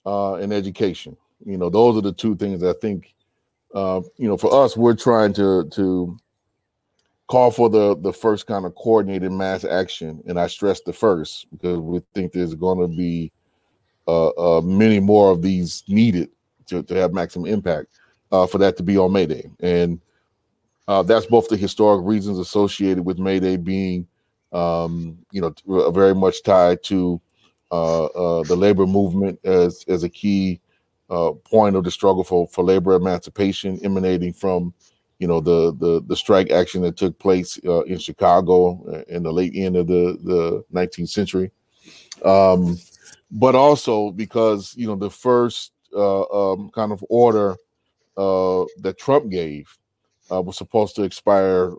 uh, 0.06 0.34
and 0.34 0.52
education. 0.52 1.16
You 1.46 1.58
know, 1.58 1.70
those 1.70 1.96
are 1.96 2.02
the 2.02 2.12
two 2.12 2.36
things 2.36 2.60
that 2.60 2.76
I 2.76 2.80
think. 2.82 3.16
Uh, 3.74 4.02
you 4.18 4.28
know, 4.28 4.36
for 4.36 4.54
us, 4.54 4.76
we're 4.76 4.94
trying 4.94 5.32
to 5.36 5.70
to 5.70 6.18
call 7.28 7.50
for 7.50 7.70
the 7.70 7.96
the 7.96 8.12
first 8.12 8.46
kind 8.46 8.66
of 8.66 8.76
coordinated 8.76 9.32
mass 9.32 9.64
action, 9.64 10.22
and 10.28 10.38
I 10.38 10.48
stress 10.48 10.82
the 10.82 10.92
first 10.92 11.48
because 11.50 11.80
we 11.80 12.02
think 12.14 12.34
there's 12.34 12.54
going 12.54 12.80
to 12.80 12.94
be 12.94 13.32
uh, 14.06 14.58
uh, 14.58 14.60
many 14.60 15.00
more 15.00 15.32
of 15.32 15.42
these 15.42 15.86
needed 15.88 16.30
to, 16.66 16.84
to 16.84 16.94
have 16.94 17.14
maximum 17.14 17.48
impact 17.50 17.88
uh, 18.34 18.46
for 18.46 18.58
that 18.58 18.76
to 18.76 18.84
be 18.84 18.98
on 18.98 19.14
May 19.14 19.28
Day, 19.28 19.50
and 19.62 20.02
uh, 20.90 21.04
that's 21.04 21.26
both 21.26 21.48
the 21.48 21.56
historic 21.56 22.06
reasons 22.06 22.38
associated 22.38 23.06
with 23.06 23.18
May 23.18 23.40
Day 23.40 23.56
being 23.56 24.06
um, 24.54 25.18
you 25.32 25.42
know, 25.42 25.54
uh, 25.70 25.92
very 25.92 26.16
much 26.16 26.44
tied 26.44 26.84
to 26.84 27.22
uh, 27.72 28.06
uh, 28.06 28.44
the 28.44 28.56
labor 28.56 28.86
movement 28.86 29.40
as 29.44 29.84
as 29.88 30.04
a 30.04 30.10
key 30.10 30.62
uh, 31.10 31.32
point 31.44 31.76
of 31.76 31.84
the 31.84 31.92
struggle 31.92 32.24
for 32.24 32.48
for 32.48 32.64
labor 32.64 32.94
emancipation, 32.94 33.80
emanating 33.84 34.34
from 34.34 34.74
you 35.20 35.28
know 35.28 35.42
the 35.42 35.74
the 35.80 36.02
the 36.08 36.16
strike 36.16 36.50
action 36.52 36.82
that 36.82 36.98
took 36.98 37.18
place 37.20 37.60
uh, 37.66 37.82
in 37.84 37.98
Chicago 37.98 39.04
in 39.10 39.24
the 39.24 39.32
late 39.32 39.54
end 39.56 39.76
of 39.76 39.88
the 39.88 40.18
the 40.24 40.64
19th 40.74 41.10
century, 41.10 41.52
um, 42.24 42.78
but 43.32 43.56
also 43.56 44.12
because 44.12 44.74
you 44.78 44.88
know 44.88 44.96
the 44.96 45.10
first 45.10 45.74
uh, 45.94 46.24
um, 46.24 46.70
kind 46.70 46.92
of 46.92 47.04
order 47.10 47.58
uh, 48.16 48.64
that 48.80 48.98
Trump 48.98 49.30
gave 49.30 49.78
uh 50.30 50.42
was 50.42 50.58
supposed 50.58 50.94
to 50.94 51.04
expire 51.04 51.72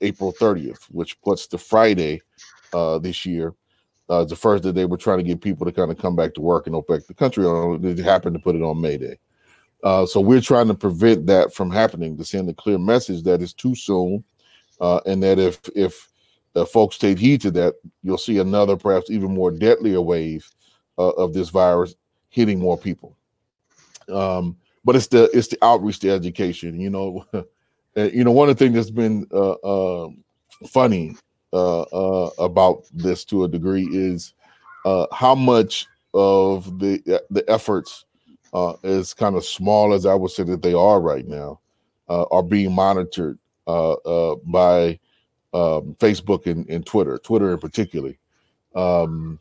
April 0.00 0.32
30th, 0.32 0.84
which 0.90 1.20
puts 1.22 1.46
the 1.46 1.58
Friday 1.58 2.20
uh, 2.72 2.98
this 2.98 3.26
year. 3.26 3.54
Uh, 4.08 4.24
the 4.24 4.36
first 4.36 4.62
that 4.62 4.74
they 4.74 4.86
were 4.86 4.96
trying 4.96 5.18
to 5.18 5.24
get 5.24 5.40
people 5.40 5.66
to 5.66 5.72
kind 5.72 5.90
of 5.90 5.98
come 5.98 6.16
back 6.16 6.32
to 6.32 6.40
work 6.40 6.66
and 6.66 6.74
open 6.74 7.02
the 7.06 7.14
country 7.14 7.44
on. 7.44 7.80
They 7.82 8.02
happened 8.02 8.34
to 8.36 8.42
put 8.42 8.56
it 8.56 8.62
on 8.62 8.80
May 8.80 8.96
Day. 8.96 9.18
Uh, 9.84 10.06
so 10.06 10.20
we're 10.20 10.40
trying 10.40 10.66
to 10.68 10.74
prevent 10.74 11.26
that 11.26 11.52
from 11.52 11.70
happening 11.70 12.16
to 12.16 12.24
send 12.24 12.48
a 12.48 12.54
clear 12.54 12.78
message 12.78 13.22
that 13.24 13.42
it's 13.42 13.52
too 13.52 13.74
soon, 13.74 14.24
uh, 14.80 15.00
and 15.04 15.22
that 15.22 15.38
if 15.38 15.60
if 15.76 16.08
folks 16.72 16.98
take 16.98 17.18
heed 17.18 17.40
to 17.42 17.50
that, 17.50 17.74
you'll 18.02 18.18
see 18.18 18.38
another 18.38 18.76
perhaps 18.76 19.10
even 19.10 19.32
more 19.32 19.50
deadlier 19.50 20.00
wave 20.00 20.48
uh, 20.98 21.10
of 21.10 21.32
this 21.34 21.50
virus 21.50 21.94
hitting 22.30 22.58
more 22.58 22.76
people. 22.76 23.16
Um, 24.08 24.56
but 24.84 24.96
it's 24.96 25.06
the 25.08 25.30
it's 25.32 25.48
the 25.48 25.58
outreach 25.62 26.00
to 26.00 26.10
education. 26.10 26.80
You 26.80 26.90
know, 26.90 27.26
you 28.06 28.24
know, 28.24 28.32
one 28.32 28.48
of 28.48 28.56
the 28.56 28.64
things 28.64 28.76
that's 28.76 28.90
been 28.90 29.26
uh, 29.32 29.52
uh, 29.52 30.08
funny 30.68 31.16
uh, 31.52 31.82
uh, 31.82 32.30
about 32.38 32.84
this 32.92 33.24
to 33.24 33.44
a 33.44 33.48
degree 33.48 33.88
is 33.90 34.34
uh, 34.84 35.06
how 35.12 35.34
much 35.34 35.86
of 36.14 36.78
the 36.78 37.22
the 37.30 37.44
efforts, 37.48 38.04
as 38.82 39.14
kind 39.14 39.36
of 39.36 39.44
small 39.44 39.92
as 39.92 40.06
I 40.06 40.14
would 40.14 40.30
say 40.30 40.42
that 40.44 40.62
they 40.62 40.74
are 40.74 41.00
right 41.00 41.26
now, 41.26 41.60
are 42.08 42.42
being 42.42 42.72
monitored 42.72 43.38
by 43.66 44.98
um, 45.54 45.96
Facebook 45.98 46.46
and, 46.46 46.68
and, 46.68 46.84
Twitter, 46.84 47.18
Twitter 47.18 47.52
in 47.52 47.58
particular. 47.58 48.12
Um, 48.74 49.40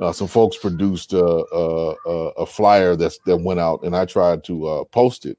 uh, 0.00 0.12
some 0.12 0.26
folks 0.26 0.56
produced 0.56 1.12
a, 1.12 1.24
a, 1.24 1.94
a, 2.08 2.46
flyer 2.46 2.96
that's 2.96 3.18
that 3.26 3.36
went 3.36 3.60
out, 3.60 3.84
and 3.84 3.94
I 3.94 4.04
tried 4.04 4.42
to 4.44 4.66
uh, 4.66 4.84
post 4.84 5.24
it 5.26 5.38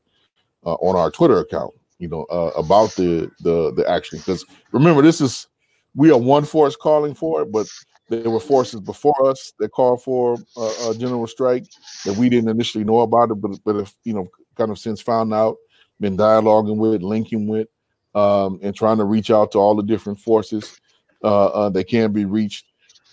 uh, 0.65 0.75
on 0.75 0.95
our 0.95 1.11
Twitter 1.11 1.39
account 1.39 1.73
you 1.99 2.07
know, 2.07 2.23
uh, 2.25 2.51
about 2.57 2.91
the 2.95 3.29
the 3.41 3.73
the 3.73 3.89
action. 3.89 4.19
Because 4.19 4.45
remember, 4.71 5.01
this 5.01 5.21
is 5.21 5.47
we 5.95 6.11
are 6.11 6.17
one 6.17 6.45
force 6.45 6.75
calling 6.75 7.15
for 7.15 7.41
it, 7.41 7.51
but 7.51 7.67
there 8.09 8.29
were 8.29 8.39
forces 8.39 8.81
before 8.81 9.29
us 9.29 9.53
that 9.59 9.71
called 9.71 10.03
for 10.03 10.37
a, 10.57 10.89
a 10.89 10.95
general 10.97 11.25
strike 11.25 11.65
that 12.05 12.15
we 12.17 12.29
didn't 12.29 12.49
initially 12.49 12.83
know 12.83 12.99
about 13.01 13.31
it, 13.31 13.35
but 13.35 13.51
but 13.63 13.77
if 13.77 13.93
you 14.03 14.13
know, 14.13 14.27
kind 14.55 14.71
of 14.71 14.77
since 14.77 15.01
found 15.01 15.33
out, 15.33 15.55
been 15.99 16.17
dialoguing 16.17 16.77
with, 16.77 17.01
linking 17.01 17.47
with, 17.47 17.67
um, 18.13 18.59
and 18.61 18.75
trying 18.75 18.97
to 18.97 19.05
reach 19.05 19.31
out 19.31 19.51
to 19.51 19.57
all 19.57 19.75
the 19.75 19.83
different 19.83 20.19
forces 20.19 20.79
uh, 21.23 21.47
uh, 21.47 21.69
that 21.69 21.87
can 21.87 22.11
be 22.11 22.25
reached. 22.25 22.65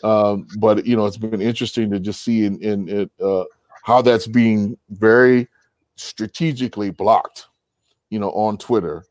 Um, 0.04 0.46
but 0.58 0.84
you 0.84 0.96
know, 0.96 1.06
it's 1.06 1.16
been 1.16 1.40
interesting 1.40 1.90
to 1.90 2.00
just 2.00 2.22
see 2.22 2.44
in 2.44 2.60
in 2.62 2.88
it 2.88 3.10
uh, 3.22 3.44
how 3.84 4.02
that's 4.02 4.26
being 4.26 4.76
very 4.90 5.48
strategically 5.96 6.90
blocked 6.90 7.46
you 8.12 8.18
know, 8.18 8.30
on 8.32 8.58
Twitter, 8.58 9.06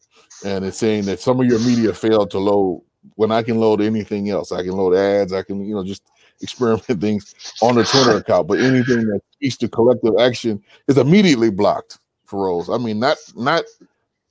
and 0.45 0.63
it's 0.63 0.77
saying 0.77 1.05
that 1.05 1.19
some 1.19 1.39
of 1.39 1.47
your 1.47 1.57
media 1.59 1.91
failed 1.91 2.29
to 2.29 2.37
load 2.37 2.83
when 3.15 3.31
I 3.31 3.41
can 3.41 3.57
load 3.57 3.81
anything 3.81 4.29
else. 4.29 4.51
I 4.51 4.61
can 4.61 4.73
load 4.73 4.93
ads. 4.93 5.33
I 5.33 5.41
can, 5.41 5.65
you 5.65 5.73
know, 5.73 5.83
just 5.83 6.03
experiment 6.41 6.85
things 7.01 7.33
on 7.63 7.75
the 7.75 7.83
Twitter 7.83 8.17
account. 8.17 8.47
But 8.47 8.59
anything 8.59 9.07
that 9.07 9.21
speaks 9.33 9.57
to 9.57 9.67
collective 9.67 10.13
action 10.19 10.61
is 10.87 10.99
immediately 10.99 11.49
blocked 11.49 11.97
for 12.25 12.45
Rose. 12.45 12.69
I 12.69 12.77
mean, 12.77 12.99
not 12.99 13.17
not 13.35 13.63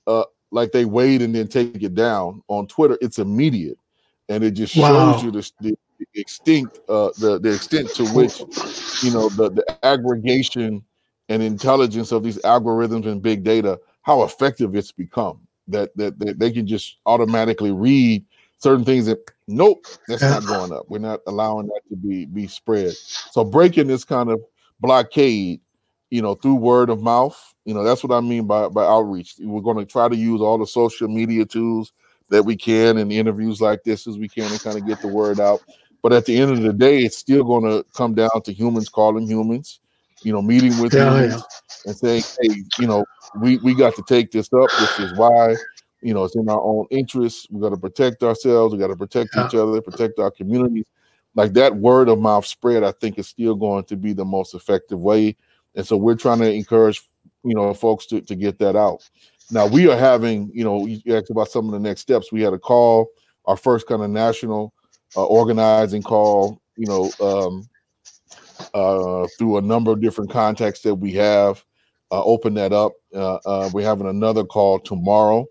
uh 0.06 0.22
like 0.52 0.70
they 0.70 0.84
wait 0.84 1.20
and 1.20 1.34
then 1.34 1.48
take 1.48 1.82
it 1.82 1.96
down 1.96 2.40
on 2.46 2.68
Twitter. 2.68 2.96
It's 3.00 3.18
immediate, 3.18 3.78
and 4.28 4.44
it 4.44 4.52
just 4.52 4.76
wow. 4.76 5.14
shows 5.14 5.24
you 5.24 5.32
the, 5.32 5.50
the 5.60 5.76
extinct 6.14 6.78
uh 6.88 7.10
the 7.18 7.40
the 7.40 7.52
extent 7.52 7.88
to 7.94 8.06
which 8.10 8.38
you 9.02 9.10
know 9.10 9.28
the 9.30 9.50
the 9.50 9.84
aggregation 9.84 10.84
and 11.28 11.42
intelligence 11.42 12.12
of 12.12 12.22
these 12.22 12.38
algorithms 12.38 13.06
and 13.06 13.20
big 13.20 13.42
data 13.42 13.80
how 14.02 14.22
effective 14.22 14.74
it's 14.74 14.92
become 14.92 15.40
that, 15.68 15.96
that, 15.96 16.18
that 16.18 16.38
they 16.38 16.50
can 16.50 16.66
just 16.66 16.98
automatically 17.06 17.72
read 17.72 18.24
certain 18.58 18.84
things 18.84 19.06
that 19.06 19.18
nope, 19.48 19.86
that's 20.06 20.22
not 20.22 20.46
going 20.46 20.72
up. 20.72 20.86
We're 20.88 20.98
not 20.98 21.20
allowing 21.26 21.66
that 21.68 21.80
to 21.90 21.96
be 21.96 22.26
be 22.26 22.46
spread. 22.46 22.92
So 22.92 23.44
breaking 23.44 23.88
this 23.88 24.04
kind 24.04 24.30
of 24.30 24.40
blockade, 24.80 25.60
you 26.10 26.22
know, 26.22 26.34
through 26.34 26.56
word 26.56 26.90
of 26.90 27.02
mouth, 27.02 27.54
you 27.64 27.74
know, 27.74 27.82
that's 27.82 28.04
what 28.04 28.16
I 28.16 28.20
mean 28.20 28.46
by 28.46 28.68
by 28.68 28.84
outreach. 28.84 29.34
We're 29.40 29.62
going 29.62 29.78
to 29.78 29.86
try 29.86 30.08
to 30.08 30.16
use 30.16 30.40
all 30.40 30.58
the 30.58 30.66
social 30.66 31.08
media 31.08 31.44
tools 31.44 31.92
that 32.28 32.44
we 32.44 32.56
can 32.56 32.96
in 32.98 33.10
interviews 33.10 33.60
like 33.60 33.82
this 33.82 34.06
as 34.06 34.18
we 34.18 34.28
can 34.28 34.50
to 34.50 34.62
kind 34.62 34.78
of 34.78 34.86
get 34.86 35.00
the 35.00 35.08
word 35.08 35.40
out. 35.40 35.60
But 36.02 36.12
at 36.12 36.24
the 36.24 36.38
end 36.38 36.52
of 36.52 36.62
the 36.62 36.72
day, 36.72 37.00
it's 37.00 37.18
still 37.18 37.44
going 37.44 37.64
to 37.64 37.84
come 37.92 38.14
down 38.14 38.42
to 38.44 38.52
humans 38.52 38.88
calling 38.88 39.26
humans, 39.26 39.80
you 40.22 40.32
know, 40.32 40.42
meeting 40.42 40.78
with 40.80 40.94
yeah, 40.94 41.10
humans 41.10 41.42
yeah. 41.42 41.90
and 41.90 41.96
saying, 41.96 42.22
hey, 42.42 42.62
you 42.78 42.86
know, 42.86 43.04
we, 43.40 43.58
we 43.58 43.74
got 43.74 43.94
to 43.96 44.02
take 44.06 44.30
this 44.30 44.52
up. 44.52 44.68
This 44.78 44.98
is 44.98 45.18
why, 45.18 45.54
you 46.02 46.14
know, 46.14 46.24
it's 46.24 46.36
in 46.36 46.48
our 46.48 46.60
own 46.60 46.86
interests. 46.90 47.46
We 47.50 47.60
got 47.60 47.70
to 47.70 47.76
protect 47.76 48.22
ourselves. 48.22 48.74
We 48.74 48.80
got 48.80 48.88
to 48.88 48.96
protect 48.96 49.30
yeah. 49.34 49.46
each 49.46 49.54
other, 49.54 49.80
protect 49.80 50.18
our 50.18 50.30
communities. 50.30 50.86
Like 51.34 51.52
that 51.54 51.76
word 51.76 52.08
of 52.08 52.18
mouth 52.18 52.44
spread, 52.44 52.82
I 52.82 52.92
think 52.92 53.18
is 53.18 53.28
still 53.28 53.54
going 53.54 53.84
to 53.84 53.96
be 53.96 54.12
the 54.12 54.24
most 54.24 54.54
effective 54.54 55.00
way. 55.00 55.36
And 55.74 55.86
so 55.86 55.96
we're 55.96 56.16
trying 56.16 56.40
to 56.40 56.52
encourage, 56.52 57.02
you 57.44 57.54
know, 57.54 57.72
folks 57.72 58.06
to, 58.06 58.20
to 58.20 58.34
get 58.34 58.58
that 58.58 58.76
out. 58.76 59.08
Now 59.52 59.66
we 59.66 59.88
are 59.88 59.96
having, 59.96 60.50
you 60.52 60.64
know, 60.64 60.86
you 60.86 61.16
asked 61.16 61.30
about 61.30 61.48
some 61.48 61.66
of 61.66 61.72
the 61.72 61.80
next 61.80 62.02
steps. 62.02 62.32
We 62.32 62.42
had 62.42 62.52
a 62.52 62.58
call, 62.58 63.08
our 63.46 63.56
first 63.56 63.86
kind 63.86 64.02
of 64.02 64.10
national 64.10 64.74
uh, 65.16 65.24
organizing 65.24 66.02
call, 66.02 66.60
you 66.76 66.86
know, 66.86 67.10
um, 67.20 67.68
uh, 68.74 69.26
through 69.38 69.58
a 69.58 69.62
number 69.62 69.90
of 69.90 70.00
different 70.00 70.30
contacts 70.30 70.80
that 70.82 70.94
we 70.94 71.12
have. 71.12 71.64
Uh, 72.12 72.22
open 72.24 72.54
that 72.54 72.72
up. 72.72 72.92
Uh, 73.14 73.38
uh, 73.46 73.70
we're 73.72 73.86
having 73.86 74.08
another 74.08 74.44
call 74.44 74.80
tomorrow, 74.80 75.46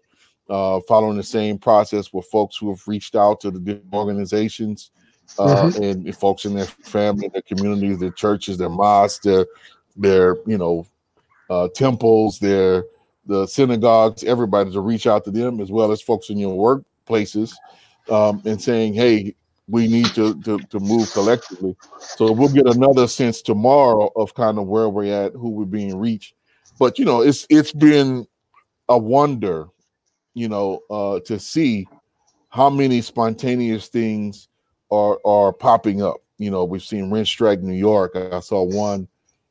uh, 0.49 0.81
following 0.87 1.15
the 1.15 1.23
same 1.23 1.57
process 1.57 2.11
with 2.11 2.25
folks 2.25 2.57
who 2.57 2.69
have 2.69 2.85
reached 2.85 3.15
out 3.15 3.39
to 3.39 3.49
the 3.49 3.59
different 3.59 3.93
organizations 3.93 4.91
mm-hmm. 5.37 5.81
and 5.81 6.17
folks 6.17 6.43
in 6.43 6.55
their 6.55 6.65
family, 6.65 7.29
their 7.29 7.41
communities, 7.43 7.99
their 7.99 8.11
churches, 8.11 8.57
their 8.57 8.69
mosques, 8.69 9.23
their 9.23 9.45
their 9.95 10.37
you 10.45 10.57
know 10.57 10.85
temples, 11.75 12.39
their 12.39 12.83
the 13.29 13.45
synagogues, 13.45 14.23
everybody 14.23 14.71
to 14.71 14.81
reach 14.81 15.07
out 15.07 15.23
to 15.23 15.31
them 15.31 15.61
as 15.61 15.71
well 15.71 15.91
as 15.91 16.01
folks 16.01 16.29
in 16.29 16.37
your 16.37 16.83
workplaces 17.07 17.53
um, 18.09 18.41
and 18.43 18.61
saying, 18.61 18.93
hey, 18.93 19.35
we 19.69 19.87
need 19.87 20.07
to, 20.07 20.39
to, 20.41 20.57
to 20.57 20.79
move 20.79 21.11
collectively. 21.13 21.75
So 21.99 22.31
we'll 22.31 22.49
get 22.49 22.67
another 22.67 23.07
sense 23.07 23.41
tomorrow 23.41 24.11
of 24.15 24.33
kind 24.33 24.57
of 24.57 24.67
where 24.67 24.89
we're 24.89 25.25
at, 25.25 25.33
who 25.33 25.51
we're 25.51 25.65
being 25.65 25.97
reached. 25.97 26.33
But 26.79 26.97
you 26.97 27.05
know, 27.05 27.21
it's 27.21 27.45
it's 27.49 27.73
been 27.73 28.25
a 28.87 28.97
wonder, 28.97 29.67
you 30.33 30.47
know, 30.47 30.79
uh, 30.89 31.19
to 31.25 31.37
see 31.37 31.87
how 32.49 32.69
many 32.69 33.01
spontaneous 33.01 33.89
things 33.89 34.47
are 34.89 35.19
are 35.25 35.53
popping 35.53 36.01
up. 36.01 36.17
You 36.37 36.49
know, 36.49 36.63
we've 36.63 36.81
seen 36.81 37.11
rent 37.11 37.27
strike 37.27 37.61
New 37.61 37.75
York. 37.75 38.15
I 38.15 38.39
saw 38.39 38.63
one 38.63 39.07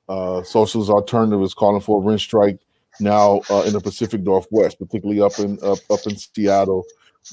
uh, 0.08 0.42
socialist 0.42 0.90
alternative 0.90 1.42
is 1.42 1.54
calling 1.54 1.82
for 1.82 2.00
a 2.02 2.04
rent 2.04 2.20
strike 2.20 2.58
now 2.98 3.42
uh, 3.50 3.62
in 3.66 3.74
the 3.74 3.80
Pacific 3.80 4.22
Northwest, 4.22 4.78
particularly 4.78 5.20
up 5.20 5.38
in 5.38 5.58
up, 5.62 5.78
up 5.90 6.00
in 6.06 6.16
Seattle. 6.16 6.84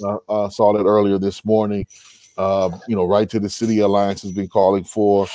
Uh, 0.04 0.18
I 0.30 0.50
saw 0.50 0.74
that 0.74 0.84
earlier 0.86 1.18
this 1.18 1.46
morning. 1.46 1.88
Uh, 2.38 2.78
you 2.88 2.96
know, 2.96 3.06
Right 3.06 3.30
to 3.30 3.40
the 3.40 3.50
City 3.50 3.80
Alliance 3.80 4.22
has 4.22 4.32
been 4.32 4.48
calling 4.48 4.84
for 4.84 5.28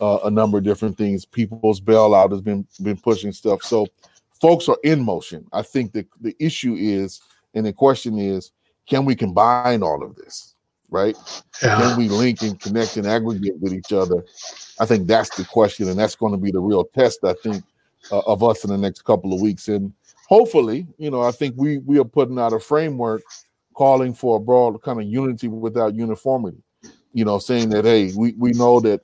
uh, 0.00 0.20
a 0.24 0.30
number 0.30 0.58
of 0.58 0.64
different 0.64 0.96
things. 0.96 1.24
People's 1.24 1.80
bailout 1.80 2.30
has 2.30 2.40
been 2.40 2.66
been 2.82 2.96
pushing 2.96 3.32
stuff. 3.32 3.62
So, 3.62 3.86
folks 4.40 4.68
are 4.68 4.78
in 4.84 5.02
motion. 5.02 5.46
I 5.52 5.62
think 5.62 5.92
the 5.92 6.06
the 6.20 6.34
issue 6.38 6.74
is, 6.78 7.20
and 7.54 7.66
the 7.66 7.72
question 7.72 8.18
is, 8.18 8.52
can 8.86 9.04
we 9.04 9.14
combine 9.14 9.82
all 9.82 10.02
of 10.02 10.14
this? 10.14 10.54
Right? 10.88 11.16
Yeah. 11.62 11.80
Can 11.80 11.98
we 11.98 12.08
link 12.08 12.42
and 12.42 12.58
connect 12.58 12.96
and 12.96 13.06
aggregate 13.06 13.58
with 13.58 13.74
each 13.74 13.92
other? 13.92 14.24
I 14.78 14.86
think 14.86 15.06
that's 15.06 15.34
the 15.36 15.44
question, 15.44 15.88
and 15.88 15.98
that's 15.98 16.16
going 16.16 16.32
to 16.32 16.38
be 16.38 16.52
the 16.52 16.60
real 16.60 16.84
test. 16.84 17.24
I 17.24 17.34
think 17.42 17.64
uh, 18.12 18.20
of 18.20 18.42
us 18.42 18.64
in 18.64 18.70
the 18.70 18.78
next 18.78 19.04
couple 19.04 19.32
of 19.32 19.40
weeks, 19.40 19.68
and 19.68 19.92
hopefully, 20.28 20.86
you 20.98 21.10
know, 21.10 21.22
I 21.22 21.32
think 21.32 21.54
we 21.56 21.78
we 21.78 21.98
are 21.98 22.04
putting 22.04 22.38
out 22.38 22.52
a 22.52 22.60
framework 22.60 23.22
calling 23.76 24.14
for 24.14 24.36
a 24.36 24.40
broad 24.40 24.82
kind 24.82 25.00
of 25.00 25.06
unity 25.06 25.46
without 25.46 25.94
uniformity. 25.94 26.62
You 27.12 27.24
know, 27.24 27.38
saying 27.38 27.68
that 27.70 27.84
hey, 27.84 28.12
we 28.16 28.34
we 28.36 28.52
know 28.52 28.80
that 28.80 29.02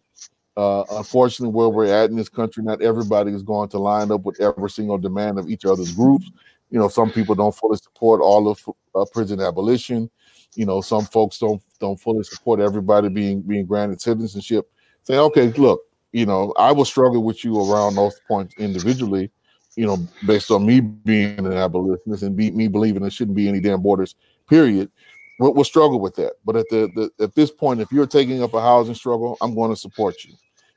uh, 0.57 0.85
unfortunately 0.93 1.55
where 1.55 1.68
we're 1.68 1.93
at 1.93 2.11
in 2.11 2.16
this 2.16 2.29
country, 2.29 2.62
not 2.62 2.83
everybody 2.83 3.33
is 3.33 3.43
going 3.43 3.68
to 3.70 3.79
line 3.79 4.11
up 4.11 4.23
with 4.23 4.41
every 4.41 4.70
single 4.70 4.99
demand 4.99 5.39
of 5.39 5.49
each 5.49 5.64
other's 5.64 5.93
groups. 5.93 6.31
You 6.70 6.79
know, 6.79 6.89
some 6.89 7.11
people 7.11 7.35
don't 7.35 7.55
fully 7.55 7.77
support 7.77 8.20
all 8.20 8.49
of 8.49 8.61
uh, 8.95 9.05
prison 9.12 9.41
abolition. 9.41 10.11
You 10.55 10.66
know, 10.66 10.81
some 10.81 11.05
folks 11.05 11.39
don't 11.39 11.62
don't 11.79 12.01
fully 12.01 12.25
support 12.25 12.61
everybody 12.61 13.09
being 13.09 13.43
being 13.43 13.66
granted 13.66 14.01
citizenship. 14.01 14.70
Say, 15.05 15.16
okay, 15.16 15.49
look, 15.53 15.83
you 16.12 16.27
know, 16.27 16.53
I 16.59 16.73
will 16.73 16.85
struggle 16.85 17.23
with 17.23 17.45
you 17.45 17.59
around 17.59 17.95
those 17.95 18.20
points 18.29 18.55
individually, 18.59 19.31
you 19.77 19.87
know, 19.87 19.99
based 20.27 20.51
on 20.51 20.64
me 20.66 20.81
being 20.81 21.39
an 21.39 21.53
abolitionist 21.53 22.23
and 22.23 22.37
be, 22.37 22.51
me 22.51 22.68
believing 22.68 23.03
there 23.03 23.11
shouldn't 23.11 23.37
be 23.37 23.49
any 23.49 23.61
damn 23.61 23.83
borders 23.83 24.14
period, 24.53 24.90
we'll, 25.38 25.55
we'll 25.55 25.64
struggle 25.64 25.98
with 25.98 26.14
that. 26.16 26.34
But 26.44 26.57
at 26.57 26.66
the, 26.68 26.90
the 26.94 27.24
at 27.24 27.34
this 27.34 27.50
point, 27.50 27.80
if 27.80 27.90
you're 27.90 28.07
taking 28.07 28.42
up 28.42 28.53
a 28.53 28.61
housing 28.61 28.94
struggle, 28.94 29.38
I'm 29.40 29.55
going 29.55 29.70
to 29.70 29.76
support 29.76 30.24
you. 30.24 30.34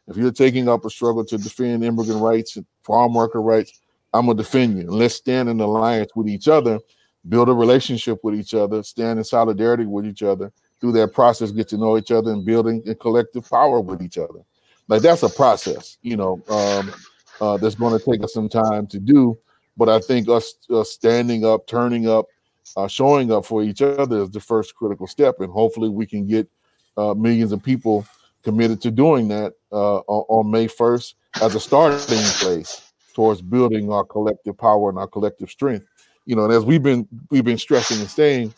If 0.07 0.15
you're 0.15 0.31
taking 0.31 0.69
up 0.69 0.85
a 0.85 0.89
struggle 0.89 1.25
to 1.25 1.37
defend 1.37 1.83
immigrant 1.83 2.21
rights 2.21 2.55
and 2.55 2.65
farm 2.83 3.13
worker 3.13 3.41
rights, 3.41 3.81
I'm 4.13 4.27
gonna 4.27 4.37
defend 4.37 4.77
you. 4.77 4.89
Let's 4.89 5.15
stand 5.15 5.49
in 5.49 5.59
alliance 5.59 6.11
with 6.15 6.29
each 6.29 6.47
other, 6.47 6.79
build 7.27 7.49
a 7.49 7.53
relationship 7.53 8.19
with 8.23 8.35
each 8.35 8.53
other, 8.53 8.81
stand 8.83 9.19
in 9.19 9.25
solidarity 9.25 9.85
with 9.85 10.05
each 10.05 10.23
other. 10.23 10.53
Through 10.79 10.93
that 10.93 11.13
process, 11.13 11.51
get 11.51 11.67
to 11.69 11.77
know 11.77 11.97
each 11.97 12.11
other 12.11 12.31
and 12.31 12.45
building 12.45 12.83
a 12.87 12.95
collective 12.95 13.49
power 13.49 13.81
with 13.81 14.01
each 14.01 14.17
other. 14.17 14.39
Like 14.87 15.01
that's 15.01 15.23
a 15.23 15.29
process, 15.29 15.97
you 16.01 16.15
know, 16.15 16.41
um, 16.47 16.93
uh, 17.41 17.57
that's 17.57 17.75
going 17.75 17.97
to 17.97 18.05
take 18.05 18.23
us 18.23 18.33
some 18.33 18.47
time 18.47 18.85
to 18.87 18.99
do. 18.99 19.37
But 19.75 19.89
I 19.89 19.99
think 19.99 20.29
us 20.29 20.53
uh, 20.69 20.83
standing 20.83 21.43
up, 21.43 21.65
turning 21.65 22.07
up, 22.07 22.27
uh, 22.75 22.87
showing 22.87 23.31
up 23.31 23.45
for 23.45 23.63
each 23.63 23.81
other 23.81 24.23
is 24.23 24.31
the 24.31 24.39
first 24.39 24.75
critical 24.75 25.07
step, 25.07 25.39
and 25.39 25.51
hopefully 25.51 25.89
we 25.89 26.05
can 26.05 26.25
get 26.25 26.49
uh, 26.97 27.13
millions 27.13 27.51
of 27.51 27.63
people 27.63 28.05
committed 28.43 28.81
to 28.81 28.91
doing 28.91 29.27
that 29.27 29.53
uh, 29.71 29.97
on, 29.97 30.25
on, 30.29 30.51
May 30.51 30.67
1st 30.67 31.15
as 31.41 31.55
a 31.55 31.59
starting 31.59 32.23
place 32.39 32.93
towards 33.13 33.41
building 33.41 33.91
our 33.91 34.05
collective 34.05 34.57
power 34.57 34.89
and 34.89 34.99
our 34.99 35.07
collective 35.07 35.49
strength. 35.49 35.85
You 36.25 36.35
know, 36.35 36.45
and 36.45 36.53
as 36.53 36.63
we've 36.63 36.83
been 36.83 37.07
we've 37.29 37.43
been 37.43 37.57
stressing 37.57 37.99
and 37.99 38.09
saying, 38.09 38.53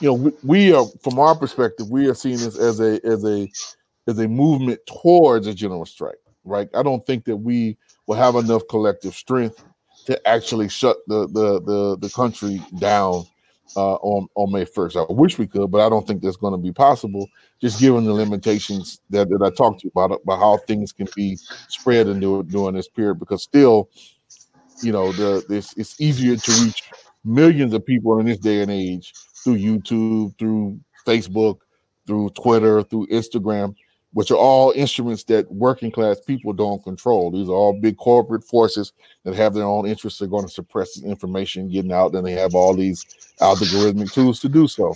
you 0.00 0.08
know, 0.08 0.14
we, 0.14 0.32
we 0.42 0.72
are 0.74 0.86
from 1.02 1.18
our 1.18 1.34
perspective, 1.34 1.90
we 1.90 2.06
are 2.06 2.14
seeing 2.14 2.38
this 2.38 2.58
as 2.58 2.80
a 2.80 3.00
as 3.04 3.24
a 3.24 3.48
as 4.06 4.18
a 4.18 4.28
movement 4.28 4.80
towards 4.86 5.46
a 5.46 5.54
general 5.54 5.86
strike. 5.86 6.18
Right? 6.44 6.68
I 6.74 6.82
don't 6.82 7.04
think 7.06 7.24
that 7.26 7.36
we 7.36 7.76
will 8.06 8.16
have 8.16 8.34
enough 8.34 8.62
collective 8.68 9.14
strength 9.14 9.62
to 10.10 10.28
actually 10.28 10.68
shut 10.68 10.96
the 11.06 11.26
the 11.28 11.60
the, 11.62 11.96
the 12.00 12.10
country 12.10 12.62
down 12.78 13.24
uh, 13.76 13.94
on 13.94 14.28
on 14.34 14.52
May 14.52 14.64
first. 14.64 14.96
I 14.96 15.04
wish 15.08 15.38
we 15.38 15.46
could, 15.46 15.70
but 15.70 15.80
I 15.80 15.88
don't 15.88 16.06
think 16.06 16.22
that's 16.22 16.36
going 16.36 16.52
to 16.52 16.58
be 16.58 16.72
possible, 16.72 17.28
just 17.60 17.80
given 17.80 18.04
the 18.04 18.12
limitations 18.12 19.00
that, 19.10 19.28
that 19.28 19.42
I 19.42 19.50
talked 19.50 19.80
to 19.80 19.86
you 19.86 19.92
about 19.94 20.20
about 20.22 20.38
how 20.38 20.58
things 20.66 20.92
can 20.92 21.08
be 21.14 21.36
spread 21.68 22.08
into 22.08 22.42
during 22.44 22.74
this 22.74 22.88
period. 22.88 23.18
Because 23.20 23.42
still, 23.42 23.88
you 24.82 24.92
know, 24.92 25.12
the 25.12 25.44
this 25.48 25.72
it's 25.76 26.00
easier 26.00 26.36
to 26.36 26.52
reach 26.64 26.90
millions 27.24 27.72
of 27.72 27.86
people 27.86 28.18
in 28.18 28.26
this 28.26 28.38
day 28.38 28.62
and 28.62 28.70
age 28.70 29.12
through 29.44 29.58
YouTube, 29.58 30.36
through 30.38 30.80
Facebook, 31.06 31.58
through 32.06 32.30
Twitter, 32.30 32.82
through 32.82 33.06
Instagram 33.06 33.74
which 34.12 34.30
are 34.30 34.36
all 34.36 34.72
instruments 34.72 35.24
that 35.24 35.50
working 35.52 35.90
class 35.90 36.20
people 36.20 36.52
don't 36.52 36.82
control. 36.82 37.30
These 37.30 37.48
are 37.48 37.52
all 37.52 37.78
big 37.78 37.96
corporate 37.96 38.44
forces 38.44 38.92
that 39.24 39.34
have 39.34 39.54
their 39.54 39.64
own 39.64 39.86
interests. 39.86 40.18
They're 40.18 40.28
going 40.28 40.46
to 40.46 40.52
suppress 40.52 41.00
information 41.02 41.70
getting 41.70 41.92
out, 41.92 42.14
and 42.14 42.26
they 42.26 42.32
have 42.32 42.54
all 42.54 42.74
these 42.74 43.04
algorithmic 43.40 44.12
tools 44.12 44.40
to 44.40 44.48
do 44.48 44.66
so. 44.66 44.94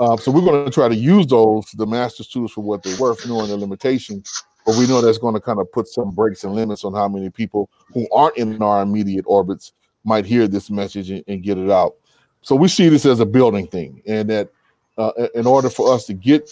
Uh, 0.00 0.16
so 0.16 0.30
we're 0.30 0.40
going 0.40 0.64
to 0.64 0.70
try 0.70 0.88
to 0.88 0.94
use 0.94 1.26
those, 1.26 1.66
the 1.74 1.86
master's 1.86 2.28
tools, 2.28 2.52
for 2.52 2.62
what 2.62 2.82
they're 2.82 2.98
worth, 2.98 3.26
knowing 3.26 3.48
the 3.48 3.56
limitations. 3.56 4.44
But 4.66 4.76
we 4.76 4.86
know 4.86 5.00
that's 5.00 5.18
going 5.18 5.34
to 5.34 5.40
kind 5.40 5.60
of 5.60 5.70
put 5.72 5.88
some 5.88 6.10
breaks 6.10 6.44
and 6.44 6.54
limits 6.54 6.84
on 6.84 6.94
how 6.94 7.08
many 7.08 7.30
people 7.30 7.68
who 7.92 8.08
aren't 8.10 8.36
in 8.36 8.62
our 8.62 8.82
immediate 8.82 9.24
orbits 9.28 9.72
might 10.04 10.24
hear 10.24 10.48
this 10.48 10.70
message 10.70 11.10
and, 11.10 11.22
and 11.28 11.42
get 11.42 11.58
it 11.58 11.70
out. 11.70 11.94
So 12.40 12.54
we 12.56 12.68
see 12.68 12.88
this 12.88 13.06
as 13.06 13.20
a 13.20 13.26
building 13.26 13.66
thing, 13.66 14.02
and 14.06 14.28
that 14.30 14.50
uh, 14.96 15.12
in 15.34 15.46
order 15.46 15.70
for 15.70 15.92
us 15.92 16.06
to 16.06 16.14
get 16.14 16.50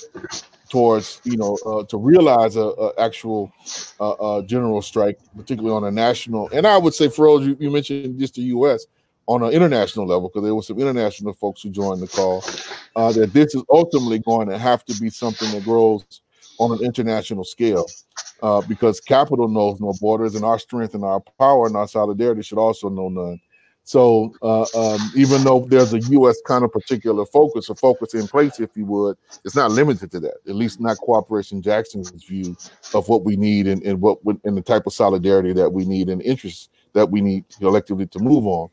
towards 0.73 1.21
you 1.25 1.37
know 1.37 1.59
uh, 1.67 1.85
to 1.85 1.99
realize 1.99 2.57
a, 2.57 2.63
a 2.63 2.93
actual 2.99 3.53
uh, 4.01 4.13
uh, 4.13 4.43
general 4.43 4.81
strike, 4.81 5.19
particularly 5.37 5.77
on 5.77 5.85
a 5.85 5.91
national. 5.91 6.49
And 6.51 6.67
I 6.67 6.79
would 6.79 6.95
say, 6.95 7.11
for 7.11 7.43
you, 7.43 7.55
you 7.61 7.71
mentioned 7.71 8.19
just 8.19 8.37
the 8.37 8.43
U.S. 8.57 8.87
on 9.27 9.43
an 9.43 9.51
international 9.53 10.07
level, 10.07 10.31
because 10.31 10.45
there 10.45 10.55
were 10.55 10.63
some 10.63 10.81
international 10.81 11.35
folks 11.35 11.63
who 11.63 11.69
joined 11.69 12.01
the 12.01 12.09
call. 12.09 12.43
Uh, 12.97 13.13
that 13.13 13.35
this 13.35 13.55
is 13.55 13.63
ultimately 13.71 14.19
going 14.19 14.49
to 14.49 14.59
have 14.59 14.83
to 14.87 14.99
be 14.99 15.11
something 15.11 15.51
that 15.53 15.63
grows 15.63 16.05
on 16.59 16.73
an 16.73 16.83
international 16.83 17.45
scale, 17.45 17.85
uh, 18.43 18.63
because 18.63 18.99
capital 18.99 19.49
knows 19.49 19.79
no 19.79 19.93
borders, 20.01 20.35
and 20.35 20.45
our 20.45 20.59
strength 20.59 20.95
and 20.95 21.05
our 21.05 21.21
power 21.39 21.67
and 21.67 21.77
our 21.77 21.87
solidarity 21.89 22.41
should 22.41 22.59
also 22.59 22.89
know 22.89 23.11
none. 23.11 23.39
So 23.85 24.33
uh, 24.43 24.63
um, 24.77 25.01
even 25.17 25.43
though 25.43 25.67
there's 25.69 25.93
a 25.93 25.99
U.S. 25.99 26.41
kind 26.47 26.65
of 26.65 26.73
particular 26.73 27.27
focus, 27.27 27.69
a 27.69 27.75
focus 27.75 28.15
in 28.15 28.29
place, 28.29 28.61
if 28.61 28.77
you 28.77 28.87
would, 28.87 29.17
it's 29.45 29.57
not 29.57 29.73
limited 29.73 30.11
to 30.13 30.21
that. 30.21 30.35
At 30.49 30.55
least 30.55 30.81
not 30.81 30.99
Cooperation 30.99 31.61
Jackson's 31.61 32.11
view 32.11 32.57
of 32.95 33.09
what 33.09 33.25
we 33.25 33.37
need 33.37 33.67
and, 33.67 33.83
and 33.83 34.01
what 34.01 34.19
and 34.45 34.57
the 34.57 34.63
type 34.63 34.87
of 34.87 34.93
solidarity 34.93 35.53
that 35.55 35.71
we 35.71 35.85
need 35.85 36.09
and 36.09 36.23
interest 36.23 36.71
that 36.93 37.11
we 37.11 37.21
need 37.21 37.45
collectively 37.59 38.07
to 38.07 38.19
move 38.21 38.47
on. 38.47 38.69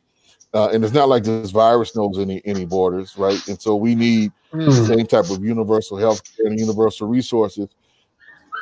Uh, 0.54 0.70
and 0.70 0.84
it's 0.84 0.94
not 0.94 1.10
like 1.10 1.24
this 1.24 1.52
virus 1.52 1.96
knows 1.96 2.20
any 2.20 2.42
any 2.46 2.66
borders, 2.66 3.18
right? 3.18 3.48
And 3.48 3.60
so 3.60 3.76
we 3.76 3.96
need 3.96 4.32
mm. 4.54 4.66
the 4.66 4.96
same 4.96 5.06
type 5.06 5.30
of 5.32 5.44
universal 5.44 5.98
health 5.98 6.22
care 6.36 6.48
and 6.48 6.60
universal 6.60 7.08
resources 7.08 7.68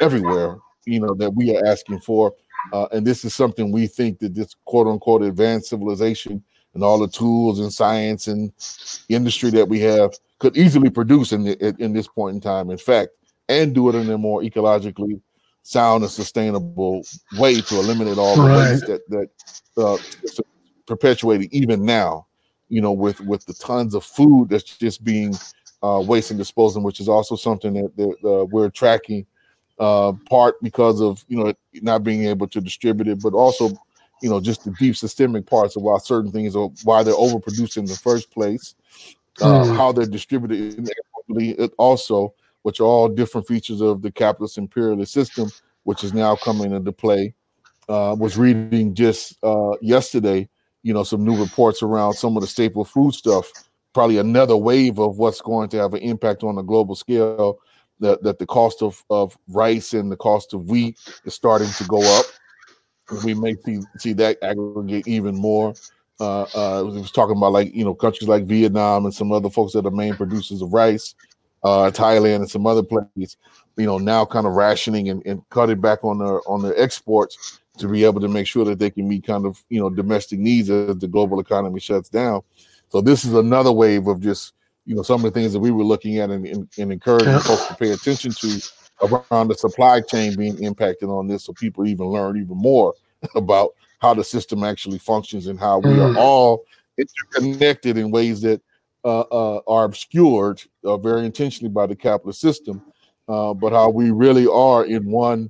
everywhere, 0.01 0.57
you 0.85 0.99
know, 0.99 1.13
that 1.15 1.31
we 1.31 1.55
are 1.55 1.65
asking 1.65 1.99
for. 1.99 2.33
Uh, 2.73 2.87
and 2.91 3.05
this 3.05 3.23
is 3.23 3.33
something 3.33 3.71
we 3.71 3.87
think 3.87 4.19
that 4.19 4.35
this 4.35 4.55
quote 4.65 4.87
unquote 4.87 5.21
advanced 5.23 5.69
civilization 5.69 6.43
and 6.73 6.83
all 6.83 6.99
the 6.99 7.07
tools 7.07 7.59
and 7.59 7.71
science 7.73 8.27
and 8.27 8.51
industry 9.09 9.49
that 9.49 9.67
we 9.67 9.79
have 9.79 10.13
could 10.39 10.55
easily 10.55 10.89
produce 10.89 11.31
in 11.31 11.43
the, 11.43 11.75
in 11.79 11.93
this 11.93 12.07
point 12.07 12.35
in 12.35 12.41
time. 12.41 12.69
In 12.69 12.77
fact, 12.77 13.09
and 13.49 13.73
do 13.73 13.89
it 13.89 13.95
in 13.95 14.09
a 14.09 14.17
more 14.17 14.41
ecologically 14.41 15.19
sound 15.63 16.03
and 16.03 16.11
sustainable 16.11 17.03
way 17.37 17.59
to 17.61 17.75
eliminate 17.75 18.17
all 18.17 18.35
the 18.35 18.41
right. 18.41 18.71
waste 18.71 18.87
that 18.87 19.09
that 19.09 19.29
uh, 19.77 19.97
perpetuated 20.85 21.51
even 21.51 21.83
now. 21.85 22.25
You 22.69 22.81
know, 22.81 22.91
with 22.91 23.21
with 23.21 23.45
the 23.45 23.53
tons 23.53 23.95
of 23.95 24.03
food 24.03 24.49
that's 24.49 24.77
just 24.77 25.03
being 25.03 25.33
uh, 25.81 26.03
waste 26.05 26.31
and 26.31 26.37
disposal, 26.37 26.83
which 26.83 26.99
is 26.99 27.07
also 27.07 27.35
something 27.35 27.73
that, 27.73 27.95
that 27.95 28.29
uh, 28.29 28.45
we're 28.45 28.69
tracking 28.69 29.25
uh, 29.79 30.13
part 30.29 30.55
because 30.61 31.01
of 31.01 31.23
you 31.27 31.37
know 31.37 31.53
not 31.75 32.03
being 32.03 32.25
able 32.25 32.47
to 32.47 32.61
distribute 32.61 33.07
it, 33.07 33.21
but 33.21 33.33
also 33.33 33.69
you 34.21 34.29
know 34.29 34.39
just 34.39 34.63
the 34.63 34.71
deep 34.71 34.95
systemic 34.95 35.45
parts 35.45 35.75
of 35.75 35.83
why 35.83 35.97
certain 35.99 36.31
things 36.31 36.55
are 36.55 36.69
why 36.83 37.03
they're 37.03 37.13
overproduced 37.13 37.77
in 37.77 37.85
the 37.85 37.95
first 37.95 38.31
place, 38.31 38.75
uh, 39.41 39.65
hmm. 39.65 39.75
how 39.75 39.91
they're 39.91 40.05
distributed 40.05 40.89
it 41.29 41.73
also, 41.77 42.33
which 42.63 42.79
are 42.79 42.85
all 42.85 43.09
different 43.09 43.47
features 43.47 43.81
of 43.81 44.01
the 44.01 44.11
capitalist 44.11 44.57
imperialist 44.57 45.11
system, 45.11 45.49
which 45.83 46.03
is 46.03 46.13
now 46.13 46.35
coming 46.35 46.73
into 46.73 46.91
play. 46.91 47.33
Uh, 47.89 48.15
was 48.19 48.37
reading 48.37 48.93
just 48.93 49.37
uh, 49.43 49.71
yesterday, 49.81 50.47
you 50.83 50.93
know, 50.93 51.03
some 51.03 51.23
new 51.23 51.39
reports 51.41 51.81
around 51.81 52.13
some 52.13 52.35
of 52.35 52.41
the 52.41 52.47
staple 52.47 52.83
food 52.83 53.13
stuff. 53.13 53.49
Probably 53.93 54.17
another 54.17 54.57
wave 54.57 54.99
of 54.99 55.17
what's 55.17 55.39
going 55.39 55.69
to 55.69 55.77
have 55.77 55.93
an 55.93 56.01
impact 56.01 56.43
on 56.43 56.57
a 56.57 56.63
global 56.63 56.95
scale 56.95 57.59
that, 57.99 58.23
that 58.23 58.39
the 58.39 58.45
cost 58.45 58.81
of, 58.81 59.03
of 59.09 59.37
rice 59.47 59.93
and 59.93 60.11
the 60.11 60.17
cost 60.17 60.53
of 60.53 60.69
wheat 60.69 60.97
is 61.25 61.33
starting 61.33 61.69
to 61.69 61.83
go 61.85 62.01
up. 62.19 62.25
We 63.23 63.33
may 63.33 63.55
see 63.65 63.79
see 63.97 64.13
that 64.13 64.37
aggregate 64.43 65.07
even 65.07 65.35
more. 65.35 65.73
Uh, 66.19 66.41
uh, 66.41 66.83
it 66.85 66.99
was 66.99 67.11
talking 67.11 67.37
about 67.37 67.53
like 67.53 67.73
you 67.73 67.85
know 67.85 67.95
countries 67.95 68.27
like 68.27 68.45
Vietnam 68.45 69.05
and 69.05 69.13
some 69.13 69.31
other 69.31 69.49
folks 69.49 69.73
that 69.73 69.85
are 69.85 69.91
main 69.91 70.15
producers 70.15 70.61
of 70.61 70.73
rice, 70.73 71.15
uh, 71.63 71.89
Thailand 71.93 72.37
and 72.37 72.49
some 72.49 72.67
other 72.67 72.83
places. 72.83 73.37
You 73.77 73.85
know 73.85 73.97
now 73.97 74.25
kind 74.25 74.45
of 74.45 74.53
rationing 74.53 75.09
and, 75.09 75.25
and 75.25 75.47
cutting 75.51 75.79
back 75.79 76.03
on 76.03 76.17
their 76.17 76.41
on 76.49 76.61
their 76.61 76.77
exports 76.77 77.61
to 77.77 77.87
be 77.87 78.03
able 78.03 78.19
to 78.19 78.27
make 78.27 78.47
sure 78.47 78.65
that 78.65 78.79
they 78.79 78.89
can 78.89 79.07
meet 79.07 79.25
kind 79.25 79.45
of 79.45 79.63
you 79.69 79.79
know 79.79 79.89
domestic 79.89 80.39
needs 80.39 80.69
as 80.69 80.97
the 80.97 81.07
global 81.07 81.39
economy 81.39 81.79
shuts 81.79 82.09
down. 82.09 82.41
So 82.89 82.99
this 82.99 83.23
is 83.23 83.33
another 83.33 83.71
wave 83.71 84.07
of 84.07 84.19
just 84.19 84.53
you 84.87 84.95
know 84.95 85.03
some 85.03 85.23
of 85.23 85.33
the 85.33 85.39
things 85.39 85.53
that 85.53 85.59
we 85.59 85.69
were 85.69 85.83
looking 85.83 86.17
at 86.17 86.29
and, 86.29 86.47
and, 86.47 86.67
and 86.79 86.91
encouraging 86.91 87.27
yeah. 87.27 87.39
folks 87.39 87.65
to 87.67 87.75
pay 87.75 87.91
attention 87.91 88.31
to 88.31 88.61
around 89.03 89.49
the 89.49 89.55
supply 89.55 90.01
chain 90.01 90.35
being 90.35 90.57
impacted 90.63 91.09
on 91.09 91.27
this 91.27 91.43
so 91.43 91.53
people 91.53 91.85
even 91.85 92.07
learn 92.07 92.37
even 92.37 92.57
more 92.57 92.93
about 93.35 93.71
how 93.99 94.13
the 94.13 94.23
system 94.23 94.63
actually 94.63 94.97
functions 94.97 95.47
and 95.47 95.59
how 95.59 95.79
we 95.79 95.89
mm. 95.89 96.15
are 96.15 96.17
all 96.17 96.63
interconnected 96.97 97.97
in 97.97 98.11
ways 98.11 98.41
that 98.41 98.61
uh, 99.03 99.21
uh, 99.31 99.61
are 99.67 99.83
obscured 99.83 100.61
uh, 100.83 100.97
very 100.97 101.25
intentionally 101.25 101.69
by 101.69 101.85
the 101.85 101.95
capitalist 101.95 102.41
system, 102.41 102.81
uh, 103.27 103.53
but 103.53 103.71
how 103.71 103.89
we 103.89 104.11
really 104.11 104.47
are 104.47 104.85
in 104.85 105.09
one 105.09 105.49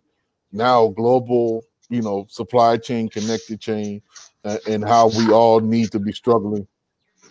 now 0.52 0.88
global, 0.90 1.64
you 1.90 2.02
know, 2.02 2.26
supply 2.30 2.78
chain, 2.78 3.10
connected 3.10 3.60
chain, 3.60 4.02
uh, 4.44 4.58
and 4.68 4.84
how 4.84 5.10
we 5.10 5.32
all 5.32 5.60
need 5.60 5.92
to 5.92 6.00
be 6.00 6.12
struggling 6.12 6.68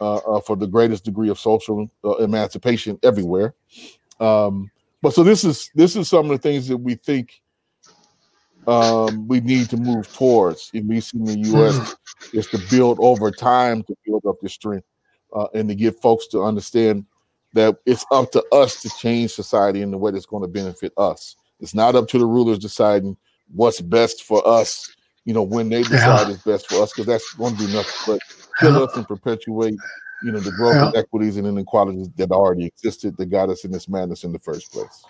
uh, 0.00 0.16
uh, 0.16 0.40
for 0.40 0.56
the 0.56 0.66
greatest 0.66 1.04
degree 1.04 1.28
of 1.28 1.38
social 1.38 1.88
uh, 2.04 2.16
emancipation 2.16 2.98
everywhere. 3.02 3.54
Um, 4.20 4.70
but 5.02 5.14
so 5.14 5.22
this 5.22 5.44
is 5.44 5.70
this 5.74 5.96
is 5.96 6.08
some 6.08 6.30
of 6.30 6.30
the 6.30 6.38
things 6.38 6.68
that 6.68 6.78
we 6.78 6.94
think 6.94 7.40
um, 8.66 9.28
we 9.28 9.40
need 9.40 9.70
to 9.70 9.76
move 9.76 10.12
towards, 10.12 10.70
at 10.74 10.86
least 10.86 11.14
in 11.14 11.24
the 11.24 11.38
U.S., 11.38 11.78
mm-hmm. 11.78 12.38
is 12.38 12.46
to 12.48 12.58
build 12.70 12.98
over 13.00 13.30
time 13.30 13.82
to 13.84 13.96
build 14.04 14.24
up 14.26 14.36
the 14.40 14.48
strength 14.48 14.86
uh, 15.32 15.46
and 15.54 15.68
to 15.68 15.74
get 15.74 16.00
folks 16.00 16.26
to 16.28 16.42
understand 16.42 17.04
that 17.52 17.76
it's 17.86 18.04
up 18.10 18.32
to 18.32 18.44
us 18.52 18.82
to 18.82 18.90
change 18.98 19.30
society 19.32 19.82
in 19.82 19.90
the 19.90 19.98
way 19.98 20.10
that's 20.10 20.26
going 20.26 20.42
to 20.42 20.48
benefit 20.48 20.92
us. 20.96 21.36
It's 21.60 21.74
not 21.74 21.94
up 21.94 22.08
to 22.08 22.18
the 22.18 22.26
rulers 22.26 22.58
deciding 22.58 23.16
what's 23.54 23.80
best 23.80 24.24
for 24.24 24.46
us. 24.46 24.92
You 25.24 25.34
know, 25.34 25.42
when 25.42 25.68
they 25.68 25.82
decide 25.82 26.28
yeah. 26.28 26.34
is 26.34 26.42
best 26.42 26.68
for 26.68 26.82
us, 26.82 26.92
because 26.92 27.06
that's 27.06 27.32
going 27.34 27.56
to 27.56 27.66
do 27.66 27.72
nothing 27.72 27.92
but 28.06 28.20
kill 28.58 28.82
us 28.82 28.96
and 28.96 29.06
perpetuate, 29.06 29.76
you 30.22 30.32
know, 30.32 30.40
the 30.40 30.52
growth 30.52 30.74
yeah. 30.74 30.88
of 30.88 30.94
equities 30.94 31.36
and 31.36 31.46
inequalities 31.46 32.08
that 32.16 32.30
already 32.30 32.66
existed 32.66 33.16
that 33.16 33.26
got 33.26 33.50
us 33.50 33.64
in 33.64 33.70
this 33.70 33.88
madness 33.88 34.24
in 34.24 34.32
the 34.32 34.38
first 34.38 34.72
place. 34.72 35.04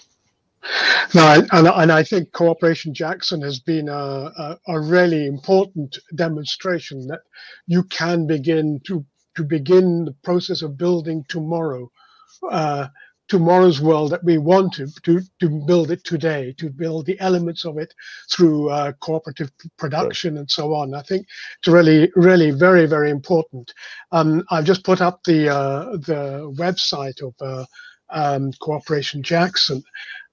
No, 1.14 1.44
and, 1.53 1.68
and 1.68 1.92
I 1.92 2.03
think 2.03 2.32
Cooperation 2.32 2.92
Jackson 2.92 3.40
has 3.42 3.61
been 3.61 3.88
a, 3.88 3.92
a, 3.92 4.59
a, 4.66 4.80
really 4.80 5.26
important 5.26 5.99
demonstration 6.16 7.07
that 7.07 7.20
you 7.66 7.84
can 7.84 8.26
begin 8.26 8.80
to 8.86 9.05
to 9.36 9.44
begin 9.44 10.07
the 10.07 10.14
process 10.24 10.62
of 10.62 10.76
building 10.76 11.24
tomorrow. 11.28 11.90
Uh, 12.51 12.88
tomorrow's 13.28 13.80
world 13.80 14.12
that 14.12 14.24
we 14.24 14.38
want 14.38 14.72
to, 14.74 14.86
to, 15.02 15.20
to 15.40 15.48
build 15.48 15.90
it 15.90 16.04
today, 16.04 16.54
to 16.58 16.70
build 16.70 17.06
the 17.06 17.18
elements 17.20 17.64
of 17.64 17.78
it 17.78 17.92
through 18.30 18.70
uh, 18.70 18.92
cooperative 19.00 19.50
production 19.76 20.34
right. 20.34 20.40
and 20.40 20.50
so 20.50 20.74
on. 20.74 20.94
I 20.94 21.02
think 21.02 21.26
it's 21.58 21.68
really, 21.68 22.10
really 22.14 22.50
very, 22.50 22.86
very 22.86 23.10
important. 23.10 23.72
Um, 24.12 24.44
I've 24.50 24.64
just 24.64 24.84
put 24.84 25.00
up 25.00 25.22
the 25.24 25.48
uh, 25.48 25.96
the 25.96 26.52
website 26.56 27.22
of 27.22 27.34
uh, 27.40 27.64
um, 28.10 28.52
Cooperation 28.60 29.22
Jackson. 29.22 29.82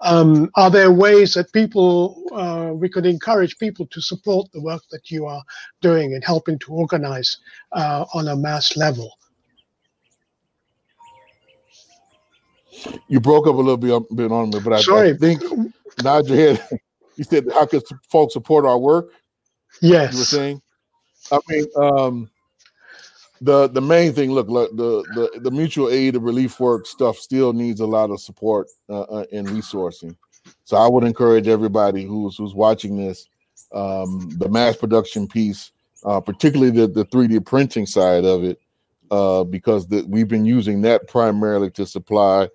Um, 0.01 0.49
are 0.55 0.69
there 0.69 0.91
ways 0.91 1.33
that 1.33 1.53
people 1.53 2.23
uh, 2.33 2.73
we 2.73 2.89
could 2.89 3.05
encourage 3.05 3.57
people 3.57 3.87
to 3.87 4.01
support 4.01 4.51
the 4.51 4.61
work 4.61 4.83
that 4.91 5.09
you 5.09 5.25
are 5.25 5.43
doing 5.81 6.13
and 6.13 6.23
helping 6.23 6.59
to 6.59 6.73
organize 6.73 7.37
uh, 7.71 8.05
on 8.13 8.27
a 8.27 8.35
mass 8.35 8.75
level? 8.75 9.11
You 13.07 13.19
broke 13.19 13.47
up 13.47 13.55
a 13.55 13.57
little 13.57 13.77
bit, 13.77 14.15
bit 14.15 14.31
on 14.31 14.49
me, 14.49 14.59
but 14.59 14.73
I, 14.73 14.81
Sorry. 14.81 15.11
I 15.11 15.17
think 15.17 15.41
nod 16.03 16.27
your 16.27 16.37
head. 16.37 16.67
You 17.15 17.23
said, 17.23 17.45
"How 17.53 17.67
could 17.67 17.83
folks 18.09 18.33
support 18.33 18.65
our 18.65 18.79
work?" 18.79 19.11
Yes, 19.81 20.13
you 20.13 20.19
were 20.19 20.25
saying. 20.25 20.61
I 21.31 21.39
mean, 21.47 21.65
um, 21.75 22.31
the 23.41 23.67
the 23.67 23.81
main 23.81 24.13
thing. 24.13 24.31
Look, 24.31 24.49
look, 24.49 24.75
the 24.75 25.03
the 25.13 25.39
the 25.41 25.51
mutual 25.51 25.89
aid, 25.89 26.15
the 26.15 26.19
relief 26.19 26.59
work 26.59 26.87
stuff 26.87 27.17
still 27.17 27.53
needs 27.53 27.81
a 27.81 27.85
lot 27.85 28.09
of 28.09 28.19
support 28.19 28.67
uh, 28.89 29.01
uh, 29.01 29.25
and 29.31 29.47
resourcing. 29.47 30.15
So 30.63 30.77
I 30.77 30.87
would 30.87 31.03
encourage 31.03 31.47
everybody 31.47 32.03
who's 32.03 32.37
who's 32.37 32.55
watching 32.55 32.97
this, 32.97 33.27
um, 33.73 34.29
the 34.39 34.49
mass 34.49 34.75
production 34.75 35.27
piece, 35.27 35.71
uh, 36.05 36.19
particularly 36.19 36.71
the 36.71 36.87
the 36.87 37.05
three 37.05 37.27
D 37.27 37.39
printing 37.39 37.85
side 37.85 38.25
of 38.25 38.43
it, 38.43 38.59
uh, 39.11 39.43
because 39.43 39.87
the, 39.87 40.03
we've 40.07 40.27
been 40.27 40.45
using 40.45 40.81
that 40.81 41.07
primarily 41.07 41.69
to 41.71 41.85
supply 41.85 42.49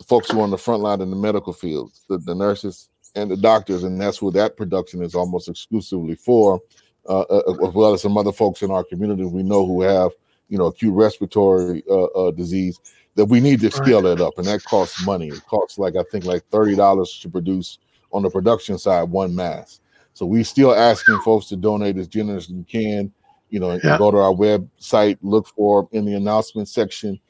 the 0.00 0.04
folks 0.04 0.30
who 0.30 0.40
are 0.40 0.44
on 0.44 0.50
the 0.50 0.58
front 0.58 0.82
line 0.82 1.02
in 1.02 1.10
the 1.10 1.16
medical 1.16 1.52
field, 1.52 1.92
the, 2.08 2.16
the 2.16 2.34
nurses 2.34 2.88
and 3.14 3.30
the 3.30 3.36
doctors, 3.36 3.84
and 3.84 4.00
that's 4.00 4.16
who 4.16 4.30
that 4.30 4.56
production 4.56 5.02
is 5.02 5.14
almost 5.14 5.46
exclusively 5.46 6.14
for, 6.14 6.58
uh, 7.06 7.20
uh, 7.20 7.68
as 7.68 7.74
well 7.74 7.92
as 7.92 8.00
some 8.00 8.16
other 8.16 8.32
folks 8.32 8.62
in 8.62 8.70
our 8.70 8.82
community 8.82 9.24
we 9.24 9.42
know 9.42 9.66
who 9.66 9.82
have, 9.82 10.10
you 10.48 10.56
know, 10.56 10.66
acute 10.66 10.94
respiratory 10.94 11.84
uh, 11.88 12.04
uh 12.04 12.30
disease. 12.30 12.80
That 13.16 13.26
we 13.26 13.40
need 13.40 13.60
to 13.60 13.70
scale 13.70 14.00
that 14.02 14.20
up, 14.20 14.38
and 14.38 14.46
that 14.46 14.64
costs 14.64 15.04
money. 15.04 15.28
It 15.28 15.44
costs 15.46 15.78
like 15.78 15.96
I 15.96 16.04
think 16.10 16.24
like 16.24 16.44
thirty 16.46 16.76
dollars 16.76 17.18
to 17.20 17.28
produce 17.28 17.78
on 18.12 18.22
the 18.22 18.30
production 18.30 18.78
side 18.78 19.10
one 19.10 19.34
mask. 19.34 19.80
So 20.14 20.24
we 20.24 20.44
still 20.44 20.74
asking 20.74 21.18
folks 21.24 21.46
to 21.46 21.56
donate 21.56 21.98
as 21.98 22.08
generous 22.08 22.44
as 22.44 22.50
you 22.50 22.64
can. 22.64 23.12
You 23.50 23.58
know, 23.58 23.78
yeah. 23.82 23.98
go 23.98 24.12
to 24.12 24.16
our 24.16 24.32
website, 24.32 25.18
look 25.22 25.48
for 25.48 25.88
in 25.90 26.04
the 26.04 26.14
announcement 26.14 26.68
section 26.68 27.20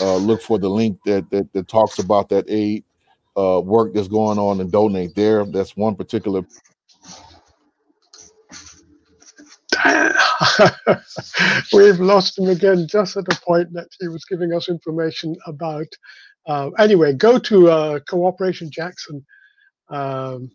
uh, 0.00 0.16
look 0.16 0.42
for 0.42 0.58
the 0.58 0.68
link 0.68 0.98
that, 1.04 1.28
that, 1.30 1.52
that 1.52 1.68
talks 1.68 1.98
about 1.98 2.28
that 2.28 2.44
aid 2.48 2.84
uh, 3.36 3.60
work 3.60 3.94
that's 3.94 4.08
going 4.08 4.38
on 4.38 4.60
and 4.60 4.72
donate 4.72 5.14
there. 5.14 5.44
That's 5.46 5.76
one 5.76 5.94
particular. 5.94 6.42
We've 11.72 12.00
lost 12.00 12.38
him 12.38 12.48
again 12.48 12.88
just 12.88 13.16
at 13.16 13.24
the 13.26 13.40
point 13.46 13.72
that 13.74 13.88
he 14.00 14.08
was 14.08 14.24
giving 14.24 14.52
us 14.52 14.68
information 14.68 15.36
about. 15.46 15.86
Uh, 16.46 16.70
anyway, 16.78 17.12
go 17.12 17.38
to 17.38 17.70
uh, 17.70 18.00
Cooperation 18.08 18.70
Jackson. 18.70 19.24
Um, 19.88 20.50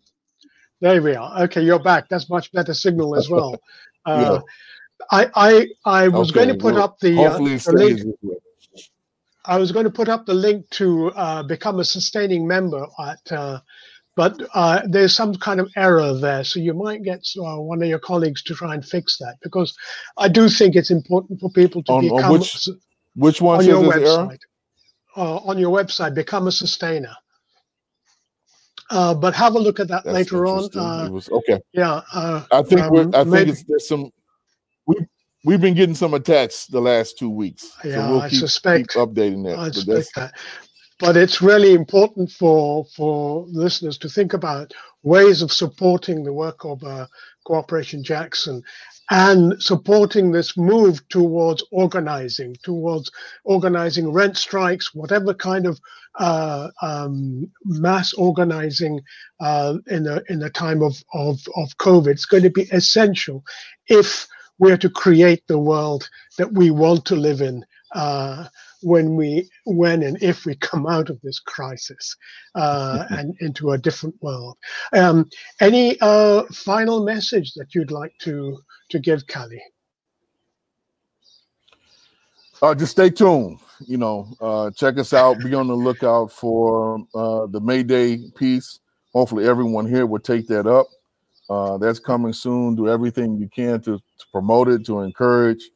there 0.80 1.00
we 1.00 1.14
are. 1.14 1.44
Okay, 1.44 1.62
you're 1.62 1.82
back. 1.82 2.08
That's 2.08 2.28
much 2.28 2.52
better 2.52 2.74
signal 2.74 3.16
as 3.16 3.28
well. 3.30 3.60
Uh, 4.06 4.40
yeah. 5.10 5.26
I 5.34 5.66
I, 5.86 6.02
I 6.04 6.08
was 6.08 6.28
okay, 6.30 6.44
going 6.44 6.48
to 6.48 6.62
put 6.62 6.74
well, 6.74 6.82
up 6.82 6.98
the, 6.98 7.24
uh, 7.24 7.38
the 7.38 7.72
link. 7.72 8.02
I 9.44 9.58
was 9.58 9.72
going 9.72 9.84
to 9.84 9.90
put 9.90 10.08
up 10.08 10.26
the 10.26 10.34
link 10.34 10.68
to 10.70 11.12
uh, 11.12 11.42
become 11.42 11.80
a 11.80 11.84
sustaining 11.84 12.46
member 12.46 12.86
at, 13.06 13.32
uh, 13.32 13.60
but 14.16 14.40
uh, 14.54 14.82
there's 14.88 15.14
some 15.14 15.34
kind 15.34 15.60
of 15.60 15.70
error 15.76 16.14
there, 16.14 16.44
so 16.44 16.60
you 16.60 16.72
might 16.72 17.02
get 17.02 17.26
uh, 17.38 17.60
one 17.60 17.82
of 17.82 17.88
your 17.88 17.98
colleagues 17.98 18.42
to 18.44 18.54
try 18.54 18.74
and 18.74 18.84
fix 18.84 19.18
that 19.18 19.36
because 19.42 19.76
I 20.16 20.28
do 20.28 20.48
think 20.48 20.76
it's 20.76 20.90
important 20.90 21.40
for 21.40 21.50
people 21.50 21.82
to 21.84 21.92
on, 21.92 22.02
become 22.02 22.24
on 22.24 22.32
which, 22.32 22.68
which 23.16 23.40
one 23.40 23.58
on 23.58 23.66
your 23.66 23.82
website. 23.82 24.38
Uh, 25.16 25.36
on 25.36 25.58
your 25.58 25.70
website, 25.70 26.14
become 26.14 26.48
a 26.48 26.52
sustainer. 26.52 27.14
Uh, 28.90 29.14
but 29.14 29.34
have 29.34 29.54
a 29.54 29.58
look 29.58 29.80
at 29.80 29.88
that 29.88 30.04
That's 30.04 30.14
later 30.14 30.46
on. 30.46 30.68
Uh, 30.76 31.08
was, 31.10 31.28
okay. 31.30 31.58
Yeah. 31.72 32.02
Uh, 32.12 32.44
I 32.50 32.62
think 32.62 32.80
um, 32.80 32.90
we're. 32.90 33.08
I 33.08 33.22
think 33.22 33.28
maybe, 33.28 33.50
it's 33.52 33.64
there's 33.64 33.88
some. 33.88 34.10
We 35.44 35.52
we've 35.52 35.60
been 35.60 35.74
getting 35.74 35.94
some 35.94 36.14
attacks 36.14 36.66
the 36.66 36.80
last 36.80 37.18
two 37.18 37.30
weeks. 37.30 37.70
Yeah, 37.84 37.94
so 37.96 38.10
we'll 38.10 38.20
I 38.22 38.28
keep, 38.30 38.40
suspect 38.40 38.92
keep 38.92 39.00
updating 39.00 39.44
that. 39.44 39.58
I 39.58 39.70
suspect 39.70 40.14
that. 40.16 40.34
But 40.98 41.16
it's 41.16 41.42
really 41.42 41.74
important 41.74 42.30
for 42.30 42.86
for 42.96 43.46
listeners 43.48 43.98
to 43.98 44.08
think 44.08 44.32
about 44.32 44.72
ways 45.02 45.42
of 45.42 45.52
supporting 45.52 46.24
the 46.24 46.32
work 46.32 46.64
of 46.64 46.82
uh, 46.82 47.06
Cooperation 47.44 48.02
Jackson 48.02 48.62
and 49.10 49.62
supporting 49.62 50.32
this 50.32 50.56
move 50.56 51.06
towards 51.08 51.62
organizing, 51.70 52.56
towards 52.62 53.10
organizing 53.44 54.10
rent 54.12 54.36
strikes, 54.36 54.94
whatever 54.94 55.34
kind 55.34 55.66
of 55.66 55.78
uh, 56.18 56.70
um, 56.80 57.50
mass 57.64 58.14
organizing 58.14 59.00
uh, 59.40 59.74
in 59.88 60.06
a 60.06 60.22
in 60.28 60.42
a 60.42 60.50
time 60.50 60.82
of, 60.82 60.96
of 61.12 61.38
of 61.56 61.76
COVID. 61.78 62.08
It's 62.08 62.24
going 62.24 62.44
to 62.44 62.50
be 62.50 62.62
essential 62.72 63.44
if 63.88 64.26
we're 64.58 64.76
to 64.76 64.90
create 64.90 65.46
the 65.46 65.58
world 65.58 66.08
that 66.38 66.52
we 66.52 66.70
want 66.70 67.04
to 67.06 67.16
live 67.16 67.40
in. 67.40 67.64
Uh, 67.94 68.46
when 68.82 69.16
we 69.16 69.48
when 69.64 70.02
and 70.02 70.22
if 70.22 70.44
we 70.44 70.54
come 70.56 70.86
out 70.86 71.08
of 71.08 71.18
this 71.22 71.38
crisis 71.40 72.16
uh, 72.54 73.04
and 73.10 73.34
into 73.40 73.70
a 73.70 73.78
different 73.78 74.14
world 74.20 74.58
um, 74.92 75.26
any 75.60 75.96
uh, 76.02 76.42
final 76.52 77.02
message 77.02 77.54
that 77.54 77.74
you'd 77.74 77.90
like 77.90 78.12
to 78.20 78.58
to 78.90 78.98
give 78.98 79.26
Kali? 79.26 79.62
Uh, 82.62 82.74
just 82.74 82.92
stay 82.92 83.10
tuned. 83.10 83.58
You 83.80 83.98
know, 83.98 84.28
uh, 84.40 84.70
check 84.70 84.98
us 84.98 85.12
out. 85.12 85.38
Be 85.40 85.54
on 85.54 85.66
the 85.66 85.74
lookout 85.74 86.32
for 86.32 86.98
uh, 87.14 87.46
the 87.46 87.60
May 87.60 87.82
Day 87.82 88.20
piece. 88.36 88.80
Hopefully, 89.12 89.46
everyone 89.46 89.86
here 89.88 90.06
will 90.06 90.20
take 90.20 90.46
that 90.48 90.66
up. 90.66 90.86
Uh, 91.50 91.76
that's 91.78 91.98
coming 91.98 92.32
soon. 92.32 92.74
Do 92.74 92.88
everything 92.88 93.36
you 93.36 93.48
can 93.48 93.80
to, 93.82 93.98
to 93.98 94.26
promote 94.32 94.68
it, 94.68 94.84
to 94.86 95.00
encourage 95.00 95.70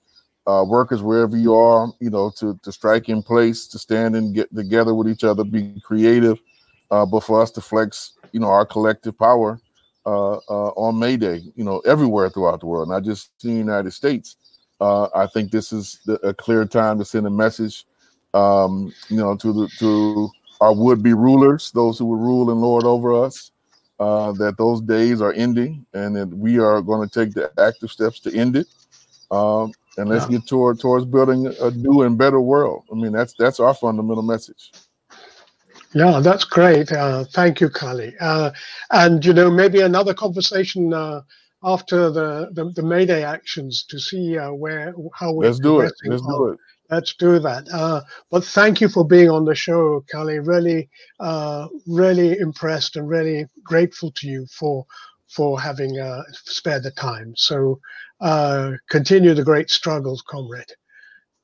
uh, 0.47 0.65
workers 0.67 1.03
wherever 1.03 1.37
you 1.37 1.55
are. 1.55 1.93
You 2.01 2.11
know, 2.11 2.31
to 2.39 2.59
to 2.63 2.73
strike 2.73 3.09
in 3.09 3.23
place, 3.23 3.67
to 3.69 3.79
stand 3.79 4.17
and 4.17 4.35
get 4.35 4.55
together 4.55 4.95
with 4.95 5.09
each 5.09 5.25
other, 5.25 5.45
be 5.45 5.81
creative. 5.85 6.41
Uh, 6.91 7.05
but 7.05 7.21
for 7.21 7.43
us 7.43 7.51
to 7.51 7.61
flex, 7.61 8.15
you 8.33 8.41
know, 8.41 8.49
our 8.49 8.65
collective 8.65 9.19
power 9.19 9.61
uh, 10.07 10.37
uh, 10.37 10.71
on 10.71 10.99
May 10.99 11.19
Day, 11.19 11.43
you 11.55 11.65
know, 11.65 11.81
everywhere 11.81 12.31
throughout 12.31 12.61
the 12.61 12.67
world, 12.67 12.89
not 12.89 13.05
just 13.05 13.31
in 13.45 13.51
the 13.51 13.57
United 13.57 13.93
States. 13.93 14.37
Uh, 14.81 15.09
I 15.15 15.27
think 15.27 15.51
this 15.51 15.73
is 15.73 15.99
the, 16.07 16.15
a 16.27 16.33
clear 16.33 16.65
time 16.65 16.99
to 16.99 17.05
send 17.05 17.27
a 17.27 17.31
message, 17.31 17.85
um, 18.33 18.93
you 19.09 19.17
know, 19.17 19.37
to 19.37 19.53
the 19.53 19.69
to 19.81 20.31
our 20.61 20.73
would-be 20.73 21.13
rulers, 21.13 21.71
those 21.73 21.99
who 21.99 22.07
will 22.07 22.17
rule 22.17 22.51
and 22.51 22.61
lord 22.61 22.85
over 22.85 23.13
us, 23.13 23.51
uh, 23.99 24.33
that 24.33 24.57
those 24.59 24.81
days 24.81 25.21
are 25.21 25.33
ending, 25.33 25.87
and 25.95 26.17
that 26.17 26.29
we 26.29 26.59
are 26.59 26.81
going 26.81 27.09
to 27.09 27.13
take 27.13 27.35
the 27.35 27.51
active 27.59 27.91
steps 27.91 28.21
to 28.21 28.35
end 28.35 28.57
it. 28.57 28.67
Um, 29.31 29.73
and 29.97 30.09
let's 30.09 30.25
yeah. 30.27 30.39
get 30.39 30.47
toward 30.47 30.81
towards 30.81 31.05
building 31.05 31.53
a 31.61 31.71
new 31.73 32.03
and 32.03 32.17
better 32.17 32.41
world. 32.41 32.85
I 32.91 32.95
mean, 32.95 33.13
that's 33.13 33.35
that's 33.35 33.61
our 33.61 33.75
fundamental 33.75 34.23
message. 34.23 34.71
Yeah, 35.95 36.21
that's 36.23 36.45
great. 36.45 36.93
Uh, 36.93 37.25
thank 37.25 37.61
you, 37.61 37.69
Kali. 37.69 38.15
Uh, 38.21 38.51
and 38.91 39.25
you 39.25 39.33
know, 39.33 39.51
maybe 39.51 39.81
another 39.81 40.15
conversation 40.15 40.93
uh, 40.93 41.23
after 41.65 42.11
the, 42.11 42.51
the, 42.53 42.71
the 42.73 42.83
Mayday 42.83 43.25
actions 43.25 43.85
to 43.85 43.99
see 43.99 44.39
uh, 44.39 44.53
where 44.53 44.95
how 45.15 45.33
we're. 45.33 45.47
Let's 45.47 45.59
do 45.59 45.81
it. 45.81 45.93
Let's 46.05 46.23
on. 46.23 46.29
do 46.29 46.49
it. 46.49 46.59
Let's 46.91 47.15
do 47.15 47.39
that. 47.39 47.69
Uh, 47.73 48.01
but 48.31 48.45
thank 48.45 48.81
you 48.81 48.89
for 48.89 49.07
being 49.07 49.29
on 49.29 49.45
the 49.45 49.55
show, 49.55 50.05
Kali. 50.11 50.39
Really, 50.39 50.89
uh, 51.21 51.69
really 51.87 52.39
impressed 52.39 52.97
and 52.97 53.09
really 53.09 53.47
grateful 53.63 54.11
to 54.13 54.27
you 54.27 54.47
for 54.47 54.87
for 55.29 55.61
having 55.61 55.95
spared 56.33 56.83
the 56.83 56.91
time. 56.93 57.35
So 57.37 57.79
continue 58.89 59.35
the 59.35 59.45
great 59.45 59.71
struggles, 59.71 60.23
comrade. 60.23 60.73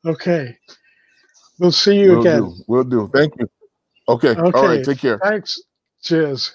Okay. 0.07 0.57
We'll 1.59 1.72
see 1.72 1.99
you 1.99 2.12
we'll 2.12 2.20
again. 2.20 2.40
Do. 2.40 2.55
We'll 2.66 2.84
do. 2.84 3.11
Thank 3.12 3.34
you. 3.38 3.49
Okay. 4.09 4.30
okay. 4.30 4.59
All 4.59 4.66
right. 4.66 4.84
Take 4.84 4.99
care. 4.99 5.18
Thanks. 5.18 5.61
Cheers. 6.03 6.55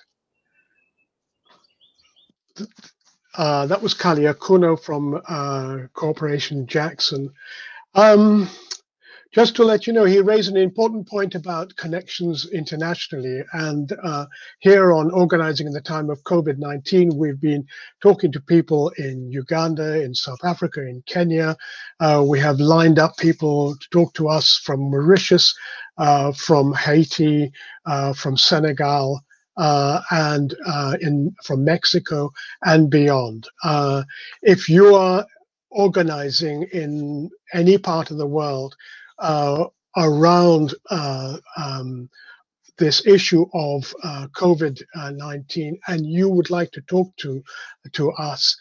Uh, 3.35 3.65
that 3.67 3.81
was 3.81 3.93
Kali 3.93 4.23
Akuno 4.23 4.81
from 4.81 5.21
uh, 5.27 5.77
Cooperation 5.93 6.67
Jackson. 6.67 7.31
Um, 7.95 8.49
just 9.31 9.55
to 9.55 9.63
let 9.63 9.85
you 9.85 9.93
know, 9.93 10.05
he 10.05 10.19
raised 10.19 10.49
an 10.49 10.57
important 10.57 11.07
point 11.07 11.35
about 11.35 11.75
connections 11.75 12.49
internationally. 12.51 13.43
And 13.53 13.91
uh, 14.03 14.25
here 14.59 14.91
on 14.91 15.11
Organizing 15.11 15.67
in 15.67 15.73
the 15.73 15.81
Time 15.81 16.09
of 16.09 16.23
COVID 16.23 16.57
19, 16.57 17.15
we've 17.15 17.39
been 17.39 17.67
talking 18.01 18.31
to 18.31 18.41
people 18.41 18.89
in 18.97 19.31
Uganda, 19.31 20.03
in 20.03 20.15
South 20.15 20.43
Africa, 20.43 20.81
in 20.81 21.03
Kenya. 21.05 21.55
Uh, 21.99 22.23
we 22.27 22.39
have 22.39 22.59
lined 22.59 22.97
up 22.97 23.17
people 23.17 23.75
to 23.75 23.89
talk 23.91 24.13
to 24.15 24.29
us 24.29 24.57
from 24.63 24.89
Mauritius, 24.89 25.55
uh, 25.99 26.31
from 26.31 26.73
Haiti, 26.73 27.51
uh, 27.85 28.13
from 28.13 28.35
Senegal. 28.35 29.21
Uh, 29.57 29.99
and 30.11 30.55
uh, 30.65 30.95
in 31.01 31.35
from 31.43 31.65
Mexico 31.65 32.31
and 32.63 32.89
beyond. 32.89 33.45
if 34.41 34.69
you 34.69 34.95
are 34.95 35.25
organizing 35.69 36.63
in 36.71 37.29
any 37.53 37.77
part 37.77 38.09
of 38.09 38.15
the 38.17 38.25
world, 38.25 38.73
uh, 38.73 39.08
around 39.97 40.73
uh, 40.89 41.37
um, 41.57 42.09
this 42.77 43.05
issue 43.05 43.45
of 43.53 43.93
uh, 44.03 44.27
COVID 44.35 44.81
19 44.95 45.79
and 45.87 46.05
you 46.05 46.29
would 46.29 46.49
like 46.49 46.71
to 46.71 46.81
talk 46.81 47.15
to, 47.17 47.43
to 47.91 48.11
us, 48.13 48.57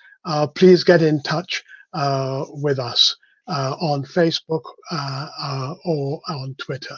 please 0.55 0.85
get 0.85 1.03
in 1.03 1.23
touch 1.23 1.63
with 1.95 2.79
us. 2.79 3.17
Uh, 3.51 3.75
on 3.81 4.05
Facebook 4.05 4.61
uh, 4.91 5.27
uh, 5.41 5.75
or 5.87 6.21
on 6.29 6.55
Twitter. 6.59 6.95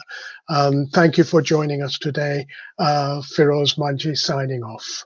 Um, 0.49 0.87
thank 0.91 1.17
you 1.17 1.23
for 1.23 1.41
joining 1.41 1.81
us 1.81 1.97
today. 1.97 2.45
Firoze 2.77 3.77
Manji 3.77 4.17
signing 4.17 4.61
off. 4.61 5.05